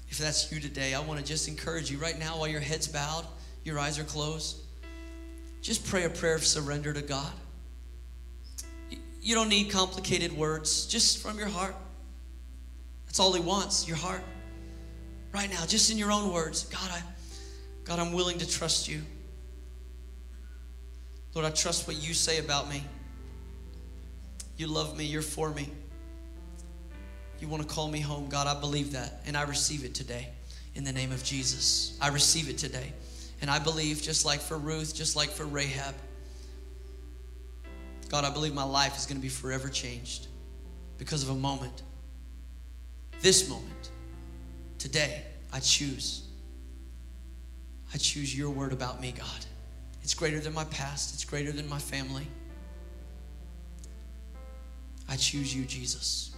If 0.07 0.19
that's 0.19 0.49
you 0.53 0.61
today, 0.61 0.93
I 0.93 1.01
want 1.01 1.19
to 1.19 1.25
just 1.25 1.49
encourage 1.49 1.91
you 1.91 1.97
right 1.97 2.17
now 2.17 2.37
while 2.37 2.47
your 2.47 2.61
head's 2.61 2.87
bowed, 2.87 3.25
your 3.65 3.77
eyes 3.77 3.99
are 3.99 4.05
closed. 4.05 4.55
Just 5.61 5.85
pray 5.85 6.05
a 6.05 6.09
prayer 6.09 6.33
of 6.33 6.45
surrender 6.45 6.93
to 6.93 7.01
God. 7.01 7.31
You 9.21 9.35
don't 9.35 9.49
need 9.49 9.69
complicated 9.69 10.31
words, 10.31 10.85
just 10.85 11.21
from 11.21 11.37
your 11.37 11.49
heart. 11.49 11.75
That's 13.07 13.19
all 13.19 13.33
He 13.33 13.41
wants, 13.41 13.85
your 13.85 13.97
heart. 13.97 14.23
Right 15.33 15.49
now, 15.49 15.65
just 15.65 15.91
in 15.91 15.97
your 15.97 16.11
own 16.11 16.31
words. 16.31 16.63
God, 16.65 16.89
I, 16.89 17.01
God, 17.83 17.99
I'm 17.99 18.13
willing 18.13 18.37
to 18.37 18.49
trust 18.49 18.87
you. 18.87 19.01
Lord, 21.33 21.45
I 21.45 21.49
trust 21.49 21.85
what 21.85 22.01
you 22.01 22.13
say 22.13 22.39
about 22.39 22.69
me. 22.69 22.85
You 24.61 24.67
love 24.67 24.95
me, 24.95 25.05
you're 25.05 25.23
for 25.23 25.49
me. 25.49 25.67
You 27.39 27.47
want 27.47 27.63
to 27.63 27.67
call 27.67 27.87
me 27.87 27.99
home. 27.99 28.29
God, 28.29 28.45
I 28.45 28.59
believe 28.59 28.91
that, 28.91 29.23
and 29.25 29.35
I 29.35 29.41
receive 29.41 29.83
it 29.83 29.95
today 29.95 30.29
in 30.75 30.83
the 30.83 30.91
name 30.91 31.11
of 31.11 31.23
Jesus. 31.23 31.97
I 31.99 32.09
receive 32.09 32.47
it 32.47 32.59
today. 32.59 32.93
And 33.41 33.49
I 33.49 33.57
believe, 33.57 34.03
just 34.03 34.23
like 34.23 34.39
for 34.39 34.59
Ruth, 34.59 34.93
just 34.93 35.15
like 35.15 35.29
for 35.29 35.45
Rahab, 35.45 35.95
God, 38.09 38.23
I 38.23 38.29
believe 38.29 38.53
my 38.53 38.63
life 38.63 38.95
is 38.99 39.07
going 39.07 39.17
to 39.17 39.21
be 39.21 39.29
forever 39.29 39.67
changed 39.67 40.27
because 40.99 41.23
of 41.23 41.31
a 41.31 41.35
moment. 41.35 41.81
This 43.19 43.49
moment, 43.49 43.89
today, 44.77 45.23
I 45.51 45.59
choose. 45.59 46.27
I 47.95 47.97
choose 47.97 48.37
your 48.37 48.51
word 48.51 48.73
about 48.73 49.01
me, 49.01 49.11
God. 49.11 49.45
It's 50.03 50.13
greater 50.13 50.39
than 50.39 50.53
my 50.53 50.65
past, 50.65 51.15
it's 51.15 51.25
greater 51.25 51.51
than 51.51 51.67
my 51.67 51.79
family. 51.79 52.27
I 55.11 55.17
choose 55.17 55.53
you, 55.53 55.65
Jesus. 55.65 56.30